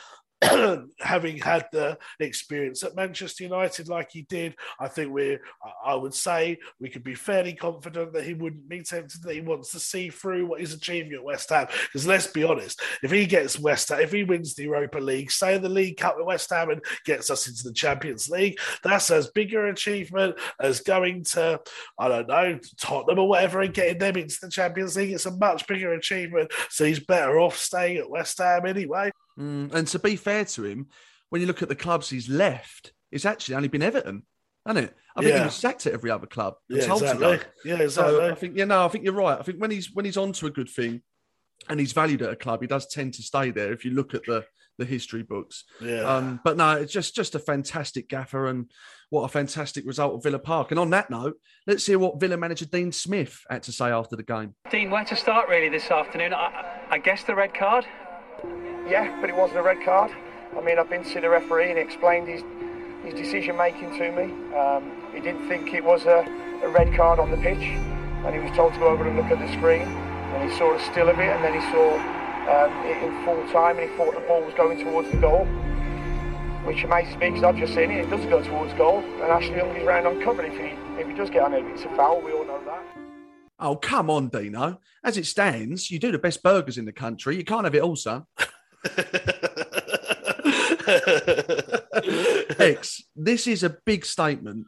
having 1.00 1.38
had 1.38 1.66
the 1.72 1.98
experience 2.20 2.84
at 2.84 2.96
Manchester 2.96 3.44
United 3.44 3.88
like 3.88 4.12
he 4.12 4.24
did, 4.24 4.56
I 4.80 4.88
think 4.88 5.12
we're, 5.12 5.42
I- 5.86 5.96
would 5.96 6.14
say 6.14 6.58
we 6.82 6.90
could 6.90 7.04
be 7.04 7.16
fairly 7.16 7.54
confident 7.54 8.12
that 8.14 8.26
he 8.26 8.34
wouldn't 8.34 8.68
be 8.68 8.82
tempted, 8.82 9.24
that 9.24 9.34
he 9.36 9.42
wants 9.42 9.72
to 9.72 9.80
see 9.80 10.10
through 10.10 10.46
what 10.48 10.60
he's 10.60 10.74
achieving 10.74 11.14
at 11.14 11.24
West 11.24 11.50
Ham. 11.50 11.68
Because 11.84 12.06
let's 12.06 12.28
be 12.28 12.44
honest, 12.44 12.82
if 13.04 13.12
he 13.12 13.26
gets 13.26 13.58
West 13.60 13.90
Ham, 13.90 14.02
if 14.02 14.12
he 14.12 14.24
wins 14.24 14.54
the 14.54 14.64
Europa 14.64 14.98
League, 14.98 15.32
say 15.32 15.58
the 15.58 15.70
League 15.70 15.98
Cup 15.98 16.18
with 16.18 16.26
West 16.26 16.50
Ham 16.50 16.72
and 16.72 16.84
gets 17.06 17.30
us 17.30 17.48
into 17.48 17.64
the 17.64 17.74
Champions 17.74 18.30
League, 18.30 18.58
that's 18.84 19.12
as 19.12 19.28
big 19.28 19.54
an 19.54 19.68
achievement 19.68 20.36
as 20.60 20.82
going 20.82 21.24
to, 21.24 21.60
I 21.98 22.08
don't 22.08 22.28
know, 22.28 22.60
Tottenham 22.82 23.20
or 23.20 23.30
whatever 23.30 23.62
and 23.62 23.74
getting 23.74 24.00
them 24.00 24.18
into 24.18 24.38
the 24.42 24.50
Champions 24.50 24.98
League. 24.98 25.12
It's 25.14 25.26
a 25.26 25.32
much 25.32 25.66
bigger 25.68 25.94
achievement. 25.94 26.52
So 26.70 26.86
he's 26.86 27.00
better 27.00 27.40
off 27.40 27.58
staying 27.58 27.98
at 27.98 28.10
West 28.10 28.40
Ham 28.40 28.66
anyway. 28.66 29.12
Mm, 29.40 29.74
and 29.74 29.88
to 29.88 30.00
be 30.00 30.16
fair 30.16 30.46
to 30.46 30.64
him, 30.64 30.88
when 31.30 31.42
you 31.42 31.48
look 31.48 31.62
at 31.62 31.70
the 31.70 31.76
clubs 31.76 32.10
he's 32.10 32.30
left, 32.30 32.94
it's 33.12 33.26
actually 33.26 33.56
only 33.56 33.68
been 33.68 33.82
Everton, 33.82 34.24
hasn't 34.66 34.86
it? 34.86 34.96
I 35.16 35.22
think 35.22 35.36
he 35.36 35.44
was 35.44 35.56
sacked 35.56 35.86
at 35.86 35.94
every 35.94 36.10
other 36.10 36.28
club. 36.28 36.56
Yeah, 36.70 36.86
told 36.86 37.02
to 37.02 37.12
exactly. 37.12 37.40
Yeah, 37.66 37.88
So. 37.88 38.32
I 38.32 38.36
think, 38.36 38.58
yeah, 38.58 38.66
no, 38.66 38.86
I 38.86 38.88
think 38.88 39.04
you're 39.04 39.14
right. 39.14 39.40
I 39.40 39.44
think 39.44 39.60
when 39.60 39.72
he's 39.72 39.94
when 39.94 40.06
he's 40.06 40.18
onto 40.18 40.46
a 40.48 40.52
good 40.52 40.70
thing, 40.70 41.02
and 41.70 41.80
he's 41.80 41.94
valued 41.94 42.22
at 42.22 42.32
a 42.32 42.36
club, 42.36 42.62
he 42.62 42.68
does 42.68 42.88
tend 42.88 43.14
to 43.16 43.22
stay 43.24 43.52
there. 43.52 43.72
If 43.72 43.86
you 43.86 43.92
look 43.92 44.14
at 44.14 44.26
the 44.26 44.46
the 44.80 44.86
history 44.86 45.22
books, 45.22 45.66
Yeah. 45.80 46.02
Um, 46.02 46.40
but 46.44 46.58
no, 46.58 46.72
it's 46.72 46.92
just 46.92 47.16
just 47.16 47.36
a 47.36 47.40
fantastic 47.40 48.10
gaffer, 48.10 48.48
and 48.48 48.72
what 49.12 49.24
a 49.24 49.28
fantastic 49.28 49.86
result 49.86 50.16
at 50.18 50.24
Villa 50.24 50.40
Park. 50.40 50.72
And 50.72 50.80
on 50.80 50.90
that 50.90 51.12
note, 51.12 51.36
let's 51.68 51.86
hear 51.86 52.00
what 52.00 52.20
Villa 52.20 52.38
manager 52.38 52.66
Dean 52.66 52.92
Smith 52.92 53.40
had 53.50 53.62
to 53.64 53.72
say 53.72 53.90
after 53.92 54.16
the 54.16 54.24
game. 54.24 54.56
Dean, 54.72 54.90
where 54.90 55.06
to 55.06 55.16
start 55.16 55.48
really 55.48 55.70
this 55.70 55.92
afternoon? 55.92 56.34
I, 56.34 56.88
I 56.90 56.98
guess 56.98 57.24
the 57.24 57.36
red 57.36 57.54
card. 57.54 57.86
Yeah, 58.88 59.16
but 59.22 59.30
it 59.30 59.36
wasn't 59.36 59.60
a 59.60 59.64
red 59.64 59.82
card. 59.84 60.12
I 60.58 60.62
mean, 60.62 60.78
I've 60.78 60.90
been 60.90 61.04
to 61.04 61.22
the 61.22 61.30
referee 61.30 61.70
and 61.70 61.78
he 61.78 61.84
explained 61.84 62.28
his, 62.28 62.44
his 63.04 63.14
decision 63.14 63.58
making 63.58 63.98
to 63.98 64.12
me. 64.12 64.24
Um, 64.56 64.92
he 65.14 65.22
didn't 65.22 65.48
think 65.48 65.74
it 65.74 65.84
was 65.84 66.06
a, 66.06 66.26
a 66.64 66.70
red 66.70 66.94
card 66.94 67.20
on 67.20 67.32
the 67.32 67.38
pitch, 67.38 67.64
and 67.64 68.36
he 68.36 68.42
was 68.42 68.52
told 68.52 68.74
to 68.74 68.80
go 68.80 68.88
over 68.88 69.08
and 69.08 69.16
look 69.16 69.32
at 69.32 69.40
the 69.40 69.52
screen. 69.54 69.82
And 69.82 70.50
he 70.50 70.58
saw 70.58 70.76
a 70.76 70.80
still 70.92 71.10
of 71.10 71.20
it, 71.20 71.30
and 71.30 71.44
then 71.44 71.54
he 71.54 71.62
saw 71.72 71.96
um, 72.50 72.86
it 72.86 73.02
in 73.04 73.24
full 73.24 73.48
time, 73.52 73.80
and 73.80 73.90
he 73.90 73.96
thought 73.96 74.14
the 74.14 74.22
ball 74.22 74.42
was 74.42 74.54
going 74.56 74.84
towards 74.84 75.10
the 75.12 75.18
goal. 75.18 75.46
Which 76.66 76.84
amazes 76.84 77.18
me 77.18 77.30
because 77.30 77.44
I've 77.44 77.58
just 77.58 77.74
seen 77.74 77.92
it. 77.92 78.06
It 78.06 78.10
doesn't 78.10 78.30
go 78.30 78.42
towards 78.42 78.74
goal, 78.74 79.00
and 79.00 79.24
Ashley 79.24 79.58
Young 79.58 79.76
is 79.76 79.86
round 79.86 80.08
uncovered 80.08 80.46
if 80.46 80.58
he 80.58 80.76
if 81.00 81.08
he 81.08 81.14
does 81.14 81.30
get 81.30 81.44
on 81.44 81.54
it. 81.54 81.64
It's 81.66 81.84
a 81.84 81.90
foul. 81.96 82.22
We 82.22 82.32
all 82.32 82.46
know 82.46 82.62
that. 82.66 82.84
Oh, 83.60 83.76
come 83.76 84.10
on, 84.10 84.30
Dino. 84.30 84.80
As 85.04 85.18
it 85.18 85.26
stands, 85.26 85.92
you 85.92 86.00
do 86.00 86.12
the 86.12 86.18
best 86.18 86.42
burgers 86.42 86.78
in 86.78 86.86
the 86.86 86.92
country. 86.92 87.36
You 87.38 87.44
can't 87.44 87.66
have 87.66 87.76
it 87.76 87.82
all, 87.82 87.96
son. 87.96 88.26
Ex, 92.60 93.04
this 93.16 93.48
is 93.48 93.64
a 93.64 93.78
big 93.86 94.06
statement, 94.06 94.68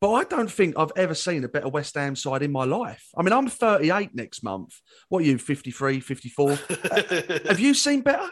but 0.00 0.12
I 0.12 0.24
don't 0.24 0.50
think 0.50 0.76
I've 0.76 0.92
ever 0.96 1.14
seen 1.14 1.44
a 1.44 1.48
better 1.48 1.68
West 1.68 1.94
Ham 1.94 2.16
side 2.16 2.42
in 2.42 2.52
my 2.52 2.64
life. 2.64 3.06
I 3.16 3.22
mean, 3.22 3.32
I'm 3.32 3.48
38 3.48 4.14
next 4.14 4.42
month. 4.42 4.74
What 5.08 5.22
are 5.22 5.26
you, 5.26 5.38
53, 5.38 6.00
54? 6.00 6.50
Uh, 6.50 6.56
have 7.48 7.60
you 7.60 7.74
seen 7.74 8.02
better? 8.02 8.28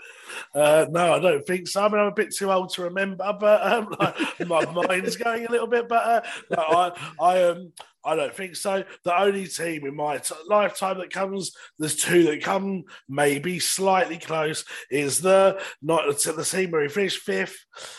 Uh, 0.54 0.86
no, 0.90 1.14
I 1.14 1.18
don't 1.18 1.46
think 1.46 1.68
so. 1.68 1.84
I 1.84 1.88
mean, 1.88 2.00
I'm 2.00 2.08
a 2.08 2.12
bit 2.12 2.34
too 2.34 2.50
old 2.50 2.72
to 2.74 2.82
remember, 2.82 3.32
but 3.38 3.64
um, 3.64 3.94
like, 4.00 4.46
my 4.46 4.64
mind's 4.70 5.16
going 5.16 5.46
a 5.46 5.50
little 5.50 5.66
bit. 5.66 5.88
But 5.88 6.26
no, 6.50 6.58
I, 6.58 6.92
I, 7.20 7.42
um, 7.44 7.72
I 8.04 8.16
don't 8.16 8.34
think 8.34 8.56
so. 8.56 8.84
The 9.04 9.18
only 9.18 9.46
team 9.46 9.86
in 9.86 9.94
my 9.94 10.18
t- 10.18 10.34
lifetime 10.48 10.98
that 10.98 11.10
comes, 11.10 11.52
there's 11.78 11.96
two 11.96 12.24
that 12.24 12.42
come 12.42 12.84
maybe 13.08 13.58
slightly 13.58 14.18
close. 14.18 14.64
Is 14.90 15.20
the 15.20 15.62
not 15.80 16.06
the, 16.06 16.42
team 16.42 16.70
where 16.70 16.82
he 16.82 16.88
finished 16.88 17.22
fifth, 17.22 17.56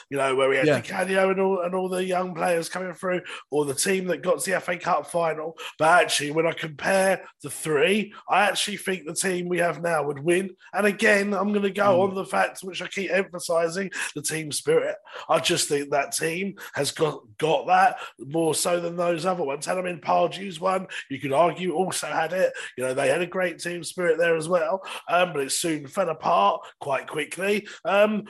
you 0.10 0.18
know, 0.18 0.36
where 0.36 0.50
we 0.50 0.58
had 0.58 0.68
Yeah. 0.68 0.82
Canio 0.82 1.30
and 1.32 1.40
all 1.40 1.62
and 1.62 1.74
all 1.74 1.90
the 1.90 2.04
young 2.04 2.36
players 2.36 2.70
coming 2.70 2.94
through, 2.94 3.22
or 3.50 3.66
the 3.66 3.74
team 3.74 4.06
that 4.08 4.22
got 4.22 4.40
to 4.40 4.52
the 4.52 4.60
FA 4.60 4.78
Cup 4.78 5.08
final. 5.08 5.58
But 5.80 6.02
actually, 6.02 6.32
when 6.32 6.48
I 6.48 6.52
compare 6.52 7.24
the 7.42 7.50
three, 7.50 8.14
I 8.30 8.44
actually 8.44 8.78
think 8.78 9.06
the 9.06 9.14
team 9.14 9.48
we 9.48 9.60
have 9.60 9.82
now 9.82 10.04
would 10.04 10.20
win. 10.20 10.52
And 10.74 10.86
again, 10.86 11.34
I'm 11.34 11.50
going 11.50 11.64
to 11.64 11.72
go 11.72 11.96
hmm. 11.96 12.02
on 12.10 12.16
the 12.16 12.26
fact 12.26 12.60
which 12.62 12.82
I 12.82 12.88
keep 12.88 13.12
emphasising 13.12 13.92
the 14.16 14.22
team 14.22 14.52
spirit. 14.52 14.96
I 15.30 15.40
just 15.40 15.70
think 15.70 15.90
that 15.92 16.12
team 16.12 16.56
has 16.74 16.92
got 16.92 17.22
got 17.38 17.68
that 17.68 17.98
more 18.20 18.54
so 18.56 18.80
than 18.80 18.96
those 18.96 19.26
other 19.26 19.44
ones. 19.44 19.68
And 19.68 19.80
I 19.80 19.82
mean, 19.82 19.93
Pardew's 20.00 20.60
one, 20.60 20.88
you 21.10 21.20
could 21.20 21.34
argue, 21.34 21.74
also 21.74 22.08
had 22.08 22.34
it. 22.34 22.54
You 22.78 22.86
know, 22.86 22.94
they 22.94 23.10
had 23.10 23.22
a 23.22 23.28
great 23.28 23.60
team 23.60 23.84
spirit 23.84 24.18
there 24.18 24.36
as 24.36 24.48
well, 24.48 24.82
um, 25.10 25.34
but 25.34 25.44
it 25.44 25.52
soon 25.52 25.88
fell 25.88 26.10
apart 26.10 26.62
quite 26.80 27.08
quickly. 27.08 27.68
Um, 27.86 28.26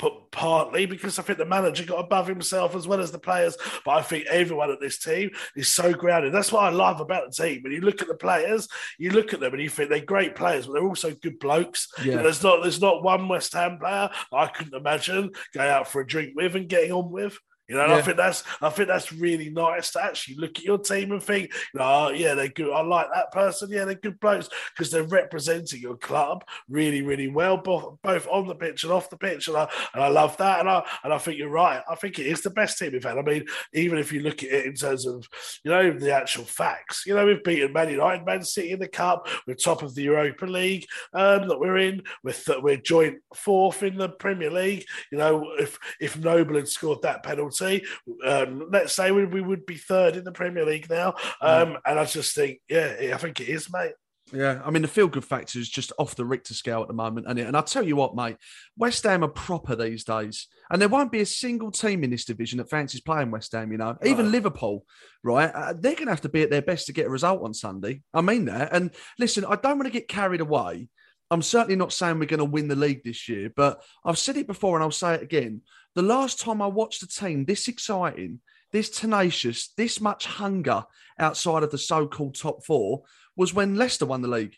but 0.00 0.30
partly 0.30 0.86
because 0.86 1.18
I 1.18 1.22
think 1.22 1.38
the 1.38 1.44
manager 1.44 1.84
got 1.84 2.04
above 2.04 2.26
himself 2.26 2.74
as 2.74 2.86
well 2.86 3.00
as 3.00 3.12
the 3.12 3.18
players. 3.18 3.56
But 3.84 3.92
I 3.92 4.02
think 4.02 4.26
everyone 4.26 4.70
at 4.70 4.80
this 4.80 4.98
team 4.98 5.30
is 5.56 5.68
so 5.68 5.92
grounded. 5.92 6.32
That's 6.32 6.52
what 6.52 6.64
I 6.64 6.70
love 6.70 7.00
about 7.00 7.24
the 7.26 7.42
team. 7.42 7.62
When 7.62 7.72
you 7.72 7.80
look 7.80 8.00
at 8.00 8.08
the 8.08 8.14
players, 8.14 8.68
you 8.98 9.10
look 9.10 9.34
at 9.34 9.40
them 9.40 9.52
and 9.52 9.62
you 9.62 9.68
think 9.68 9.90
they're 9.90 10.00
great 10.00 10.34
players, 10.34 10.66
but 10.66 10.74
they're 10.74 10.86
also 10.86 11.12
good 11.12 11.38
blokes. 11.38 11.88
Yeah. 11.98 12.04
You 12.04 12.14
know, 12.16 12.22
there's 12.24 12.42
not 12.42 12.62
there's 12.62 12.80
not 12.80 13.02
one 13.02 13.28
West 13.28 13.52
Ham 13.52 13.78
player 13.78 14.10
I 14.32 14.46
couldn't 14.46 14.74
imagine 14.74 15.30
going 15.52 15.68
out 15.68 15.88
for 15.88 16.00
a 16.00 16.06
drink 16.06 16.32
with 16.34 16.56
and 16.56 16.68
getting 16.68 16.92
on 16.92 17.10
with. 17.10 17.38
You 17.70 17.76
know, 17.76 17.84
and 17.84 17.92
I 17.92 18.02
think 18.02 18.16
that's 18.16 18.42
I 18.60 18.68
think 18.68 18.88
that's 18.88 19.12
really 19.12 19.48
nice 19.48 19.92
to 19.92 20.02
actually 20.02 20.34
look 20.34 20.58
at 20.58 20.64
your 20.64 20.78
team 20.78 21.12
and 21.12 21.22
think, 21.22 21.52
you 21.72 21.78
know, 21.78 21.84
oh, 21.86 22.08
yeah, 22.08 22.34
they're 22.34 22.48
good. 22.48 22.72
I 22.72 22.82
like 22.82 23.06
that 23.14 23.30
person. 23.30 23.70
Yeah, 23.70 23.84
they're 23.84 23.94
good 23.94 24.18
blokes 24.18 24.48
because 24.74 24.90
they're 24.90 25.04
representing 25.04 25.80
your 25.80 25.96
club 25.96 26.44
really, 26.68 27.02
really 27.02 27.28
well, 27.28 27.58
both, 27.58 28.02
both 28.02 28.26
on 28.26 28.48
the 28.48 28.56
pitch 28.56 28.82
and 28.82 28.92
off 28.92 29.08
the 29.08 29.16
pitch. 29.16 29.46
And 29.46 29.56
I 29.56 29.68
and 29.94 30.02
I 30.02 30.08
love 30.08 30.36
that. 30.38 30.58
And 30.58 30.68
I 30.68 30.84
and 31.04 31.12
I 31.12 31.18
think 31.18 31.38
you're 31.38 31.48
right. 31.48 31.80
I 31.88 31.94
think 31.94 32.18
it 32.18 32.26
is 32.26 32.42
the 32.42 32.50
best 32.50 32.76
team 32.76 32.90
we've 32.90 33.04
had. 33.04 33.18
I 33.18 33.22
mean, 33.22 33.44
even 33.72 33.98
if 33.98 34.12
you 34.12 34.20
look 34.20 34.42
at 34.42 34.50
it 34.50 34.66
in 34.66 34.74
terms 34.74 35.06
of, 35.06 35.28
you 35.64 35.70
know, 35.70 35.92
the 35.92 36.12
actual 36.12 36.44
facts, 36.44 37.04
you 37.06 37.14
know, 37.14 37.24
we've 37.24 37.44
beaten 37.44 37.72
Man 37.72 37.88
United, 37.88 38.26
Man 38.26 38.42
City 38.42 38.72
in 38.72 38.80
the 38.80 38.88
cup. 38.88 39.28
We're 39.46 39.54
top 39.54 39.84
of 39.84 39.94
the 39.94 40.02
Europa 40.02 40.46
League 40.46 40.86
um, 41.12 41.46
that 41.46 41.60
we're 41.60 41.78
in. 41.78 42.02
We're 42.24 42.32
th- 42.32 42.62
we're 42.62 42.78
joint 42.78 43.18
fourth 43.32 43.84
in 43.84 43.96
the 43.96 44.08
Premier 44.08 44.50
League. 44.50 44.86
You 45.12 45.18
know, 45.18 45.52
if 45.56 45.78
if 46.00 46.18
Noble 46.18 46.56
had 46.56 46.66
scored 46.66 47.02
that 47.02 47.22
penalty, 47.22 47.59
um, 47.62 48.68
let's 48.70 48.94
say 48.94 49.10
we, 49.10 49.24
we 49.24 49.40
would 49.40 49.66
be 49.66 49.76
third 49.76 50.16
in 50.16 50.24
the 50.24 50.32
Premier 50.32 50.64
League 50.64 50.88
now. 50.88 51.14
Um, 51.40 51.78
And 51.84 51.98
I 51.98 52.04
just 52.04 52.34
think, 52.34 52.60
yeah, 52.68 53.12
I 53.14 53.16
think 53.16 53.40
it 53.40 53.48
is, 53.48 53.72
mate. 53.72 53.92
Yeah, 54.32 54.62
I 54.64 54.70
mean 54.70 54.82
the 54.82 54.88
feel 54.88 55.08
good 55.08 55.24
factor 55.24 55.58
is 55.58 55.68
just 55.68 55.92
off 55.98 56.14
the 56.14 56.24
Richter 56.24 56.54
scale 56.54 56.82
at 56.82 56.88
the 56.88 56.94
moment, 56.94 57.26
and 57.26 57.38
and 57.38 57.56
I'll 57.56 57.62
tell 57.64 57.84
you 57.84 57.96
what, 57.96 58.14
mate, 58.14 58.36
West 58.76 59.02
Ham 59.02 59.24
are 59.24 59.28
proper 59.28 59.74
these 59.74 60.04
days, 60.04 60.46
and 60.70 60.80
there 60.80 60.88
won't 60.88 61.10
be 61.10 61.20
a 61.20 61.26
single 61.26 61.70
team 61.72 62.04
in 62.04 62.10
this 62.10 62.24
division 62.24 62.58
that 62.58 62.70
fancies 62.70 63.00
playing 63.00 63.32
West 63.32 63.52
Ham. 63.52 63.72
You 63.72 63.78
know, 63.78 63.96
even 64.04 64.30
Liverpool, 64.30 64.84
right? 65.24 65.50
Uh, 65.52 65.72
they're 65.76 65.94
going 65.94 66.06
to 66.06 66.12
have 66.12 66.20
to 66.20 66.28
be 66.28 66.42
at 66.42 66.50
their 66.50 66.62
best 66.62 66.86
to 66.86 66.92
get 66.92 67.06
a 67.06 67.10
result 67.10 67.42
on 67.42 67.54
Sunday. 67.54 68.02
I 68.14 68.20
mean 68.20 68.44
that. 68.44 68.72
And 68.72 68.92
listen, 69.18 69.44
I 69.44 69.56
don't 69.56 69.78
want 69.78 69.86
to 69.86 69.98
get 69.98 70.06
carried 70.06 70.40
away. 70.40 70.88
I'm 71.32 71.42
certainly 71.42 71.76
not 71.76 71.92
saying 71.92 72.18
we're 72.18 72.26
going 72.26 72.38
to 72.38 72.44
win 72.44 72.68
the 72.68 72.76
league 72.76 73.04
this 73.04 73.28
year, 73.28 73.52
but 73.54 73.82
I've 74.04 74.18
said 74.18 74.36
it 74.36 74.48
before 74.48 74.76
and 74.76 74.82
I'll 74.82 74.90
say 74.90 75.14
it 75.14 75.22
again. 75.22 75.62
The 75.94 76.02
last 76.02 76.40
time 76.40 76.62
I 76.62 76.66
watched 76.66 77.02
a 77.02 77.08
team 77.08 77.44
this 77.44 77.68
exciting, 77.68 78.40
this 78.72 78.90
tenacious, 78.90 79.72
this 79.76 80.00
much 80.00 80.26
hunger 80.26 80.84
outside 81.18 81.62
of 81.62 81.70
the 81.70 81.78
so-called 81.78 82.36
top 82.36 82.64
four 82.64 83.02
was 83.36 83.54
when 83.54 83.76
Leicester 83.76 84.06
won 84.06 84.22
the 84.22 84.28
league. 84.28 84.56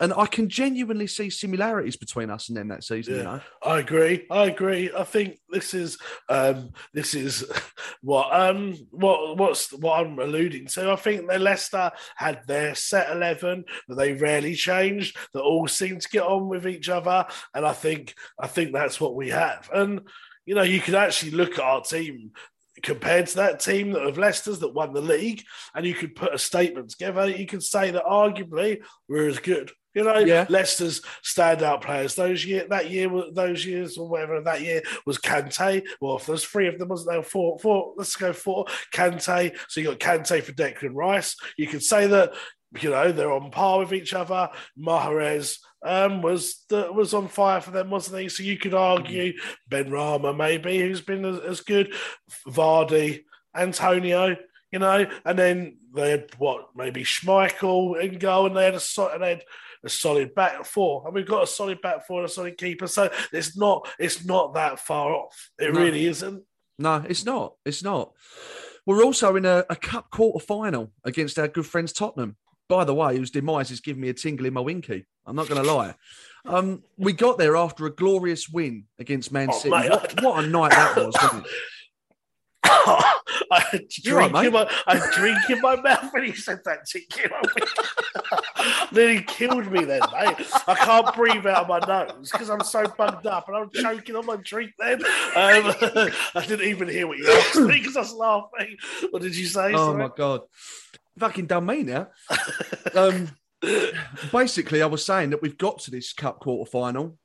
And 0.00 0.12
I 0.14 0.26
can 0.26 0.48
genuinely 0.48 1.06
see 1.06 1.30
similarities 1.30 1.94
between 1.94 2.28
us 2.28 2.48
and 2.48 2.58
them 2.58 2.66
that 2.68 2.82
season, 2.82 3.14
you 3.14 3.22
know. 3.22 3.40
I 3.62 3.78
agree. 3.78 4.26
I 4.32 4.46
agree. 4.46 4.90
I 4.92 5.04
think 5.04 5.38
this 5.48 5.74
is 5.74 5.96
um, 6.28 6.70
this 6.92 7.14
is 7.14 7.48
what 8.02 8.28
um 8.32 8.74
what 8.90 9.36
what's 9.36 9.72
what 9.72 10.00
I'm 10.00 10.18
alluding 10.18 10.66
to. 10.68 10.90
I 10.90 10.96
think 10.96 11.28
that 11.28 11.40
Leicester 11.40 11.92
had 12.16 12.40
their 12.48 12.74
set 12.74 13.14
eleven 13.14 13.64
that 13.86 13.94
they 13.94 14.14
rarely 14.14 14.56
changed, 14.56 15.16
that 15.34 15.42
all 15.42 15.68
seemed 15.68 16.00
to 16.00 16.08
get 16.08 16.24
on 16.24 16.48
with 16.48 16.66
each 16.66 16.88
other, 16.88 17.24
and 17.54 17.64
I 17.64 17.72
think 17.72 18.14
I 18.40 18.48
think 18.48 18.72
that's 18.72 19.00
what 19.00 19.14
we 19.14 19.28
have. 19.28 19.70
And 19.72 20.00
you 20.46 20.54
know, 20.54 20.62
you 20.62 20.80
could 20.80 20.94
actually 20.94 21.32
look 21.32 21.54
at 21.54 21.64
our 21.64 21.82
team 21.82 22.32
compared 22.82 23.26
to 23.28 23.36
that 23.36 23.60
team 23.60 23.92
that 23.92 24.02
of 24.02 24.18
Leicester's 24.18 24.58
that 24.60 24.74
won 24.74 24.92
the 24.92 25.00
league, 25.00 25.44
and 25.74 25.86
you 25.86 25.94
could 25.94 26.14
put 26.14 26.34
a 26.34 26.38
statement 26.38 26.90
together. 26.90 27.28
You 27.28 27.46
could 27.46 27.62
say 27.62 27.90
that 27.90 28.04
arguably 28.04 28.82
we're 29.08 29.28
as 29.28 29.38
good. 29.38 29.70
You 29.94 30.04
know, 30.04 30.18
Yeah. 30.18 30.46
Leicester's 30.48 31.02
standout 31.22 31.82
players 31.82 32.14
those 32.14 32.44
year 32.46 32.66
that 32.70 32.90
year 32.90 33.10
those 33.32 33.64
years 33.66 33.98
or 33.98 34.08
whatever 34.08 34.40
that 34.40 34.62
year 34.62 34.82
was 35.04 35.18
Kante. 35.18 35.86
Well, 36.00 36.16
if 36.16 36.24
there's 36.24 36.44
three 36.44 36.66
of 36.66 36.78
them, 36.78 36.88
wasn't 36.88 37.10
there? 37.10 37.22
Four, 37.22 37.58
four. 37.58 37.92
Let's 37.96 38.16
go 38.16 38.32
four. 38.32 38.64
Kante. 38.94 39.54
So 39.68 39.80
you 39.80 39.94
got 39.94 40.00
Kante 40.00 40.42
for 40.42 40.52
Declan 40.52 40.94
Rice. 40.94 41.36
You 41.58 41.66
could 41.66 41.82
say 41.82 42.06
that 42.06 42.32
you 42.80 42.90
know 42.90 43.12
they're 43.12 43.32
on 43.32 43.50
par 43.50 43.80
with 43.80 43.92
each 43.92 44.14
other. 44.14 44.50
Mahrez 44.78 45.58
um, 45.84 46.22
was 46.22 46.64
the, 46.68 46.92
was 46.92 47.12
on 47.14 47.28
fire 47.28 47.60
for 47.60 47.70
them, 47.70 47.90
wasn't 47.90 48.22
he? 48.22 48.28
So 48.28 48.42
you 48.42 48.56
could 48.58 48.74
argue 48.74 49.32
Benrahma 49.70 50.36
maybe, 50.36 50.78
who's 50.78 51.00
been 51.00 51.24
as, 51.24 51.40
as 51.40 51.60
good, 51.60 51.92
Vardy, 52.48 53.24
Antonio. 53.54 54.36
You 54.70 54.78
know, 54.78 55.06
and 55.26 55.38
then 55.38 55.76
they 55.94 56.10
had 56.10 56.30
what 56.38 56.68
maybe 56.74 57.04
Schmeichel 57.04 58.00
in 58.00 58.18
goal, 58.18 58.46
and 58.46 58.56
they 58.56 58.64
had 58.64 58.74
a 58.74 58.80
so- 58.80 59.10
and 59.12 59.22
they 59.22 59.28
had 59.30 59.44
a 59.84 59.88
solid 59.90 60.34
back 60.34 60.64
four, 60.64 61.02
and 61.04 61.14
we've 61.14 61.26
got 61.26 61.42
a 61.42 61.46
solid 61.46 61.82
back 61.82 62.06
four 62.06 62.20
and 62.20 62.30
a 62.30 62.32
solid 62.32 62.56
keeper. 62.56 62.86
So 62.86 63.10
it's 63.32 63.54
not 63.56 63.86
it's 63.98 64.24
not 64.24 64.54
that 64.54 64.78
far 64.80 65.12
off. 65.12 65.50
It 65.58 65.74
No. 65.74 65.80
really 65.80 66.06
isn't. 66.06 66.42
No, 66.78 67.04
it's 67.06 67.26
not. 67.26 67.56
It's 67.66 67.82
not. 67.82 68.12
We're 68.86 69.04
also 69.04 69.36
in 69.36 69.44
a, 69.44 69.64
a 69.68 69.76
cup 69.76 70.10
quarter 70.10 70.44
final 70.44 70.90
against 71.04 71.38
our 71.38 71.48
good 71.48 71.66
friends 71.66 71.92
Tottenham. 71.92 72.36
By 72.72 72.84
the 72.84 72.94
way, 72.94 73.18
whose 73.18 73.30
demise 73.30 73.70
is 73.70 73.80
giving 73.80 74.00
me 74.00 74.08
a 74.08 74.14
tingle 74.14 74.46
in 74.46 74.54
my 74.54 74.60
winky. 74.62 75.04
I'm 75.26 75.36
not 75.36 75.46
going 75.46 75.62
to 75.62 75.70
lie. 75.70 75.94
Um, 76.46 76.82
we 76.96 77.12
got 77.12 77.36
there 77.36 77.54
after 77.54 77.84
a 77.84 77.90
glorious 77.90 78.48
win 78.48 78.84
against 78.98 79.30
Man 79.30 79.48
Oh, 79.52 79.58
City. 79.58 79.68
mate, 79.68 79.90
what, 79.90 80.22
what 80.22 80.42
a 80.44 80.46
night 80.48 80.70
that 80.70 80.96
was, 80.96 81.14
wasn't 81.22 81.44
it? 81.44 81.52
I 82.64 83.60
had 83.70 83.82
all 84.10 84.16
right, 84.16 84.32
drink 84.32 84.46
in 84.46 84.52
my 84.54 84.70
I 84.86 85.10
drink 85.14 85.50
in 85.50 85.60
my 85.60 85.76
mouth 85.76 86.10
when 86.12 86.24
he 86.24 86.32
said 86.32 86.60
that 86.64 86.86
to 86.86 86.98
you. 86.98 87.28
Nearly 88.92 89.22
killed 89.22 89.70
me 89.70 89.84
then, 89.84 90.00
mate. 90.10 90.36
I 90.66 90.74
can't 90.74 91.14
breathe 91.14 91.46
out 91.46 91.64
of 91.64 91.68
my 91.68 91.80
nose 91.80 92.30
because 92.30 92.48
I'm 92.48 92.62
so 92.64 92.84
bugged 92.96 93.26
up 93.26 93.48
and 93.48 93.56
I'm 93.58 93.70
choking 93.70 94.16
on 94.16 94.24
my 94.24 94.36
drink 94.36 94.72
then. 94.78 95.04
Um, 95.04 95.04
I 96.34 96.44
didn't 96.46 96.66
even 96.68 96.88
hear 96.88 97.06
what 97.06 97.18
you 97.18 97.30
asked 97.30 97.60
me 97.60 97.74
because 97.78 97.96
I 97.96 98.00
was 98.00 98.14
laughing. 98.14 98.78
What 99.10 99.20
did 99.20 99.36
you 99.36 99.46
say? 99.46 99.74
Oh 99.74 99.88
Sorry? 99.88 99.98
my 99.98 100.10
god, 100.16 100.40
fucking 101.18 101.46
done 101.46 101.66
me 101.66 101.82
now. 101.82 102.08
um, 102.94 103.28
basically, 104.32 104.82
I 104.82 104.86
was 104.86 105.04
saying 105.04 105.30
that 105.30 105.42
we've 105.42 105.58
got 105.58 105.78
to 105.80 105.90
this 105.90 106.12
cup 106.12 106.40
quarter 106.40 106.70
final 106.70 107.18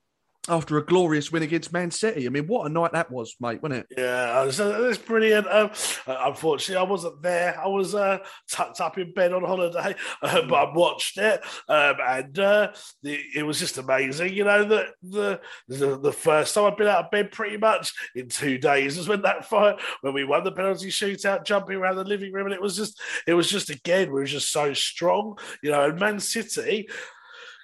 after 0.49 0.77
a 0.77 0.85
glorious 0.85 1.31
win 1.31 1.43
against 1.43 1.73
Man 1.73 1.91
City. 1.91 2.25
I 2.25 2.29
mean, 2.29 2.47
what 2.47 2.65
a 2.65 2.69
night 2.69 2.93
that 2.93 3.11
was, 3.11 3.35
mate, 3.39 3.61
wasn't 3.61 3.81
it? 3.81 3.97
Yeah, 3.97 4.45
it's 4.45 4.97
brilliant. 4.97 5.47
Um, 5.47 5.71
uh, 6.05 6.17
unfortunately, 6.25 6.85
I 6.85 6.89
wasn't 6.89 7.21
there. 7.21 7.59
I 7.59 7.67
was 7.67 7.95
uh, 7.95 8.19
tucked 8.49 8.81
up 8.81 8.97
in 8.97 9.13
bed 9.13 9.33
on 9.33 9.43
holiday, 9.43 9.95
uh, 10.21 10.41
but 10.43 10.53
I 10.53 10.73
watched 10.73 11.17
it, 11.17 11.41
um, 11.67 11.95
and 12.05 12.39
uh, 12.39 12.71
the, 13.03 13.19
it 13.35 13.43
was 13.43 13.59
just 13.59 13.77
amazing. 13.77 14.33
You 14.33 14.45
know, 14.45 14.63
the, 14.63 14.87
the 15.03 15.41
the 15.67 15.97
the 15.97 16.13
first 16.13 16.53
time 16.53 16.65
I've 16.65 16.77
been 16.77 16.87
out 16.87 17.05
of 17.05 17.11
bed 17.11 17.31
pretty 17.31 17.57
much 17.57 17.93
in 18.15 18.29
two 18.29 18.57
days 18.57 18.97
was 18.97 19.07
when 19.07 19.21
that 19.23 19.45
fight 19.45 19.79
when 20.01 20.13
we 20.13 20.23
won 20.23 20.43
the 20.43 20.51
penalty 20.51 20.89
shootout, 20.89 21.45
jumping 21.45 21.77
around 21.77 21.95
the 21.95 22.03
living 22.03 22.31
room, 22.31 22.47
and 22.47 22.55
it 22.55 22.61
was 22.61 22.75
just 22.75 22.99
it 23.25 23.33
was 23.33 23.49
just 23.49 23.69
again 23.69 24.07
we 24.07 24.19
were 24.19 24.25
just 24.25 24.51
so 24.51 24.73
strong. 24.73 25.37
You 25.61 25.71
know, 25.71 25.89
and 25.89 25.99
Man 25.99 26.19
City 26.19 26.87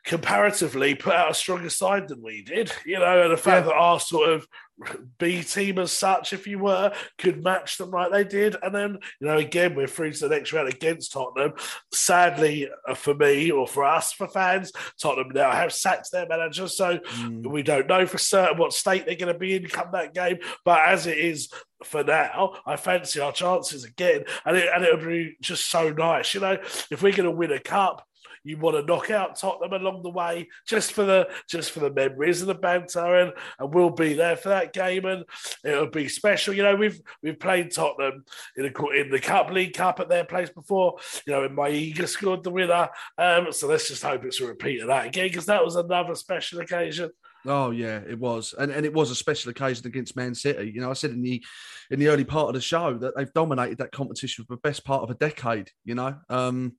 comparatively 0.03 0.95
put 0.95 1.13
out 1.13 1.31
a 1.31 1.33
stronger 1.33 1.69
side 1.69 2.07
than 2.07 2.21
we 2.21 2.41
did, 2.41 2.71
you 2.85 2.99
know, 2.99 3.23
and 3.23 3.31
the 3.31 3.37
fact 3.37 3.65
that 3.65 3.73
our 3.73 3.99
sort 3.99 4.29
of 4.29 4.47
B 5.17 5.43
team 5.43 5.79
as 5.79 5.91
such, 5.91 6.33
if 6.33 6.47
you 6.47 6.59
were, 6.59 6.93
could 7.17 7.43
match 7.43 7.77
them 7.77 7.91
like 7.91 8.11
they 8.11 8.23
did. 8.23 8.55
And 8.61 8.73
then, 8.73 8.97
you 9.19 9.27
know, 9.27 9.37
again, 9.37 9.75
we're 9.75 9.87
through 9.87 10.13
to 10.13 10.27
the 10.27 10.35
next 10.35 10.51
round 10.51 10.67
against 10.67 11.13
Tottenham. 11.13 11.53
Sadly, 11.91 12.69
uh, 12.87 12.93
for 12.95 13.13
me 13.13 13.51
or 13.51 13.67
for 13.67 13.83
us, 13.83 14.11
for 14.11 14.27
fans, 14.27 14.71
Tottenham 14.99 15.31
now 15.33 15.51
have 15.51 15.73
sacked 15.73 16.11
their 16.11 16.27
manager. 16.27 16.67
So 16.67 16.99
we 17.43 17.63
don't 17.63 17.87
know 17.87 18.05
for 18.05 18.17
certain 18.17 18.57
what 18.57 18.73
state 18.73 19.05
they're 19.05 19.15
going 19.15 19.33
to 19.33 19.39
be 19.39 19.55
in 19.55 19.67
come 19.67 19.89
that 19.93 20.13
game. 20.13 20.37
But 20.65 20.87
as 20.87 21.07
it 21.07 21.17
is 21.17 21.49
for 21.83 22.03
now, 22.03 22.55
I 22.65 22.75
fancy 22.75 23.19
our 23.19 23.31
chances 23.31 23.83
again. 23.83 24.23
And 24.45 24.57
it, 24.57 24.69
and 24.73 24.83
it 24.83 24.95
would 24.95 25.07
be 25.07 25.37
just 25.41 25.69
so 25.69 25.91
nice, 25.91 26.33
you 26.33 26.41
know, 26.41 26.57
if 26.91 27.01
we're 27.01 27.15
going 27.15 27.29
to 27.29 27.31
win 27.31 27.51
a 27.51 27.59
cup, 27.59 28.05
you 28.43 28.57
want 28.57 28.75
to 28.77 28.85
knock 28.85 29.09
out 29.09 29.37
Tottenham 29.37 29.73
along 29.73 30.03
the 30.03 30.09
way 30.09 30.49
just 30.67 30.93
for 30.93 31.03
the 31.03 31.29
just 31.49 31.71
for 31.71 31.79
the 31.79 31.91
memories 31.91 32.41
and 32.41 32.49
the 32.49 32.55
banter 32.55 33.15
and, 33.15 33.33
and 33.59 33.73
we'll 33.73 33.89
be 33.89 34.13
there 34.13 34.35
for 34.35 34.49
that 34.49 34.73
game 34.73 35.05
and 35.05 35.23
it'll 35.63 35.87
be 35.87 36.07
special. 36.07 36.53
You 36.53 36.63
know, 36.63 36.75
we've 36.75 36.99
we've 37.21 37.39
played 37.39 37.71
Tottenham 37.71 38.23
in 38.57 38.63
the 38.63 38.87
in 38.89 39.09
the 39.09 39.19
Cup 39.19 39.51
League 39.51 39.73
Cup 39.73 39.99
at 39.99 40.09
their 40.09 40.25
place 40.25 40.49
before. 40.49 40.97
You 41.25 41.33
know, 41.33 41.43
and 41.43 41.57
Maiga 41.57 42.07
scored 42.07 42.43
the 42.43 42.51
winner. 42.51 42.89
Um, 43.17 43.51
so 43.51 43.67
let's 43.67 43.87
just 43.87 44.03
hope 44.03 44.25
it's 44.25 44.41
a 44.41 44.47
repeat 44.47 44.81
of 44.81 44.87
that 44.87 45.07
again 45.07 45.27
because 45.27 45.45
that 45.45 45.63
was 45.63 45.75
another 45.75 46.15
special 46.15 46.59
occasion. 46.59 47.09
Oh 47.45 47.71
yeah, 47.71 47.99
it 48.07 48.17
was, 48.17 48.53
and 48.57 48.71
and 48.71 48.85
it 48.85 48.93
was 48.93 49.11
a 49.11 49.15
special 49.15 49.51
occasion 49.51 49.85
against 49.85 50.15
Man 50.15 50.33
City. 50.33 50.71
You 50.73 50.81
know, 50.81 50.89
I 50.89 50.93
said 50.93 51.11
in 51.11 51.21
the 51.21 51.43
in 51.91 51.99
the 51.99 52.07
early 52.07 52.23
part 52.23 52.47
of 52.47 52.53
the 52.53 52.61
show 52.61 52.97
that 52.97 53.15
they've 53.15 53.33
dominated 53.33 53.79
that 53.79 53.91
competition 53.91 54.45
for 54.45 54.55
the 54.55 54.61
best 54.61 54.85
part 54.85 55.03
of 55.03 55.09
a 55.09 55.15
decade. 55.15 55.69
You 55.83 55.95
know, 55.95 56.15
um, 56.29 56.73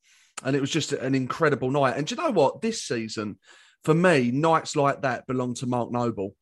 and 0.44 0.54
it 0.54 0.60
was 0.60 0.70
just 0.70 0.92
an 0.92 1.14
incredible 1.14 1.70
night. 1.70 1.96
And 1.96 2.06
do 2.06 2.14
you 2.14 2.22
know 2.22 2.30
what? 2.30 2.60
This 2.60 2.84
season, 2.84 3.38
for 3.82 3.94
me, 3.94 4.30
nights 4.30 4.76
like 4.76 5.02
that 5.02 5.26
belong 5.26 5.54
to 5.54 5.66
Mark 5.66 5.90
Noble. 5.90 6.36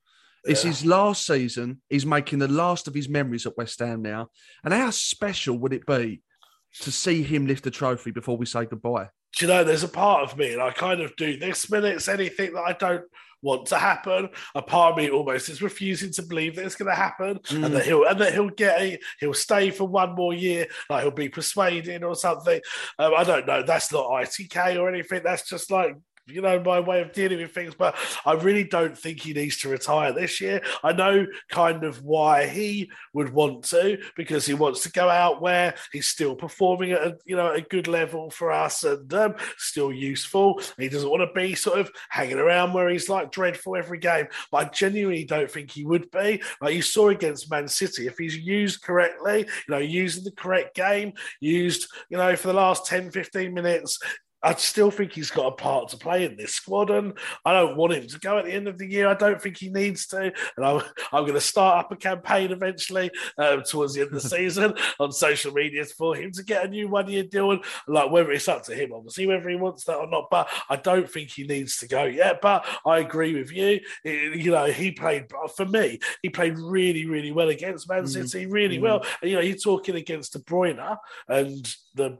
It's 0.45 0.65
Yeah. 0.65 0.71
his 0.71 0.85
last 0.85 1.25
season. 1.25 1.81
He's 1.89 2.05
making 2.05 2.41
the 2.41 2.49
last 2.49 2.89
of 2.89 2.95
his 2.95 3.09
memories 3.09 3.47
at 3.47 3.57
West 3.57 3.79
Ham 3.79 4.03
now. 4.03 4.29
And 4.65 4.75
how 4.75 4.91
special 4.91 5.57
would 5.59 5.73
it 5.73 5.87
be 5.87 6.21
to 6.81 6.91
see 6.91 7.23
him 7.23 7.47
lift 7.47 7.63
the 7.65 7.71
trophy 7.71 8.11
before 8.11 8.37
we 8.37 8.47
say 8.47 8.65
goodbye? 8.67 9.09
do 9.39 9.47
you 9.47 9.51
know, 9.51 9.65
there's 9.65 9.83
a 9.83 9.89
part 9.89 10.23
of 10.25 10.37
me, 10.37 10.53
and 10.53 10.61
I 10.61 10.73
kind 10.73 11.01
of 11.01 11.17
do 11.17 11.39
this 11.39 11.71
minutes 11.71 12.07
anything 12.07 12.53
that 12.53 12.61
I 12.61 12.75
don't 12.75 13.05
want 13.43 13.67
to 13.67 13.77
happen. 13.77 14.29
A 14.55 14.63
part 14.63 14.93
of 14.93 14.99
me 14.99 15.11
almost 15.11 15.49
is 15.49 15.61
refusing 15.61 16.13
to 16.13 16.23
believe 16.23 16.57
that 16.57 16.65
it's 16.65 16.77
going 16.77 16.91
to 16.91 16.95
happen, 16.97 17.39
Mm. 17.45 17.65
and 17.67 17.75
that 17.75 17.85
he'll 17.85 18.05
and 18.05 18.21
that 18.21 18.33
he'll 18.33 18.49
get 18.51 18.81
a 18.81 18.99
he'll 19.21 19.35
stay 19.35 19.71
for 19.71 19.87
one 19.87 20.15
more 20.15 20.33
year, 20.33 20.69
like 20.89 21.03
he'll 21.03 21.11
be 21.11 21.29
persuaded 21.29 22.03
or 22.05 22.15
something. 22.15 22.61
Um, 22.99 23.13
I 23.17 23.25
don't 23.25 23.47
know. 23.47 23.63
That's 23.63 23.93
not 23.93 24.07
ITK 24.11 24.79
or 24.79 24.89
anything. 24.89 25.23
That's 25.25 25.49
just 25.49 25.71
like. 25.71 25.97
You 26.27 26.41
know, 26.41 26.63
my 26.63 26.79
way 26.79 27.01
of 27.01 27.13
dealing 27.13 27.39
with 27.39 27.53
things, 27.53 27.75
but 27.75 27.97
I 28.25 28.35
really 28.35 28.65
don't 28.65 28.97
think 28.97 29.21
he 29.21 29.33
needs 29.33 29.59
to 29.59 29.69
retire 29.69 30.13
this 30.13 30.41
year. 30.41 30.63
I 30.83 30.93
know 30.93 31.27
kind 31.49 31.83
of 31.83 32.03
why 32.03 32.47
he 32.47 32.91
would 33.13 33.33
want 33.33 33.65
to, 33.65 33.99
because 34.17 34.47
he 34.47 34.55
wants 34.55 34.83
to 34.85 34.93
go 34.93 35.09
out 35.09 35.43
where 35.43 35.75
he's 35.93 36.07
still 36.07 36.37
performing 36.37 36.93
at 36.93 37.03
a 37.03 37.19
you 37.27 37.35
know 37.35 37.51
a 37.51 37.61
good 37.61 37.89
level 37.89 38.31
for 38.31 38.53
us 38.53 38.85
and 38.85 39.13
um, 39.15 39.35
still 39.59 39.93
useful. 39.93 40.61
He 40.79 40.89
doesn't 40.89 41.11
want 41.11 41.29
to 41.29 41.41
be 41.41 41.55
sort 41.55 41.81
of 41.81 41.91
hanging 42.09 42.39
around 42.39 42.73
where 42.73 42.89
he's 42.89 43.09
like 43.09 43.33
dreadful 43.33 43.77
every 43.77 43.99
game. 43.99 44.27
But 44.51 44.67
I 44.67 44.71
genuinely 44.71 45.25
don't 45.25 45.51
think 45.51 45.71
he 45.73 45.85
would 45.85 46.11
be. 46.11 46.43
Like 46.61 46.75
you 46.75 46.83
saw 46.83 47.09
against 47.09 47.51
Man 47.51 47.69
City, 47.69 48.07
if 48.07 48.19
he's 48.19 48.37
used 48.37 48.83
correctly, 48.83 49.41
you 49.41 49.47
know, 49.69 49.79
using 49.79 50.25
the 50.25 50.33
correct 50.33 50.77
game, 50.77 51.15
used, 51.41 51.89
you 52.09 52.17
know, 52.17 52.37
for 52.37 52.49
the 52.49 52.55
last 52.55 52.87
10, 52.87 53.11
15 53.11 53.53
minutes, 53.53 53.99
I 54.43 54.55
still 54.55 54.91
think 54.91 55.13
he's 55.13 55.31
got 55.31 55.47
a 55.47 55.53
part 55.57 55.89
to 55.91 55.97
play 55.97 56.25
in 56.25 56.37
this 56.37 56.55
squad, 56.55 56.91
and 56.91 57.13
I 57.45 57.53
don't 57.53 57.77
want 57.77 57.93
him 57.93 58.07
to 58.09 58.19
go 58.19 58.39
at 58.39 58.45
the 58.45 58.53
end 58.53 58.69
of 58.69 58.79
the 58.79 58.87
year. 58.91 59.09
I 59.09 59.15
don't 59.15 59.41
think 59.41 59.57
he 59.59 59.69
needs 59.71 60.07
to, 60.09 60.33
and 60.57 60.67
I'm, 60.67 60.83
I'm 61.13 61.23
going 61.23 61.35
to 61.35 61.41
start 61.41 61.85
up 61.85 61.93
a 61.93 61.97
campaign 61.97 62.51
eventually 62.51 63.11
um, 63.39 63.63
towards 63.63 63.95
the 63.95 64.01
end 64.03 64.15
of 64.15 64.23
the 64.23 64.29
season 64.37 64.75
on 64.99 65.13
social 65.13 65.53
media 65.53 65.85
for 65.85 66.17
him 66.17 66.31
to 66.33 66.43
get 66.43 66.65
a 66.65 66.69
new 66.69 66.89
one-year 66.89 67.25
deal. 67.25 67.53
And 67.53 67.65
like 67.87 68.11
whether 68.11 68.33
it's 68.33 68.49
up 68.49 68.63
to 68.65 68.75
him, 68.75 68.93
obviously, 68.93 69.27
whether 69.27 69.49
he 69.49 69.57
wants 69.57 69.85
that 69.85 69.97
or 69.97 70.09
not. 70.09 70.29
But 70.31 70.49
I 70.69 70.77
don't 70.77 71.11
think 71.11 71.31
he 71.31 71.45
needs 71.47 71.79
to 71.79 71.89
go 71.89 72.05
yet. 72.05 72.41
But 72.41 72.67
I 72.87 72.99
agree 72.99 73.35
with 73.35 73.53
you. 73.53 73.81
It- 74.05 74.41
you 74.43 74.51
know, 74.51 74.67
he 74.67 74.91
played 74.93 75.27
for 75.57 75.67
me. 75.67 75.99
He 76.23 76.29
played 76.31 76.59
really, 76.59 77.07
really 77.07 77.33
well 77.33 77.49
against 77.49 77.89
Man 77.89 78.05
Mm. 78.05 78.09
City, 78.29 78.47
really 78.47 78.79
Mm. 78.79 78.83
well. 78.83 79.07
And 79.21 79.31
you 79.31 79.37
know, 79.37 79.43
you're 79.43 79.57
talking 79.57 79.95
against 79.97 80.33
De 80.33 80.39
Bruyne 80.41 80.97
and 81.29 81.77
the 81.95 82.19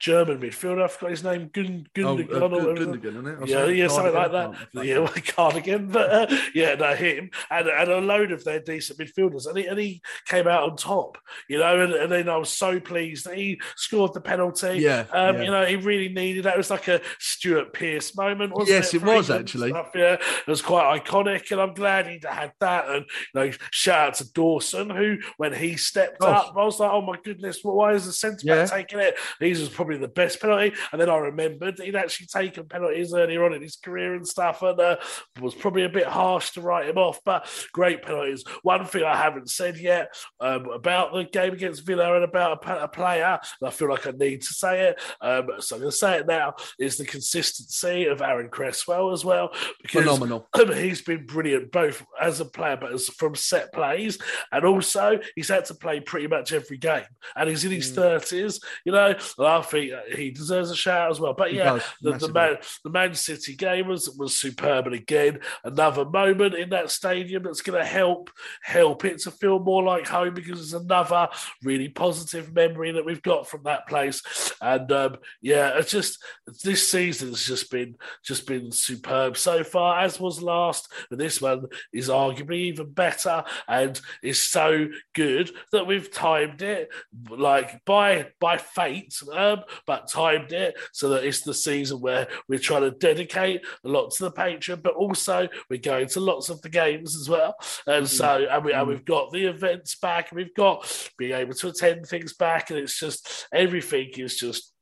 German 0.00 0.38
midfielder. 0.38 0.82
I 0.84 0.88
forgot 0.88 1.10
his 1.10 1.24
name. 1.24 1.50
Gun, 1.52 1.86
Oh, 1.98 2.16
Gundogan. 2.16 2.52
uh, 2.52 2.56
or. 2.56 2.74
Gundogan, 2.74 3.04
isn't 3.04 3.42
it? 3.42 3.48
Yeah, 3.48 3.66
yeah, 3.66 3.88
something 3.88 4.12
like 4.14 4.32
that. 4.32 4.54
I 4.76 4.82
Yeah, 4.82 4.98
well, 4.98 5.12
cardigan, 5.26 5.88
but 5.88 6.10
uh, 6.30 6.36
yeah, 6.54 6.74
no, 6.74 6.94
him 6.94 7.30
and, 7.50 7.68
and 7.68 7.90
a 7.90 8.00
load 8.00 8.32
of 8.32 8.44
their 8.44 8.60
decent 8.60 8.98
midfielders, 8.98 9.46
and 9.46 9.56
he, 9.56 9.66
and 9.66 9.78
he 9.78 10.02
came 10.26 10.46
out 10.46 10.68
on 10.68 10.76
top, 10.76 11.16
you 11.48 11.58
know. 11.58 11.80
And, 11.82 11.92
and 11.92 12.12
then 12.12 12.28
I 12.28 12.36
was 12.36 12.50
so 12.50 12.80
pleased 12.80 13.26
that 13.26 13.36
he 13.38 13.60
scored 13.76 14.12
the 14.14 14.20
penalty. 14.20 14.78
Yeah, 14.78 15.04
um, 15.12 15.36
yeah. 15.36 15.42
you 15.42 15.50
know, 15.50 15.64
he 15.64 15.76
really 15.76 16.08
needed 16.08 16.44
that. 16.44 16.54
It 16.54 16.58
was 16.58 16.70
like 16.70 16.88
a 16.88 17.00
Stuart 17.18 17.72
Pearce 17.72 18.16
moment, 18.16 18.52
wasn't 18.52 18.70
Yes, 18.70 18.92
it? 18.94 19.02
it 19.02 19.04
was, 19.06 19.30
actually. 19.30 19.70
stuff, 19.70 19.90
yeah, 19.94 20.14
it 20.14 20.46
was 20.46 20.60
quite 20.62 21.02
iconic, 21.02 21.50
and 21.50 21.60
I'm 21.60 21.74
glad 21.74 22.06
he 22.06 22.20
had 22.28 22.52
that. 22.60 22.88
And 22.88 23.04
you 23.34 23.40
know, 23.40 23.50
shout 23.70 24.08
out 24.08 24.14
to 24.14 24.32
Dawson, 24.32 24.90
who 24.90 25.18
when 25.36 25.54
he 25.54 25.76
stestepped 25.76 26.20
Gosh. 26.20 26.48
up, 26.48 26.54
I 26.56 26.64
was 26.64 26.80
like, 26.80 26.90
oh 26.90 27.00
my 27.02 27.16
goodness, 27.24 27.60
why 27.62 27.92
is 27.94 28.06
the 28.06 28.12
centre 28.12 28.46
back 28.46 28.56
Yeah. 28.56 28.64
taking 28.66 28.98
it? 28.98 29.14
He's 29.40 29.60
was 29.60 29.68
probably 29.84 30.00
the 30.00 30.08
best 30.08 30.40
penalty. 30.40 30.74
And 30.92 31.00
then 31.00 31.10
I 31.10 31.16
remembered 31.16 31.78
he'd 31.78 31.94
actually 31.94 32.26
taken 32.26 32.66
penalties 32.66 33.12
earlier 33.12 33.44
on 33.44 33.52
in 33.52 33.60
his 33.60 33.76
career 33.76 34.14
and 34.14 34.26
stuff, 34.26 34.62
and 34.62 34.80
uh, 34.80 34.96
was 35.40 35.54
probably 35.54 35.84
a 35.84 35.90
bit 35.90 36.06
harsh 36.06 36.50
to 36.52 36.62
write 36.62 36.88
him 36.88 36.96
off. 36.96 37.20
But 37.24 37.46
great 37.72 38.02
penalties. 38.02 38.44
One 38.62 38.86
thing 38.86 39.04
I 39.04 39.16
haven't 39.16 39.50
said 39.50 39.78
yet 39.78 40.14
um, 40.40 40.70
about 40.70 41.12
the 41.12 41.24
game 41.24 41.52
against 41.52 41.86
Villa 41.86 42.14
and 42.14 42.24
about 42.24 42.64
a, 42.64 42.84
a, 42.84 42.88
player, 42.88 43.38
and 43.60 43.68
I 43.68 43.70
feel 43.70 43.90
like 43.90 44.06
I 44.06 44.12
need 44.12 44.40
to 44.42 44.54
say 44.54 44.88
it, 44.88 45.00
um, 45.20 45.48
so 45.58 45.76
I'm 45.76 45.82
going 45.82 45.90
to 45.90 45.96
say 45.96 46.18
it 46.18 46.26
now, 46.26 46.54
is 46.78 46.96
the 46.96 47.04
consistency 47.04 48.06
of 48.06 48.22
Aaron 48.22 48.48
Cresswell 48.48 49.12
as 49.12 49.24
well. 49.24 49.50
Because 49.82 50.04
Phenomenal. 50.04 50.48
he's 50.74 51.02
been 51.02 51.26
brilliant 51.26 51.72
both 51.72 52.04
as 52.20 52.40
a 52.40 52.44
player, 52.44 52.78
but 52.80 52.92
as 52.92 53.08
from 53.08 53.34
set 53.34 53.72
plays, 53.72 54.18
and 54.50 54.64
also 54.64 55.18
he's 55.36 55.48
had 55.48 55.66
to 55.66 55.74
play 55.74 56.00
pretty 56.00 56.28
much 56.28 56.52
every 56.52 56.78
game, 56.78 57.04
and 57.36 57.50
he's 57.50 57.64
in 57.64 57.72
his 57.72 57.90
mm. 57.92 57.96
thirties. 57.96 58.60
You 58.84 58.92
know, 58.92 59.14
I 59.38 59.62
think 59.74 59.92
he 60.16 60.30
deserves 60.30 60.70
a 60.70 60.76
shout 60.76 61.10
as 61.10 61.20
well. 61.20 61.34
But 61.34 61.50
He 61.50 61.58
yeah, 61.58 61.74
does, 61.74 61.82
the, 62.20 62.26
the 62.26 62.32
man, 62.32 62.56
the 62.82 62.90
Man 62.90 63.14
City 63.14 63.54
game 63.54 63.88
was 63.88 64.10
was 64.10 64.36
superb, 64.36 64.86
and 64.86 64.94
again, 64.94 65.40
another 65.64 66.04
moment 66.04 66.54
in 66.54 66.70
that 66.70 66.90
stadium 66.90 67.42
that's 67.42 67.60
going 67.60 67.78
to 67.78 67.84
help 67.84 68.30
help 68.62 69.04
it 69.04 69.18
to 69.20 69.30
feel 69.30 69.58
more 69.58 69.82
like 69.82 70.06
home 70.06 70.34
because 70.34 70.60
it's 70.60 70.72
another 70.72 71.28
really 71.62 71.88
positive 71.88 72.54
memory 72.54 72.92
that 72.92 73.04
we've 73.04 73.22
got 73.22 73.48
from 73.48 73.62
that 73.64 73.86
place. 73.86 74.22
And 74.60 74.90
um, 74.92 75.16
yeah, 75.40 75.78
it's 75.78 75.90
just 75.90 76.22
this 76.62 76.88
season 76.88 77.28
has 77.28 77.44
just 77.44 77.70
been 77.70 77.96
just 78.22 78.46
been 78.46 78.72
superb 78.72 79.36
so 79.36 79.64
far, 79.64 80.00
as 80.00 80.20
was 80.20 80.42
last. 80.42 80.90
But 81.10 81.18
this 81.18 81.40
one 81.40 81.66
is 81.92 82.08
arguably 82.08 82.56
even 82.56 82.90
better 82.90 83.44
and 83.68 84.00
is 84.22 84.40
so 84.40 84.88
good 85.14 85.50
that 85.72 85.86
we've 85.86 86.10
timed 86.10 86.62
it 86.62 86.90
like 87.30 87.84
by 87.84 88.28
by 88.40 88.58
fate, 88.58 89.20
um, 89.32 89.62
but 89.86 90.08
timed 90.08 90.52
it 90.52 90.76
so 90.92 91.08
that 91.10 91.24
it's 91.24 91.40
the 91.40 91.54
season 91.54 92.00
where 92.00 92.28
we're 92.48 92.58
trying 92.58 92.82
to 92.82 92.90
dedicate 92.90 93.62
a 93.84 93.88
lot 93.88 94.10
to 94.10 94.24
the 94.24 94.30
patron, 94.30 94.80
but 94.82 94.94
also 94.94 95.48
we're 95.70 95.80
going 95.80 96.08
to 96.08 96.20
lots 96.20 96.48
of 96.48 96.60
the 96.62 96.68
games 96.68 97.16
as 97.16 97.28
well. 97.28 97.54
And 97.86 98.08
so, 98.08 98.24
mm-hmm. 98.24 98.54
and, 98.54 98.64
we, 98.64 98.72
and 98.72 98.80
mm-hmm. 98.82 98.90
we've 98.90 99.04
got 99.04 99.32
the 99.32 99.46
events 99.46 99.96
back, 99.96 100.30
and 100.30 100.38
we've 100.38 100.54
got 100.54 101.10
being 101.18 101.32
able 101.32 101.54
to 101.54 101.68
attend 101.68 102.06
things 102.06 102.34
back, 102.34 102.70
and 102.70 102.78
it's 102.78 102.98
just 102.98 103.46
everything 103.52 104.10
is 104.16 104.36
just 104.36 104.73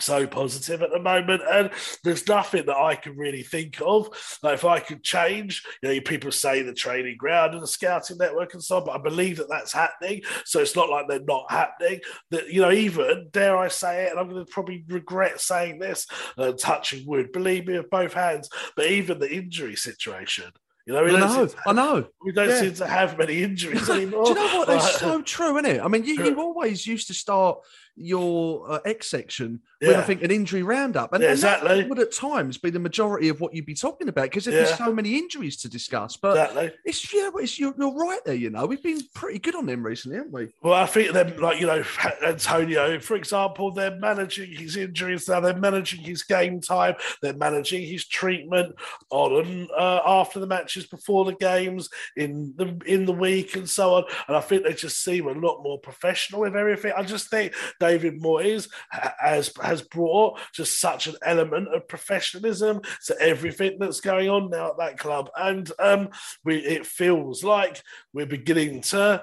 so 0.00 0.26
positive 0.26 0.82
at 0.82 0.90
the 0.90 0.98
moment, 1.00 1.42
and 1.50 1.70
there's 2.02 2.26
nothing 2.28 2.66
that 2.66 2.76
I 2.76 2.94
can 2.96 3.16
really 3.16 3.42
think 3.42 3.80
of. 3.84 4.08
Like 4.42 4.54
if 4.54 4.64
I 4.64 4.80
could 4.80 5.02
change, 5.02 5.62
you 5.82 5.88
know, 5.88 6.00
people 6.00 6.32
say 6.32 6.62
the 6.62 6.74
training 6.74 7.16
ground 7.16 7.54
and 7.54 7.62
the 7.62 7.66
scouting 7.66 8.18
network 8.18 8.54
and 8.54 8.62
so 8.62 8.78
on, 8.78 8.84
but 8.84 8.96
I 8.96 9.02
believe 9.02 9.36
that 9.38 9.48
that's 9.48 9.72
happening. 9.72 10.22
So 10.44 10.60
it's 10.60 10.76
not 10.76 10.90
like 10.90 11.06
they're 11.08 11.20
not 11.20 11.50
happening. 11.50 12.00
That 12.30 12.48
you 12.48 12.60
know, 12.60 12.72
even 12.72 13.28
dare 13.30 13.56
I 13.56 13.68
say 13.68 14.04
it, 14.04 14.10
and 14.10 14.18
I'm 14.20 14.28
going 14.28 14.44
to 14.44 14.50
probably 14.50 14.84
regret 14.88 15.40
saying 15.40 15.78
this, 15.78 16.06
uh, 16.38 16.52
touching 16.52 17.06
wood. 17.06 17.32
Believe 17.32 17.66
me, 17.66 17.76
with 17.78 17.90
both 17.90 18.12
hands. 18.14 18.48
But 18.76 18.86
even 18.86 19.18
the 19.18 19.32
injury 19.32 19.76
situation. 19.76 20.50
You 20.86 20.92
know, 20.92 21.06
I 21.06 21.18
know, 21.18 21.46
to 21.46 21.56
I 21.66 21.72
know. 21.72 22.06
We 22.22 22.32
don't 22.32 22.48
Yeah. 22.50 22.60
seem 22.60 22.74
to 22.74 22.86
have 22.86 23.16
many 23.16 23.42
injuries 23.42 23.88
anymore. 23.88 24.24
Do 24.26 24.30
you 24.32 24.34
know 24.34 24.58
what? 24.58 24.68
They're 24.68 24.80
so 24.80 25.22
true, 25.22 25.56
isn't 25.56 25.64
it? 25.64 25.80
I 25.80 25.88
mean, 25.88 26.04
you, 26.04 26.12
you 26.24 26.38
always 26.38 26.86
used 26.86 27.06
to 27.06 27.14
start 27.14 27.58
your 27.96 28.70
uh, 28.70 28.78
Ex 28.84 29.08
section 29.08 29.60
with, 29.80 29.96
I 29.96 30.02
think, 30.02 30.22
an 30.22 30.30
injury 30.30 30.62
roundup. 30.62 31.12
And, 31.12 31.22
Yeah, 31.22 31.30
and 31.32 31.38
that 31.40 31.62
exactly. 31.62 31.88
would 31.88 31.98
at 31.98 32.12
times 32.12 32.56
be 32.58 32.70
the 32.70 32.78
majority 32.78 33.28
of 33.28 33.40
what 33.40 33.54
you'd 33.54 33.66
be 33.66 33.74
talking 33.74 34.08
about 34.08 34.24
because 34.24 34.46
Yeah. 34.46 34.52
there's 34.54 34.74
so 34.76 34.92
many 34.92 35.16
injuries 35.18 35.56
to 35.58 35.68
discuss. 35.68 36.16
But 36.16 36.30
Exactly. 36.36 36.72
it's, 36.84 37.12
yeah, 37.12 37.30
but 37.32 37.42
it's, 37.42 37.58
you're, 37.58 37.74
you're 37.78 37.94
right 37.94 38.20
there, 38.24 38.34
you 38.34 38.50
know. 38.50 38.66
We've 38.66 38.82
been 38.82 39.00
pretty 39.14 39.38
good 39.38 39.54
on 39.54 39.66
them 39.66 39.84
recently, 39.84 40.16
haven't 40.16 40.32
we? 40.32 40.48
Well, 40.62 40.74
I 40.74 40.86
think 40.86 41.12
them 41.12 41.36
like 41.36 41.60
you 41.60 41.66
know 41.66 41.84
Antonio, 42.26 42.98
for 43.00 43.16
example, 43.16 43.70
they're 43.72 43.96
managing 43.96 44.50
his 44.52 44.76
injuries 44.76 45.28
now. 45.28 45.40
They're 45.40 45.54
managing 45.56 46.00
his 46.00 46.22
game 46.22 46.60
time. 46.60 46.94
They're 47.22 47.34
managing 47.34 47.82
his 47.86 48.06
treatment 48.06 48.74
on 49.10 49.44
and 49.44 49.70
uh, 49.70 50.00
after 50.06 50.40
the 50.40 50.46
matches, 50.46 50.86
before 50.86 51.24
the 51.24 51.34
games, 51.34 51.88
in 52.16 52.54
the 52.56 52.78
in 52.86 53.04
the 53.06 53.12
week, 53.12 53.56
and 53.56 53.68
so 53.68 53.94
on. 53.94 54.04
And 54.28 54.36
I 54.36 54.40
think 54.40 54.64
they 54.64 54.72
just 54.72 55.02
seem 55.02 55.26
a 55.26 55.32
lot 55.32 55.62
more 55.62 55.78
professional 55.78 56.40
with 56.42 56.56
everything. 56.56 56.92
I 56.96 57.02
just 57.02 57.28
think 57.28 57.52
David 57.84 58.22
Moyes 58.22 58.68
has 58.90 59.52
has 59.62 59.82
brought 59.82 60.38
just 60.52 60.80
such 60.80 61.06
an 61.06 61.16
element 61.22 61.68
of 61.74 61.86
professionalism 61.88 62.80
to 63.06 63.20
everything 63.20 63.76
that's 63.78 64.00
going 64.00 64.28
on 64.28 64.50
now 64.50 64.70
at 64.70 64.78
that 64.78 64.98
club, 64.98 65.30
and 65.36 65.70
um, 65.78 66.08
we 66.44 66.56
it 66.58 66.86
feels 66.86 67.44
like 67.44 67.82
we're 68.12 68.26
beginning 68.26 68.80
to 68.80 69.22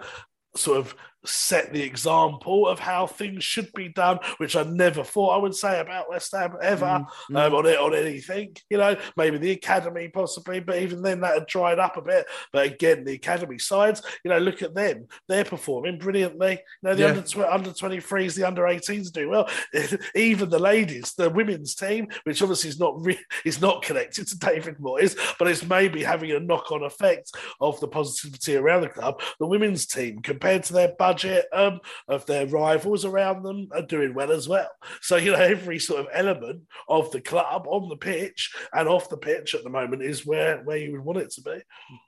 sort 0.55 0.77
of 0.77 0.95
set 1.25 1.71
the 1.73 1.81
example 1.83 2.67
of 2.67 2.79
how 2.79 3.05
things 3.07 3.43
should 3.43 3.71
be 3.73 3.89
done, 3.89 4.19
which 4.37 4.55
I 4.55 4.63
never 4.63 5.03
thought 5.03 5.35
I 5.35 5.37
would 5.37 5.55
say 5.55 5.79
about 5.79 6.09
West 6.09 6.31
Ham 6.35 6.55
ever 6.61 7.05
Mm, 7.31 7.47
um, 7.47 7.53
on 7.55 7.65
it 7.67 7.77
on 7.77 7.93
anything. 7.95 8.55
You 8.69 8.77
know, 8.77 8.95
maybe 9.15 9.37
the 9.37 9.51
academy 9.51 10.07
possibly, 10.09 10.59
but 10.59 10.77
even 10.81 11.01
then 11.01 11.21
that 11.21 11.33
had 11.35 11.47
dried 11.47 11.79
up 11.79 11.97
a 11.97 12.01
bit. 12.01 12.25
But 12.51 12.65
again, 12.65 13.03
the 13.03 13.13
academy 13.13 13.59
sides, 13.59 14.01
you 14.23 14.29
know, 14.29 14.39
look 14.39 14.61
at 14.61 14.73
them; 14.73 15.07
they're 15.27 15.45
performing 15.45 15.99
brilliantly. 15.99 16.51
You 16.53 16.89
know, 16.89 16.95
the 16.95 17.01
Yeah. 17.03 17.07
under 17.09 17.21
tw- 17.21 17.37
under 17.39 17.71
twenty 17.73 17.99
threes, 17.99 18.35
the 18.35 18.47
under 18.47 18.63
18s 18.63 19.11
do 19.11 19.29
well. 19.29 19.49
even 20.15 20.49
the 20.49 20.59
ladies, 20.59 21.13
the 21.13 21.29
women's 21.29 21.75
team, 21.75 22.07
which 22.23 22.41
obviously 22.41 22.69
is 22.69 22.79
not 22.79 22.95
re- 23.05 23.19
is 23.45 23.61
not 23.61 23.83
connected 23.83 24.27
to 24.27 24.37
David 24.39 24.77
Moyes, 24.77 25.15
but 25.37 25.47
it's 25.47 25.63
maybe 25.65 26.03
having 26.03 26.31
a 26.31 26.39
knock 26.39 26.71
on 26.71 26.83
effect 26.83 27.31
of 27.59 27.79
the 27.79 27.87
positivity 27.87 28.55
around 28.55 28.81
the 28.81 28.89
club. 28.89 29.21
The 29.39 29.47
women's 29.47 29.85
team, 29.85 30.19
compared 30.19 30.63
to 30.63 30.73
their 30.73 30.93
budget 30.97 31.10
um, 31.53 31.79
of 32.07 32.25
their 32.25 32.47
rivals 32.47 33.05
around 33.05 33.43
them, 33.43 33.69
are 33.73 33.81
doing 33.81 34.13
well 34.13 34.31
as 34.31 34.47
well. 34.47 34.69
So 35.01 35.17
you 35.17 35.31
know, 35.31 35.39
every 35.39 35.79
sort 35.79 36.01
of 36.01 36.07
element 36.13 36.61
of 36.87 37.11
the 37.11 37.21
club 37.21 37.65
on 37.67 37.89
the 37.89 37.97
pitch 37.97 38.53
and 38.73 38.87
off 38.87 39.09
the 39.09 39.17
pitch 39.17 39.55
at 39.55 39.63
the 39.63 39.69
moment 39.69 40.01
is 40.01 40.25
where 40.25 40.63
where 40.63 40.77
you 40.77 40.91
would 40.93 41.05
want 41.05 41.19
it 41.19 41.31
to 41.31 41.41
be. 41.41 41.59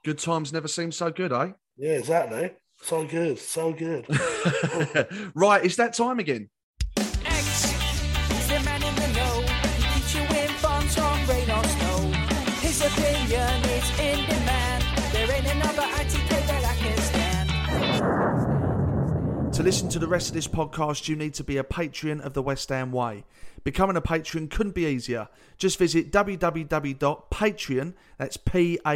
Good 0.04 0.20
times 0.20 0.54
never 0.54 0.68
seem 0.68 0.92
so 0.92 1.12
good, 1.12 1.32
eh? 1.32 1.52
Yeah, 1.78 1.94
exactly. 1.94 2.52
So 2.82 3.06
good, 3.06 3.40
so 3.40 3.72
good. 3.72 4.06
right, 5.36 5.64
it's 5.64 5.78
that 5.78 5.94
time 5.94 6.20
again. 6.20 6.50
To 19.54 19.62
listen 19.62 19.88
to 19.90 20.00
the 20.00 20.08
rest 20.08 20.30
of 20.30 20.34
this 20.34 20.48
podcast, 20.48 21.08
you 21.08 21.16
need 21.16 21.36
to 21.36 21.44
be 21.44 21.58
a 21.58 21.64
patron 21.64 22.22
of 22.22 22.34
the 22.34 22.42
West 22.42 22.70
Ham 22.70 22.92
Way. 22.92 23.24
Becoming 23.64 23.96
a 23.96 24.02
patron 24.02 24.48
couldn't 24.48 24.74
be 24.74 24.88
easier. 24.88 25.28
Just 25.60 25.78
visit 25.78 26.12
www.patreon, 26.12 27.94
that's 28.18 28.36
P-A-T-R-E-O-N 28.36 28.96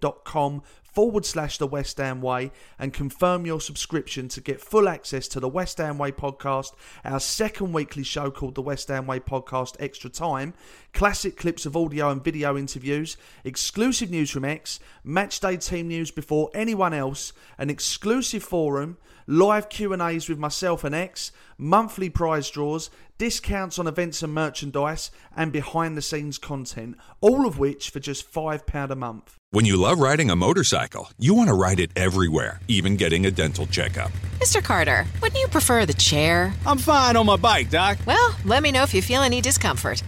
dot 0.00 0.24
com 0.24 0.62
forward 0.96 1.26
slash 1.26 1.58
the 1.58 1.66
West 1.66 1.98
Ham 1.98 2.22
Way 2.22 2.50
and 2.78 2.90
confirm 2.90 3.44
your 3.44 3.60
subscription 3.60 4.28
to 4.28 4.40
get 4.40 4.62
full 4.62 4.88
access 4.88 5.28
to 5.28 5.38
the 5.38 5.46
West 5.46 5.76
Ham 5.76 5.98
Way 5.98 6.10
podcast, 6.10 6.72
our 7.04 7.20
second 7.20 7.74
weekly 7.74 8.02
show 8.02 8.30
called 8.30 8.54
the 8.54 8.62
West 8.62 8.88
Ham 8.88 9.06
Way 9.06 9.20
Podcast 9.20 9.76
Extra 9.78 10.08
Time, 10.08 10.54
classic 10.94 11.36
clips 11.36 11.66
of 11.66 11.76
audio 11.76 12.08
and 12.08 12.24
video 12.24 12.56
interviews, 12.56 13.18
exclusive 13.44 14.10
news 14.10 14.30
from 14.30 14.46
Ex, 14.46 14.80
match 15.04 15.38
day 15.38 15.58
team 15.58 15.88
news 15.88 16.10
before 16.10 16.50
anyone 16.54 16.94
else, 16.94 17.34
an 17.58 17.68
exclusive 17.68 18.42
forum, 18.42 18.96
live 19.26 19.68
Q&As 19.68 20.30
with 20.30 20.38
myself 20.38 20.82
and 20.82 20.94
Ex, 20.94 21.30
monthly 21.58 22.08
prize 22.08 22.48
draws, 22.48 22.88
discounts 23.18 23.78
on 23.78 23.86
events 23.86 24.22
and 24.22 24.32
merchandise, 24.32 25.10
and 25.36 25.52
behind 25.52 25.94
the 25.94 26.00
scenes 26.00 26.38
content, 26.38 26.96
all 27.20 27.46
of 27.46 27.58
which 27.58 27.90
for 27.90 28.00
just 28.00 28.32
£5 28.32 28.90
a 28.90 28.96
month. 28.96 29.36
When 29.56 29.64
you 29.64 29.78
love 29.78 30.00
riding 30.00 30.30
a 30.30 30.36
motorcycle, 30.36 31.08
you 31.16 31.32
want 31.32 31.48
to 31.48 31.54
ride 31.54 31.80
it 31.80 31.90
everywhere, 31.96 32.60
even 32.68 32.94
getting 32.94 33.24
a 33.24 33.30
dental 33.30 33.64
checkup. 33.64 34.12
Mr. 34.38 34.62
Carter, 34.62 35.06
wouldn't 35.22 35.40
you 35.40 35.48
prefer 35.48 35.86
the 35.86 35.94
chair? 35.94 36.52
I'm 36.66 36.76
fine 36.76 37.16
on 37.16 37.24
my 37.24 37.36
bike, 37.36 37.70
Doc. 37.70 37.96
Well, 38.04 38.36
let 38.44 38.62
me 38.62 38.70
know 38.70 38.82
if 38.82 38.92
you 38.92 39.00
feel 39.00 39.22
any 39.22 39.40
discomfort. 39.40 40.02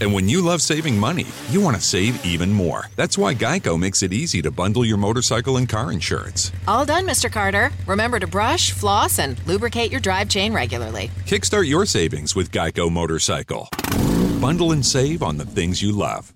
And 0.00 0.12
when 0.12 0.28
you 0.28 0.40
love 0.40 0.60
saving 0.60 0.98
money, 0.98 1.26
you 1.50 1.60
want 1.60 1.76
to 1.76 1.80
save 1.82 2.18
even 2.26 2.50
more. 2.50 2.88
That's 2.96 3.16
why 3.16 3.32
Geico 3.32 3.78
makes 3.78 4.02
it 4.02 4.12
easy 4.12 4.42
to 4.42 4.50
bundle 4.50 4.84
your 4.84 4.96
motorcycle 4.96 5.56
and 5.56 5.68
car 5.68 5.92
insurance. 5.92 6.50
All 6.66 6.84
done, 6.84 7.06
Mr. 7.06 7.30
Carter. 7.30 7.70
Remember 7.86 8.18
to 8.18 8.26
brush, 8.26 8.72
floss, 8.72 9.20
and 9.20 9.38
lubricate 9.46 9.92
your 9.92 10.00
drive 10.00 10.28
chain 10.28 10.52
regularly. 10.52 11.12
Kickstart 11.26 11.68
your 11.68 11.86
savings 11.86 12.34
with 12.34 12.50
Geico 12.50 12.90
Motorcycle. 12.90 13.68
Bundle 14.40 14.72
and 14.72 14.84
save 14.84 15.22
on 15.22 15.36
the 15.36 15.46
things 15.46 15.80
you 15.80 15.92
love. 15.92 16.34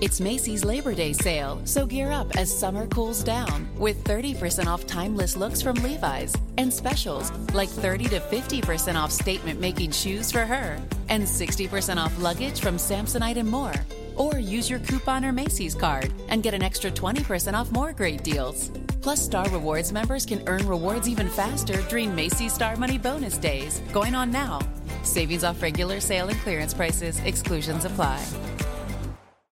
It's 0.00 0.20
Macy's 0.20 0.64
Labor 0.64 0.94
Day 0.94 1.12
sale, 1.12 1.60
so 1.64 1.84
gear 1.84 2.12
up 2.12 2.36
as 2.36 2.56
summer 2.56 2.86
cools 2.86 3.24
down 3.24 3.68
with 3.76 4.04
30% 4.04 4.66
off 4.68 4.86
timeless 4.86 5.36
looks 5.36 5.60
from 5.60 5.74
Levi's 5.82 6.36
and 6.56 6.72
specials 6.72 7.32
like 7.52 7.68
30 7.68 8.04
to 8.10 8.20
50% 8.20 8.94
off 8.94 9.10
statement 9.10 9.58
making 9.60 9.90
shoes 9.90 10.30
for 10.30 10.46
her 10.46 10.80
and 11.08 11.24
60% 11.24 11.96
off 11.96 12.16
luggage 12.20 12.60
from 12.60 12.76
Samsonite 12.76 13.38
and 13.38 13.50
more. 13.50 13.74
Or 14.14 14.38
use 14.38 14.70
your 14.70 14.78
coupon 14.78 15.24
or 15.24 15.32
Macy's 15.32 15.74
card 15.74 16.12
and 16.28 16.44
get 16.44 16.54
an 16.54 16.62
extra 16.62 16.92
20% 16.92 17.54
off 17.54 17.72
more 17.72 17.92
great 17.92 18.22
deals. 18.22 18.70
Plus, 19.00 19.00
Plus, 19.02 19.24
Star 19.24 19.48
Rewards 19.50 19.92
members 19.92 20.26
can 20.26 20.42
earn 20.46 20.66
rewards 20.68 21.08
even 21.08 21.28
faster 21.28 21.80
during 21.88 22.14
Macy's 22.14 22.52
Star 22.52 22.76
Money 22.76 22.98
Bonus 22.98 23.38
Days, 23.38 23.80
going 23.92 24.14
on 24.14 24.30
now. 24.30 24.60
Savings 25.02 25.44
off 25.44 25.62
regular 25.62 25.98
sale 25.98 26.28
and 26.28 26.38
clearance 26.40 26.74
prices, 26.74 27.18
exclusions 27.20 27.84
apply. 27.84 28.22